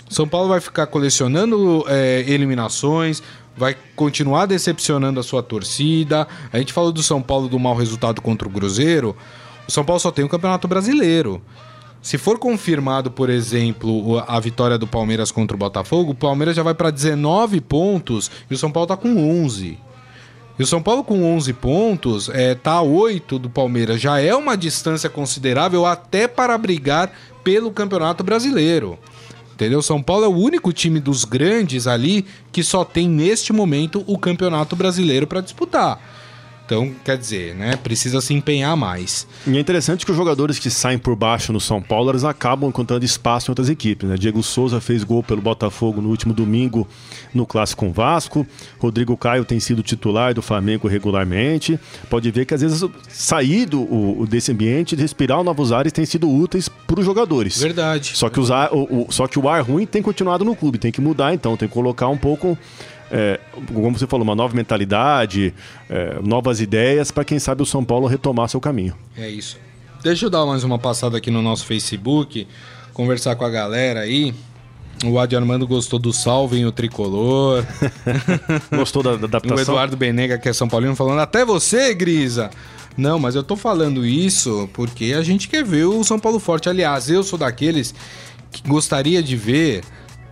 São 0.09 0.27
Paulo 0.27 0.47
vai 0.47 0.61
ficar 0.61 0.87
colecionando 0.87 1.83
é, 1.87 2.23
eliminações, 2.27 3.21
vai 3.55 3.75
continuar 3.95 4.45
decepcionando 4.45 5.19
a 5.19 5.23
sua 5.23 5.43
torcida. 5.43 6.27
A 6.51 6.57
gente 6.57 6.73
falou 6.73 6.91
do 6.91 7.03
São 7.03 7.21
Paulo 7.21 7.47
do 7.47 7.59
mau 7.59 7.75
resultado 7.75 8.21
contra 8.21 8.47
o 8.47 8.51
Cruzeiro. 8.51 9.15
O 9.67 9.71
São 9.71 9.85
Paulo 9.85 9.99
só 9.99 10.11
tem 10.11 10.25
o 10.25 10.29
Campeonato 10.29 10.67
Brasileiro. 10.67 11.41
Se 12.03 12.17
for 12.17 12.37
confirmado, 12.37 13.09
por 13.09 13.29
exemplo, 13.29 14.21
a 14.27 14.37
vitória 14.37 14.77
do 14.77 14.85
Palmeiras 14.85 15.31
contra 15.31 15.55
o 15.55 15.57
Botafogo, 15.57 16.11
o 16.11 16.15
Palmeiras 16.15 16.53
já 16.53 16.61
vai 16.61 16.73
para 16.73 16.91
19 16.91 17.61
pontos 17.61 18.29
e 18.51 18.53
o 18.53 18.57
São 18.57 18.69
Paulo 18.69 18.87
tá 18.87 18.97
com 18.97 19.17
11. 19.45 19.79
E 20.59 20.61
o 20.61 20.67
São 20.67 20.83
Paulo 20.83 21.05
com 21.05 21.23
11 21.23 21.53
pontos, 21.53 22.27
é, 22.27 22.55
tá 22.55 22.73
a 22.73 22.81
8 22.81 23.39
do 23.39 23.49
Palmeiras. 23.49 24.01
Já 24.01 24.19
é 24.19 24.35
uma 24.35 24.57
distância 24.57 25.09
considerável 25.09 25.85
até 25.85 26.27
para 26.27 26.57
brigar 26.57 27.09
pelo 27.41 27.71
Campeonato 27.71 28.21
Brasileiro. 28.21 28.99
Entendeu? 29.53 29.81
São 29.81 30.03
Paulo 30.03 30.25
é 30.25 30.27
o 30.27 30.35
único 30.35 30.73
time 30.73 30.99
dos 30.99 31.23
grandes 31.23 31.87
ali 31.87 32.25
que 32.51 32.63
só 32.63 32.83
tem 32.83 33.07
neste 33.07 33.53
momento 33.53 34.03
o 34.05 34.17
Campeonato 34.17 34.75
Brasileiro 34.75 35.25
para 35.25 35.39
disputar. 35.39 36.01
Então, 36.65 36.91
quer 37.03 37.17
dizer, 37.17 37.53
né? 37.55 37.75
Precisa 37.75 38.21
se 38.21 38.33
empenhar 38.33 38.75
mais. 38.77 39.27
E 39.45 39.57
é 39.57 39.59
interessante 39.59 40.05
que 40.05 40.11
os 40.11 40.17
jogadores 40.17 40.57
que 40.59 40.69
saem 40.69 40.97
por 40.97 41.13
baixo 41.15 41.51
no 41.51 41.59
São 41.59 41.81
Paulo, 41.81 42.09
eles 42.11 42.23
acabam 42.23 42.69
encontrando 42.69 43.03
espaço 43.03 43.49
em 43.49 43.51
outras 43.51 43.69
equipes. 43.69 44.07
Né? 44.09 44.15
Diego 44.17 44.41
Souza 44.41 44.79
fez 44.79 45.03
gol 45.03 45.21
pelo 45.21 45.41
Botafogo 45.41 46.01
no 46.01 46.09
último 46.09 46.33
domingo 46.33 46.87
no 47.33 47.45
Clássico 47.45 47.85
com 47.85 47.91
Vasco. 47.91 48.47
Rodrigo 48.79 49.17
Caio 49.17 49.43
tem 49.43 49.59
sido 49.59 49.83
titular 49.83 50.33
do 50.33 50.41
Flamengo 50.41 50.87
regularmente. 50.87 51.77
Pode 52.09 52.31
ver 52.31 52.45
que 52.45 52.53
às 52.53 52.61
vezes 52.61 52.83
sair 53.09 53.65
do, 53.65 53.81
o- 53.81 54.25
desse 54.27 54.51
ambiente, 54.51 54.95
respirar 54.95 55.43
novos 55.43 55.71
ares, 55.73 55.91
tem 55.91 56.05
sido 56.05 56.29
úteis 56.29 56.69
para 56.69 56.99
os 56.99 57.05
jogadores. 57.05 57.59
Verdade. 57.61 58.11
Só 58.15 58.29
que, 58.29 58.39
os 58.39 58.49
ar- 58.49 58.69
o, 58.73 59.05
o- 59.07 59.11
só 59.11 59.27
que 59.27 59.37
o 59.37 59.49
ar 59.49 59.61
ruim 59.63 59.85
tem 59.85 60.01
continuado 60.01 60.45
no 60.45 60.55
clube, 60.55 60.77
tem 60.77 60.91
que 60.91 61.01
mudar 61.01 61.33
então, 61.33 61.57
tem 61.57 61.67
que 61.67 61.73
colocar 61.73 62.07
um 62.07 62.17
pouco, 62.17 62.57
é, 63.11 63.39
como 63.73 63.97
você 63.97 64.07
falou, 64.07 64.23
uma 64.23 64.35
nova 64.35 64.55
mentalidade, 64.55 65.53
é, 65.89 66.19
novas 66.23 66.61
ideias 66.61 67.11
para 67.11 67.23
quem 67.23 67.39
sabe 67.39 67.61
o 67.61 67.65
São 67.65 67.83
Paulo 67.83 68.07
retomar 68.07 68.49
seu 68.49 68.59
caminho. 68.59 68.95
É 69.17 69.29
isso. 69.29 69.57
Deixa 70.03 70.25
eu 70.25 70.29
dar 70.29 70.45
mais 70.45 70.63
uma 70.63 70.77
passada 70.77 71.17
aqui 71.17 71.31
no 71.31 71.41
nosso 71.41 71.65
Facebook, 71.65 72.47
conversar 72.93 73.35
com 73.35 73.45
a 73.45 73.49
galera 73.49 74.01
aí. 74.01 74.33
O 75.05 75.19
Adi 75.19 75.35
Armando 75.35 75.67
gostou 75.67 75.99
do 75.99 76.13
Salvem 76.13 76.65
o 76.65 76.71
Tricolor. 76.71 77.65
Gostou 78.71 79.03
da, 79.03 79.15
da 79.15 79.21
o 79.21 79.25
adaptação? 79.25 79.59
Eduardo 79.59 79.97
Benega, 79.97 80.37
que 80.37 80.47
é 80.47 80.53
São 80.53 80.67
Paulino, 80.67 80.95
falando 80.95 81.19
até 81.19 81.43
você, 81.43 81.93
Grisa. 81.93 82.49
Não, 82.95 83.19
mas 83.19 83.35
eu 83.35 83.43
tô 83.43 83.55
falando 83.55 84.05
isso 84.05 84.69
porque 84.71 85.13
a 85.17 85.23
gente 85.23 85.49
quer 85.49 85.63
ver 85.63 85.85
o 85.85 86.03
São 86.03 86.19
Paulo 86.19 86.39
forte. 86.39 86.69
Aliás, 86.69 87.09
eu 87.09 87.23
sou 87.23 87.37
daqueles 87.37 87.93
que 88.51 88.67
gostaria 88.67 89.21
de 89.21 89.35
ver 89.35 89.83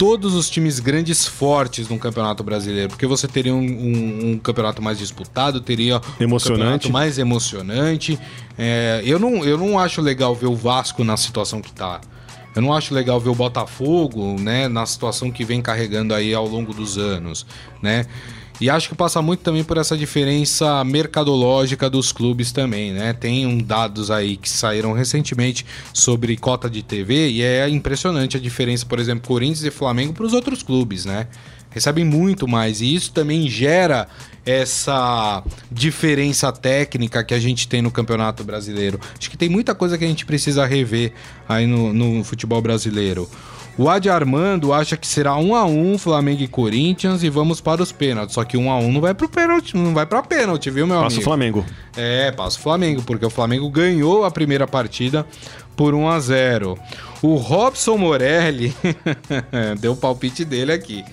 todos 0.01 0.33
os 0.33 0.49
times 0.49 0.79
grandes 0.79 1.27
fortes 1.27 1.87
no 1.87 1.99
Campeonato 1.99 2.43
Brasileiro, 2.43 2.89
porque 2.89 3.05
você 3.05 3.27
teria 3.27 3.53
um, 3.53 3.59
um- 3.59 4.31
um 4.31 4.39
campeonato 4.39 4.81
mais 4.81 4.97
disputado, 4.97 5.61
teria 5.61 5.97
um 6.19 6.23
Emocionante. 6.23 6.59
campeonato 6.63 6.91
mais 6.91 7.19
emocionante. 7.19 8.17
É, 8.57 9.03
eu, 9.05 9.19
não, 9.19 9.45
eu 9.45 9.59
não 9.59 9.77
acho 9.77 10.01
legal 10.01 10.33
ver 10.33 10.47
o 10.47 10.55
Vasco 10.55 11.03
na 11.03 11.15
situação 11.17 11.61
que 11.61 11.71
tá. 11.71 12.01
Eu 12.55 12.63
não 12.63 12.73
acho 12.73 12.95
legal 12.95 13.19
ver 13.19 13.29
o 13.29 13.35
Botafogo, 13.35 14.37
né, 14.39 14.67
na 14.67 14.87
situação 14.87 15.29
que 15.31 15.45
vem 15.45 15.61
carregando 15.61 16.15
aí 16.15 16.33
ao 16.33 16.47
longo 16.47 16.73
dos 16.73 16.97
anos, 16.97 17.45
né? 17.79 18.07
E 18.61 18.69
acho 18.69 18.89
que 18.89 18.95
passa 18.95 19.23
muito 19.23 19.39
também 19.39 19.63
por 19.63 19.77
essa 19.77 19.97
diferença 19.97 20.83
mercadológica 20.83 21.89
dos 21.89 22.11
clubes 22.11 22.51
também, 22.51 22.93
né? 22.93 23.11
Tem 23.11 23.43
um 23.47 23.57
dados 23.57 24.11
aí 24.11 24.37
que 24.37 24.47
saíram 24.47 24.93
recentemente 24.93 25.65
sobre 25.91 26.37
cota 26.37 26.69
de 26.69 26.83
TV 26.83 27.29
e 27.29 27.41
é 27.41 27.67
impressionante 27.67 28.37
a 28.37 28.39
diferença, 28.39 28.85
por 28.85 28.99
exemplo, 28.99 29.27
Corinthians 29.27 29.63
e 29.63 29.71
Flamengo 29.71 30.13
para 30.13 30.27
os 30.27 30.33
outros 30.33 30.61
clubes, 30.61 31.05
né? 31.05 31.25
Recebem 31.71 32.05
muito 32.05 32.47
mais 32.47 32.81
e 32.81 32.93
isso 32.93 33.11
também 33.11 33.49
gera 33.49 34.07
essa 34.45 35.43
diferença 35.71 36.51
técnica 36.51 37.23
que 37.23 37.33
a 37.33 37.39
gente 37.39 37.67
tem 37.67 37.81
no 37.81 37.89
Campeonato 37.89 38.43
Brasileiro. 38.43 38.99
Acho 39.17 39.31
que 39.31 39.37
tem 39.37 39.49
muita 39.49 39.73
coisa 39.73 39.97
que 39.97 40.05
a 40.05 40.07
gente 40.07 40.23
precisa 40.23 40.67
rever 40.67 41.13
aí 41.49 41.65
no, 41.65 41.91
no 41.91 42.23
futebol 42.23 42.61
brasileiro. 42.61 43.27
O 43.81 43.89
Adi 43.89 44.11
Armando 44.11 44.73
acha 44.73 44.95
que 44.95 45.07
será 45.07 45.35
1 45.35 45.55
a 45.55 45.65
1 45.65 45.97
Flamengo 45.97 46.43
e 46.43 46.47
Corinthians 46.47 47.23
e 47.23 47.31
vamos 47.31 47.59
para 47.59 47.81
os 47.81 47.91
pênaltis. 47.91 48.35
Só 48.35 48.43
que 48.43 48.55
1 48.55 48.69
a 48.69 48.77
1 48.77 48.91
não 48.91 49.01
vai 49.01 49.15
pro 49.15 49.27
pênalti, 49.27 49.75
não 49.75 49.91
vai 49.91 50.05
para 50.05 50.21
pênalti, 50.21 50.69
viu, 50.69 50.85
meu 50.85 51.01
Passa 51.01 51.15
o 51.15 51.17
amigo? 51.17 51.23
Flamengo. 51.23 51.65
É, 51.97 52.31
passa 52.31 52.59
o 52.59 52.61
Flamengo, 52.61 53.01
porque 53.01 53.25
o 53.25 53.29
Flamengo 53.31 53.67
ganhou 53.71 54.23
a 54.23 54.29
primeira 54.29 54.67
partida 54.67 55.25
por 55.81 55.95
1 55.95 56.07
a 56.09 56.19
0. 56.19 56.77
O 57.23 57.35
Robson 57.37 57.97
Morelli 57.97 58.71
deu 59.81 59.93
o 59.93 59.95
palpite 59.95 60.45
dele 60.45 60.71
aqui. 60.71 61.03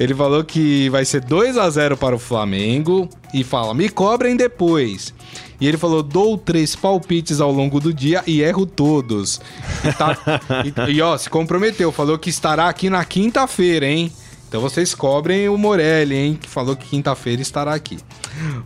Ele 0.00 0.12
falou 0.12 0.42
que 0.42 0.88
vai 0.90 1.04
ser 1.04 1.20
2 1.20 1.56
a 1.56 1.70
0 1.70 1.96
para 1.96 2.16
o 2.16 2.18
Flamengo 2.18 3.08
e 3.32 3.44
fala: 3.44 3.72
"Me 3.72 3.88
cobrem 3.88 4.36
depois". 4.36 5.14
E 5.60 5.68
ele 5.68 5.76
falou: 5.76 6.02
"Dou 6.02 6.36
três 6.36 6.74
palpites 6.74 7.40
ao 7.40 7.52
longo 7.52 7.78
do 7.78 7.94
dia 7.94 8.20
e 8.26 8.42
erro 8.42 8.66
todos". 8.66 9.40
E, 9.84 9.92
tá- 9.92 10.18
e- 10.88 10.90
e, 10.94 11.00
ó, 11.00 11.16
se 11.16 11.30
comprometeu, 11.30 11.92
falou 11.92 12.18
que 12.18 12.30
estará 12.30 12.68
aqui 12.68 12.90
na 12.90 13.04
quinta-feira, 13.04 13.86
hein? 13.86 14.10
Então 14.48 14.60
vocês 14.60 14.92
cobrem 14.92 15.48
o 15.48 15.56
Morelli, 15.56 16.16
hein, 16.16 16.38
que 16.40 16.48
falou 16.48 16.74
que 16.74 16.86
quinta-feira 16.86 17.40
estará 17.42 17.72
aqui. 17.74 17.98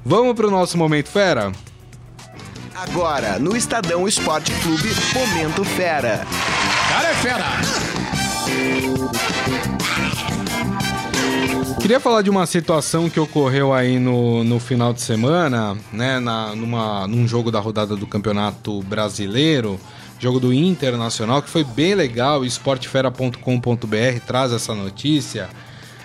Vamos 0.03 0.35
pro 0.35 0.51
nosso 0.51 0.79
momento 0.79 1.09
fera? 1.09 1.53
Agora, 2.81 3.41
no 3.41 3.57
Estadão 3.57 4.07
Esporte 4.07 4.53
Clube, 4.63 4.89
Momento 5.13 5.65
Fera. 5.65 6.25
Cara 6.89 7.09
é 7.09 7.15
fera! 7.15 7.45
Queria 11.81 11.99
falar 11.99 12.23
de 12.23 12.31
uma 12.31 12.47
situação 12.47 13.11
que 13.11 13.19
ocorreu 13.19 13.75
aí 13.75 13.99
no, 13.99 14.45
no 14.45 14.61
final 14.61 14.93
de 14.93 15.01
semana, 15.01 15.77
né? 15.93 16.21
Na, 16.21 16.55
numa, 16.55 17.09
num 17.09 17.27
jogo 17.27 17.51
da 17.51 17.59
rodada 17.59 17.97
do 17.97 18.07
Campeonato 18.07 18.81
Brasileiro, 18.85 19.81
jogo 20.21 20.39
do 20.39 20.55
Internacional, 20.55 21.43
que 21.43 21.51
foi 21.51 21.65
bem 21.65 21.97
legal. 21.97 22.45
Esportefera.com.br 22.45 24.21
traz 24.25 24.53
essa 24.53 24.73
notícia. 24.73 25.49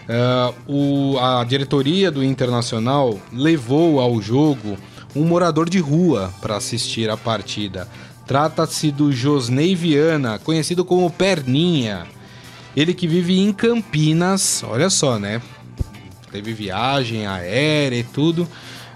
Ah, 0.09 0.51
o, 0.67 1.19
a 1.19 1.43
diretoria 1.43 2.09
do 2.09 2.23
Internacional 2.23 3.19
levou 3.31 3.99
ao 3.99 4.19
jogo 4.19 4.75
um 5.15 5.23
morador 5.23 5.69
de 5.69 5.79
rua 5.79 6.33
para 6.41 6.57
assistir 6.57 7.09
a 7.09 7.17
partida. 7.17 7.87
Trata-se 8.25 8.91
do 8.91 9.11
Josnei 9.11 9.75
Viana, 9.75 10.39
conhecido 10.39 10.85
como 10.85 11.09
Perninha. 11.11 12.07
Ele 12.75 12.93
que 12.93 13.07
vive 13.07 13.37
em 13.39 13.51
Campinas, 13.51 14.63
olha 14.65 14.89
só, 14.89 15.19
né? 15.19 15.41
Teve 16.31 16.53
viagem 16.53 17.27
aérea 17.27 17.97
e 17.97 18.03
tudo, 18.03 18.47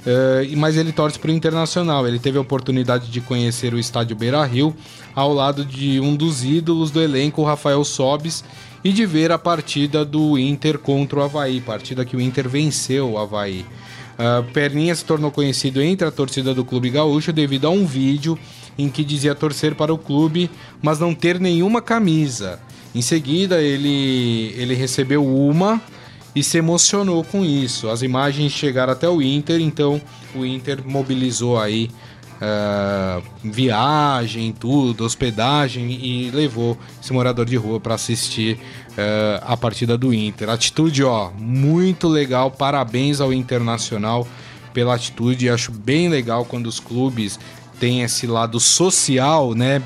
eh, 0.05 0.49
mas 0.55 0.76
ele 0.78 0.91
torce 0.91 1.20
para 1.20 1.30
o 1.30 1.34
Internacional. 1.34 2.07
Ele 2.07 2.18
teve 2.18 2.38
a 2.38 2.41
oportunidade 2.41 3.11
de 3.11 3.22
conhecer 3.22 3.74
o 3.74 3.80
estádio 3.80 4.15
Beira 4.15 4.43
Rio 4.43 4.76
ao 5.13 5.34
lado 5.34 5.63
de 5.63 5.99
um 5.99 6.15
dos 6.15 6.43
ídolos 6.43 6.89
do 6.89 7.01
elenco, 7.01 7.43
Rafael 7.43 7.84
Sobis, 7.84 8.43
e 8.84 8.91
de 8.91 9.05
ver 9.05 9.32
a 9.32 9.38
partida 9.38 10.05
do 10.05 10.38
Inter 10.38 10.80
contra 10.80 11.20
o 11.20 11.24
Havaí, 11.24 11.59
partida 11.59 12.05
que 12.05 12.15
o 12.15 12.22
Inter 12.22 12.47
venceu 12.47 13.11
o 13.11 13.18
Havaí. 13.18 13.65
Ah, 14.18 14.43
Perninha 14.53 14.95
se 14.95 15.05
tornou 15.05 15.32
conhecido 15.32 15.82
entre 15.82 16.07
a 16.07 16.11
torcida 16.11 16.53
do 16.53 16.65
Clube 16.65 16.89
Gaúcho 16.89 17.32
devido 17.32 17.68
a 17.68 17.70
um 17.70 17.86
vídeo 17.86 18.38
em 18.78 18.89
que 18.89 19.03
dizia 19.03 19.36
torcer 19.36 19.76
para 19.76 19.93
o 19.93 19.97
clube, 19.97 20.49
mas 20.82 20.99
não 20.99 21.13
ter 21.13 21.39
nenhuma 21.39 21.82
camisa. 21.82 22.59
Em 22.93 23.01
seguida, 23.01 23.61
ele, 23.61 24.53
ele 24.57 24.74
recebeu 24.74 25.26
uma 25.26 25.82
e 26.36 26.43
se 26.43 26.57
emocionou 26.57 27.24
com 27.24 27.43
isso. 27.43 27.89
As 27.89 28.01
imagens 28.01 28.51
chegaram 28.51 28.93
até 28.93 29.09
o 29.09 29.22
Inter, 29.22 29.61
então 29.61 30.01
o 30.36 30.45
Inter 30.45 30.82
mobilizou 30.86 31.59
aí 31.59 31.89
ah, 32.39 33.22
viagem, 33.43 34.51
tudo, 34.51 35.03
hospedagem 35.03 35.91
e 35.91 36.30
levou 36.32 36.78
esse 37.01 37.11
morador 37.11 37.45
de 37.45 37.55
rua 37.55 37.80
para 37.80 37.95
assistir 37.95 38.59
ah, 38.98 39.43
a 39.54 39.58
partida 39.58 39.98
do 39.98 40.14
Inter. 40.14 40.50
Atitude, 40.50 41.04
ó, 41.04 41.30
muito 41.38 42.08
legal. 42.08 42.52
Parabéns 42.52 43.22
ao 43.22 43.32
Internacional 43.34 44.28
pela 44.74 44.95
atitude. 44.95 45.50
Acho 45.50 45.72
bem 45.72 46.10
legal 46.10 46.45
quando 46.45 46.68
os 46.68 46.80
clubes 46.80 47.39
têm 47.80 48.02
esse 48.02 48.26
lado 48.28 48.60
social, 48.60 49.54
né? 49.54 49.82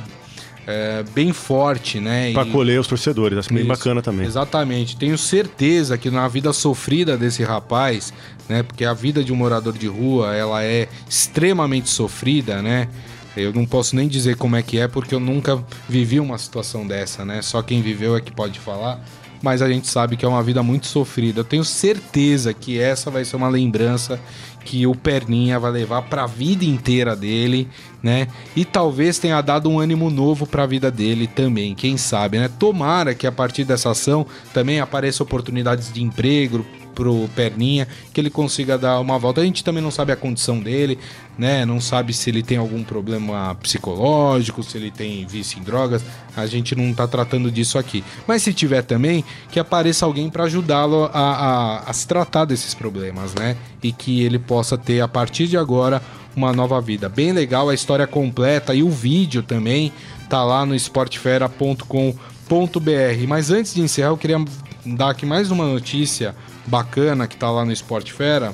é, 0.68 1.04
bem 1.14 1.34
forte, 1.34 2.00
né? 2.00 2.32
Pra 2.34 2.46
E- 2.46 2.50
acolher 2.50 2.80
os 2.80 2.86
torcedores, 2.88 3.40
acho 3.40 3.50
bem 3.50 3.60
isso, 3.60 3.68
bacana 3.68 4.02
também. 4.02 4.26
Exatamente. 4.28 4.96
Tenho 4.96 5.18
certeza 5.18 5.98
que 5.98 6.10
na 6.12 6.28
vida 6.28 6.54
sofrida 6.54 7.18
desse 7.18 7.44
rapaz, 7.44 8.14
né? 8.48 8.62
Porque 8.62 8.86
a 8.86 8.94
vida 8.94 9.24
de 9.24 9.34
um 9.34 9.36
morador 9.36 9.74
de 9.76 9.88
rua, 9.88 10.36
ela 10.36 10.64
é 10.64 10.88
extremamente 11.10 11.90
sofrida, 11.90 12.62
né? 12.62 12.88
Eu 13.36 13.54
não 13.54 13.66
posso 13.66 13.96
nem 13.96 14.08
dizer 14.08 14.36
como 14.36 14.56
é 14.56 14.62
que 14.62 14.78
é, 14.78 14.88
porque 14.88 15.16
eu 15.16 15.20
nunca 15.20 15.64
vivi 15.88 16.20
uma 16.20 16.38
situação 16.38 16.86
dessa, 16.86 17.24
né? 17.24 17.42
Só 17.42 17.62
quem 17.62 17.82
viveu 17.82 18.16
é 18.16 18.22
que 18.22 18.32
pode 18.32 18.60
falar. 18.60 19.04
Mas 19.42 19.62
a 19.62 19.70
gente 19.70 19.88
sabe 19.88 20.16
que 20.16 20.24
é 20.24 20.28
uma 20.28 20.44
vida 20.44 20.62
muito 20.62 20.86
sofrida. 20.86 21.40
Eu 21.40 21.44
tenho 21.44 21.64
certeza 21.64 22.54
que 22.54 22.80
essa 22.80 23.10
vai 23.10 23.26
ser 23.26 23.36
uma 23.36 23.50
lembrança 23.50 24.20
que 24.64 24.86
o 24.86 24.94
Perninha 24.94 25.60
vai 25.60 25.72
levar 25.72 26.04
para 26.04 26.24
a 26.24 26.28
vida 26.28 26.64
inteira 26.64 27.16
dele, 27.16 27.68
né? 28.04 28.28
E 28.56 28.64
talvez 28.64 29.18
tenha 29.18 29.42
dado 29.42 29.70
um 29.70 29.80
ânimo 29.80 30.10
novo 30.12 30.46
para 30.46 30.64
a 30.64 30.68
vida 30.68 30.92
dele 30.92 31.26
também, 31.26 31.74
quem 31.74 31.98
sabe, 31.98 32.38
né? 32.38 32.50
Tomara 32.60 33.16
que 33.16 33.26
a 33.26 33.32
partir 33.32 33.64
dessa 33.64 33.90
ação 33.92 34.26
também 34.54 34.80
apareçam 34.80 35.26
oportunidades 35.26 35.92
de 35.92 36.04
emprego 36.04 36.64
pro 36.94 37.30
Perninha, 37.36 37.88
que 38.14 38.20
ele 38.20 38.30
consiga 38.30 38.78
dar 38.78 39.00
uma 39.00 39.18
volta. 39.18 39.42
A 39.42 39.46
gente 39.46 39.64
também 39.64 39.82
não 39.82 39.92
sabe 39.92 40.12
a 40.12 40.16
condição 40.16 40.60
dele, 40.60 40.98
né? 41.38 41.66
Não 41.66 41.80
sabe 41.82 42.14
se 42.14 42.30
ele 42.30 42.44
tem 42.44 42.58
algum 42.58 42.84
problema 42.84 43.56
psicológico, 43.62 44.64
se 44.64 44.78
ele 44.78 44.92
tem 44.92 45.26
vício 45.26 45.60
em 45.60 45.64
drogas. 45.64 46.04
A 46.36 46.46
gente 46.46 46.76
não 46.76 46.94
tá 46.94 47.08
tratando 47.08 47.52
disso 47.52 47.78
aqui. 47.78 48.04
Mas 48.28 48.44
se 48.44 48.54
tiver 48.54 48.84
também, 48.84 49.24
que 49.52 49.60
apareça 49.60 50.06
alguém 50.06 50.30
para 50.30 50.44
ajudá-lo 50.44 51.10
a, 51.14 51.14
a- 51.14 51.84
a 51.90 51.94
se 51.94 52.08
tratar 52.08 52.46
desses 52.46 52.74
problemas, 52.74 53.34
né? 53.34 53.58
E 53.82 53.92
que 53.92 54.22
ele 54.24 54.40
possa 54.40 54.78
ter 54.78 55.02
a 55.02 55.08
partir 55.08 55.48
de 55.48 55.58
agora 55.58 56.02
uma 56.36 56.54
nova 56.54 56.80
vida. 56.80 57.10
Bem 57.10 57.32
legal 57.34 57.70
a 57.70 57.74
história 57.74 58.08
completa 58.08 58.74
e 58.74 58.84
o 58.84 58.90
vídeo 58.90 59.44
também 59.44 59.92
tá 60.30 60.44
lá 60.44 60.66
no 60.66 60.74
esportefera.com.br. 60.74 63.28
Mas 63.28 63.52
antes 63.52 63.74
de 63.74 63.82
encerrar, 63.82 64.10
eu 64.10 64.18
queria 64.18 64.44
dar 64.86 65.12
aqui 65.12 65.26
mais 65.26 65.52
uma 65.52 65.66
notícia 65.66 66.36
bacana 66.66 67.28
que 67.28 67.38
tá 67.38 67.50
lá 67.50 67.66
no 67.66 67.72
Esporte 67.72 68.14
Fera, 68.14 68.54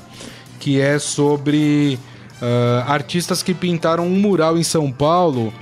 que 0.58 0.80
é 0.80 0.98
sobre 0.98 1.98
ah, 2.40 2.84
artistas 2.86 3.42
que 3.42 3.52
pintaram 3.52 4.06
um 4.06 4.18
mural 4.18 4.56
em 4.56 4.62
São 4.62 4.90
Paulo 4.90 5.52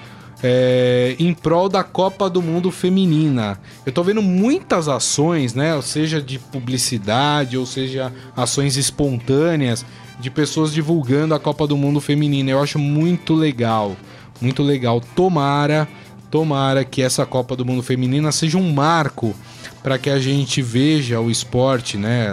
é, 0.42 1.16
em 1.18 1.32
prol 1.32 1.68
da 1.68 1.82
Copa 1.82 2.28
do 2.28 2.42
Mundo 2.42 2.70
Feminina. 2.70 3.58
Eu 3.84 3.92
tô 3.92 4.02
vendo 4.02 4.22
muitas 4.22 4.88
ações, 4.88 5.54
né? 5.54 5.74
Ou 5.74 5.82
seja, 5.82 6.20
de 6.20 6.38
publicidade, 6.38 7.56
ou 7.56 7.64
seja, 7.64 8.12
ações 8.36 8.76
espontâneas 8.76 9.84
de 10.20 10.30
pessoas 10.30 10.72
divulgando 10.72 11.34
a 11.34 11.40
Copa 11.40 11.66
do 11.66 11.76
Mundo 11.76 12.00
Feminina. 12.00 12.50
Eu 12.50 12.62
acho 12.62 12.78
muito 12.78 13.34
legal, 13.34 13.96
muito 14.40 14.62
legal. 14.62 15.00
Tomara, 15.14 15.88
tomara 16.30 16.84
que 16.84 17.02
essa 17.02 17.24
Copa 17.24 17.56
do 17.56 17.64
Mundo 17.64 17.82
Feminina 17.82 18.32
seja 18.32 18.58
um 18.58 18.72
marco 18.72 19.34
para 19.82 19.98
que 19.98 20.10
a 20.10 20.18
gente 20.18 20.60
veja 20.60 21.20
o 21.20 21.30
esporte, 21.30 21.96
né? 21.96 22.28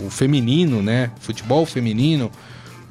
o 0.00 0.10
feminino, 0.10 0.82
né? 0.82 1.10
Futebol 1.20 1.66
feminino 1.66 2.30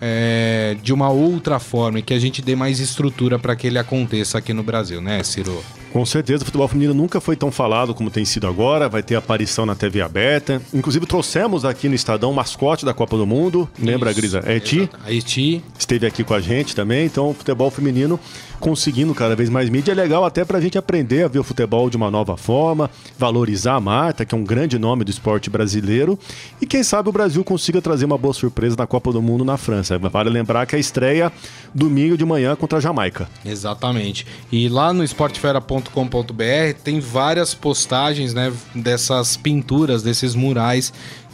é, 0.02 0.78
de 0.82 0.94
uma 0.94 1.10
outra 1.10 1.60
forma 1.60 2.00
e 2.00 2.02
que 2.02 2.14
a 2.14 2.20
gente 2.20 2.42
dê 2.42 2.56
mais 2.56 2.80
estrutura 2.80 3.40
para 3.40 3.56
que 3.56 3.68
ele 3.68 3.80
aconteça 3.80 4.38
aqui 4.38 4.54
no 4.54 4.64
Brasil, 4.64 5.02
né, 5.02 5.24
Ciro? 5.24 5.64
Com 5.92 6.06
certeza, 6.06 6.44
o 6.44 6.46
futebol 6.46 6.68
feminino 6.68 6.94
nunca 6.94 7.20
foi 7.20 7.36
tão 7.36 7.52
falado 7.52 7.94
como 7.96 8.12
tem 8.12 8.24
sido 8.26 8.46
agora. 8.46 8.88
Vai 8.90 9.02
ter 9.02 9.16
aparição 9.16 9.66
na 9.66 9.74
TV 9.76 10.02
aberta. 10.02 10.62
Inclusive, 10.74 11.06
trouxemos 11.06 11.66
aqui 11.66 11.90
no 11.90 11.96
Estadão 11.96 12.32
o 12.32 12.36
mascote 12.36 12.86
da 12.86 12.94
Copa 12.94 13.18
do 13.18 13.26
Mundo. 13.26 13.68
Lembra, 13.80 14.12
Isso, 14.12 14.20
Grisa? 14.20 14.44
É 14.46 14.60
Ti. 14.60 14.80
exato. 14.80 14.98
A 15.06 15.12
Eti, 15.12 15.64
Esteve 15.78 16.06
aqui 16.06 16.24
com 16.24 16.34
a 16.34 16.40
gente 16.40 16.76
também. 16.76 17.06
Então, 17.06 17.30
o 17.30 17.34
futebol 17.34 17.72
feminino 17.72 18.20
conseguindo 18.60 19.14
cada 19.14 19.36
vez 19.36 19.50
mais 19.50 19.70
mídia. 19.70 19.92
É 19.92 19.96
legal 19.96 20.26
até 20.26 20.44
pra 20.44 20.60
gente 20.60 20.78
aprender 20.78 21.24
a 21.24 21.28
ver 21.28 21.40
o 21.40 21.44
futebol 21.44 21.90
de 21.90 21.98
uma 21.98 22.10
nova 22.10 22.36
forma, 22.38 22.90
valorizar 23.18 23.76
a 23.76 23.80
Marta, 23.80 24.26
que 24.26 24.34
é 24.34 24.38
um 24.38 24.44
grande 24.44 24.78
nome 24.80 25.04
do 25.04 25.12
esporte 25.12 25.50
brasileiro. 25.50 26.18
E 26.62 26.66
quem 26.66 26.84
sabe 26.84 27.10
o 27.10 27.12
Brasil 27.12 27.44
consiga 27.44 27.82
trazer 27.82 28.06
uma 28.06 28.18
boa 28.18 28.34
surpresa 28.34 28.76
na 28.78 28.88
Copa 28.88 29.12
do 29.12 29.22
Mundo 29.22 29.46
na 29.46 29.58
França. 29.58 29.98
Vale 29.98 30.30
lembrar 30.30 30.66
que 30.66 30.76
a 30.76 30.80
estreia 30.80 31.32
domingo 31.74 32.18
de 32.18 32.26
manhã 32.26 32.56
contra 32.56 32.80
a 32.80 32.82
Jamaica. 32.82 33.30
Exatamente. 33.46 34.26
E 34.52 34.68
lá 34.68 34.92
no 34.92 35.04
esportefera.com.br 35.88 36.80
tem 36.84 37.00
várias 37.00 37.54
postagens, 37.54 38.34
né, 38.34 38.54
dessas 38.76 39.38
pinturas, 39.38 40.04
desses 40.04 40.36
murais 40.36 40.94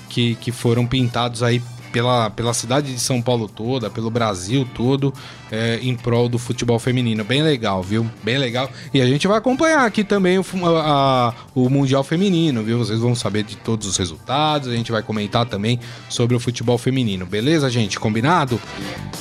que, 0.09 0.35
que 0.35 0.51
foram 0.51 0.85
pintados 0.85 1.43
aí 1.43 1.61
pela, 1.91 2.29
pela 2.29 2.53
cidade 2.53 2.93
de 2.93 2.99
São 2.99 3.21
Paulo 3.21 3.47
toda, 3.47 3.89
pelo 3.89 4.09
Brasil 4.09 4.67
todo, 4.73 5.13
é, 5.53 5.79
em 5.81 5.95
prol 5.95 6.27
do 6.27 6.37
futebol 6.39 6.79
feminino. 6.79 7.23
Bem 7.23 7.41
legal, 7.43 7.83
viu? 7.83 8.09
Bem 8.23 8.37
legal. 8.37 8.69
E 8.93 9.01
a 9.01 9.05
gente 9.05 9.27
vai 9.27 9.37
acompanhar 9.37 9.85
aqui 9.85 10.03
também 10.03 10.37
o, 10.39 10.45
a- 10.77 11.33
o 11.55 11.69
Mundial 11.69 12.03
Feminino, 12.03 12.63
viu? 12.63 12.77
Vocês 12.79 12.99
vão 12.99 13.13
saber 13.15 13.43
de 13.43 13.55
todos 13.57 13.87
os 13.87 13.97
resultados, 13.97 14.67
a 14.69 14.75
gente 14.75 14.91
vai 14.91 15.01
comentar 15.01 15.45
também 15.45 15.79
sobre 16.09 16.35
o 16.35 16.39
futebol 16.39 16.77
feminino, 16.77 17.25
beleza, 17.25 17.69
gente? 17.69 17.99
Combinado? 17.99 18.59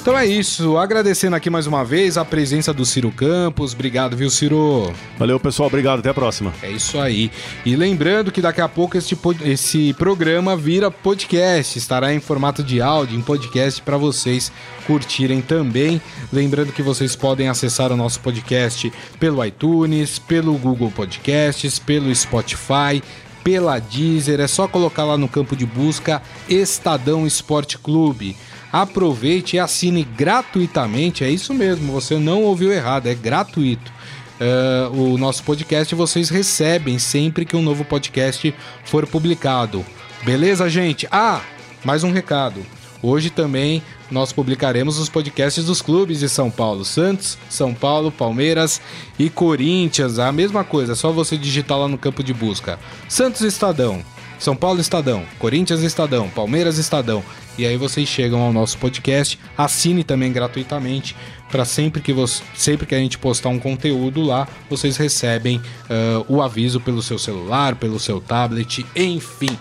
Então 0.01 0.19
é 0.19 0.27
isso. 0.27 0.77
Agradecendo 0.77 1.37
aqui 1.37 1.49
mais 1.49 1.67
uma 1.67 1.85
vez 1.85 2.19
a 2.19 2.25
presença 2.25 2.73
do 2.73 2.85
Ciro 2.85 3.11
Campos. 3.13 3.73
Obrigado, 3.73 4.17
viu, 4.17 4.29
Ciro? 4.31 4.93
Valeu, 5.19 5.39
pessoal. 5.39 5.69
Obrigado. 5.69 6.01
Até 6.01 6.09
a 6.11 6.15
próxima. 6.15 6.53
É 6.63 6.71
isso 6.71 6.99
aí. 6.99 7.31
E 7.65 7.77
lembrando 7.77 8.33
que 8.33 8.41
daqui 8.43 8.61
a 8.61 8.69
pouco 8.69 8.99
este, 8.99 9.17
esse 9.45 9.93
programa 9.95 10.57
vira 10.57 10.91
podcast, 10.91 11.79
estará 11.79 12.13
em 12.13 12.19
formato 12.19 12.33
formato 12.43 12.63
de 12.65 12.81
áudio, 12.83 13.17
em 13.17 13.23
podcast, 13.23 13.81
para 13.83 13.97
vocês 13.97 14.51
curtirem 14.87 15.41
também. 15.41 16.01
Lembrando 16.31 16.73
que 16.73 16.83
vocês 16.83 17.17
podem 17.17 17.49
acessar 17.49 17.91
o 17.91 17.97
nosso 17.97 18.21
podcast 18.21 18.93
pelo 19.19 19.45
iTunes, 19.45 20.19
pelo 20.19 20.57
Google 20.59 20.91
Podcasts, 20.91 21.79
pelo 21.79 22.15
Spotify, 22.15 23.03
pela 23.43 23.79
Deezer. 23.79 24.41
É 24.41 24.47
só 24.47 24.69
colocar 24.69 25.05
lá 25.05 25.17
no 25.17 25.29
campo 25.29 25.57
de 25.57 25.67
busca 25.67 26.23
Estadão 26.49 27.27
Esporte 27.27 27.79
Clube. 27.79 28.37
Aproveite 28.73 29.57
e 29.57 29.59
assine 29.59 30.05
gratuitamente. 30.05 31.25
É 31.25 31.31
isso 31.31 31.53
mesmo, 31.53 31.93
você 31.93 32.19
não 32.19 32.43
ouviu 32.43 32.73
errado, 32.73 33.07
é 33.07 33.15
gratuito. 33.15 33.93
Uh, 34.41 35.13
o 35.13 35.19
nosso 35.19 35.45
podcast 35.45 35.95
vocês 35.95 36.29
recebem 36.29 36.99
sempre 36.99 37.45
que 37.45 37.57
um 37.57 37.63
novo 37.63 37.85
podcast 37.85 38.53
for 38.85 39.07
publicado. 39.07 39.85
Beleza, 40.25 40.69
gente? 40.69 41.07
Ah, 41.11 41.43
mais 41.85 42.03
um 42.03 42.11
recado. 42.11 42.65
Hoje 43.03 43.31
também 43.31 43.83
nós 44.13 44.33
publicaremos 44.33 44.99
os 44.99 45.09
podcasts 45.09 45.65
dos 45.65 45.81
clubes 45.81 46.21
de 46.21 46.29
São 46.29 46.51
Paulo, 46.51 46.85
Santos, 46.85 47.39
São 47.49 47.73
Paulo, 47.73 48.13
Palmeiras 48.13 48.81
e 49.19 49.31
Corinthians. 49.31 50.19
A 50.19 50.31
mesma 50.31 50.63
coisa, 50.63 50.93
é 50.93 50.95
só 50.95 51.11
você 51.11 51.37
digitar 51.37 51.79
lá 51.79 51.89
no 51.89 51.99
campo 51.99 52.23
de 52.23 52.35
busca. 52.35 52.79
Santos 53.09 53.41
Estadão, 53.41 54.05
São 54.39 54.55
Paulo 54.55 54.81
Estadão, 54.81 55.25
Corinthians 55.39 55.81
Estadão, 55.81 56.29
Palmeiras 56.29 56.77
Estadão. 56.79 57.25
E 57.57 57.67
aí 57.67 57.77
vocês 57.77 58.09
chegam 58.09 58.41
ao 58.41 58.53
nosso 58.53 58.79
podcast. 58.79 59.39
Assine 59.57 60.05
também 60.05 60.33
gratuitamente 60.33 61.17
para 61.51 61.65
sempre 61.65 62.01
que 62.01 62.13
você, 62.13 62.43
sempre 62.55 62.87
que 62.87 62.95
a 62.95 62.99
gente 62.99 63.19
postar 63.19 63.51
um 63.51 63.59
conteúdo 63.59 64.23
lá, 64.23 64.49
vocês 64.71 64.97
recebem 64.97 65.59
uh, 65.59 66.25
o 66.27 66.41
aviso 66.41 66.81
pelo 66.81 67.03
seu 67.03 67.19
celular, 67.19 67.77
pelo 67.77 68.01
seu 68.01 68.21
tablet, 68.21 68.85
enfim. 68.97 69.59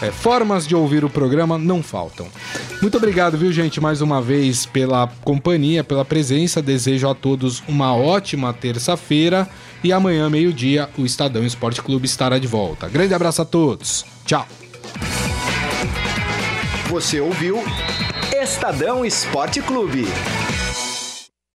É, 0.00 0.12
formas 0.12 0.66
de 0.66 0.76
ouvir 0.76 1.04
o 1.04 1.10
programa 1.10 1.58
não 1.58 1.82
faltam. 1.82 2.28
Muito 2.80 2.96
obrigado, 2.96 3.36
viu, 3.36 3.52
gente, 3.52 3.80
mais 3.80 4.00
uma 4.00 4.22
vez 4.22 4.64
pela 4.64 5.08
companhia, 5.24 5.82
pela 5.82 6.04
presença. 6.04 6.62
Desejo 6.62 7.08
a 7.08 7.14
todos 7.14 7.62
uma 7.66 7.94
ótima 7.94 8.52
terça-feira 8.52 9.48
e 9.82 9.92
amanhã, 9.92 10.30
meio-dia, 10.30 10.88
o 10.96 11.04
Estadão 11.04 11.44
Esporte 11.44 11.82
Clube 11.82 12.06
estará 12.06 12.38
de 12.38 12.46
volta. 12.46 12.88
Grande 12.88 13.14
abraço 13.14 13.42
a 13.42 13.44
todos. 13.44 14.04
Tchau. 14.24 14.46
Você 16.88 17.20
ouviu 17.20 17.62
Estadão 18.32 19.04
Esporte 19.04 19.60
Clube. 19.60 20.06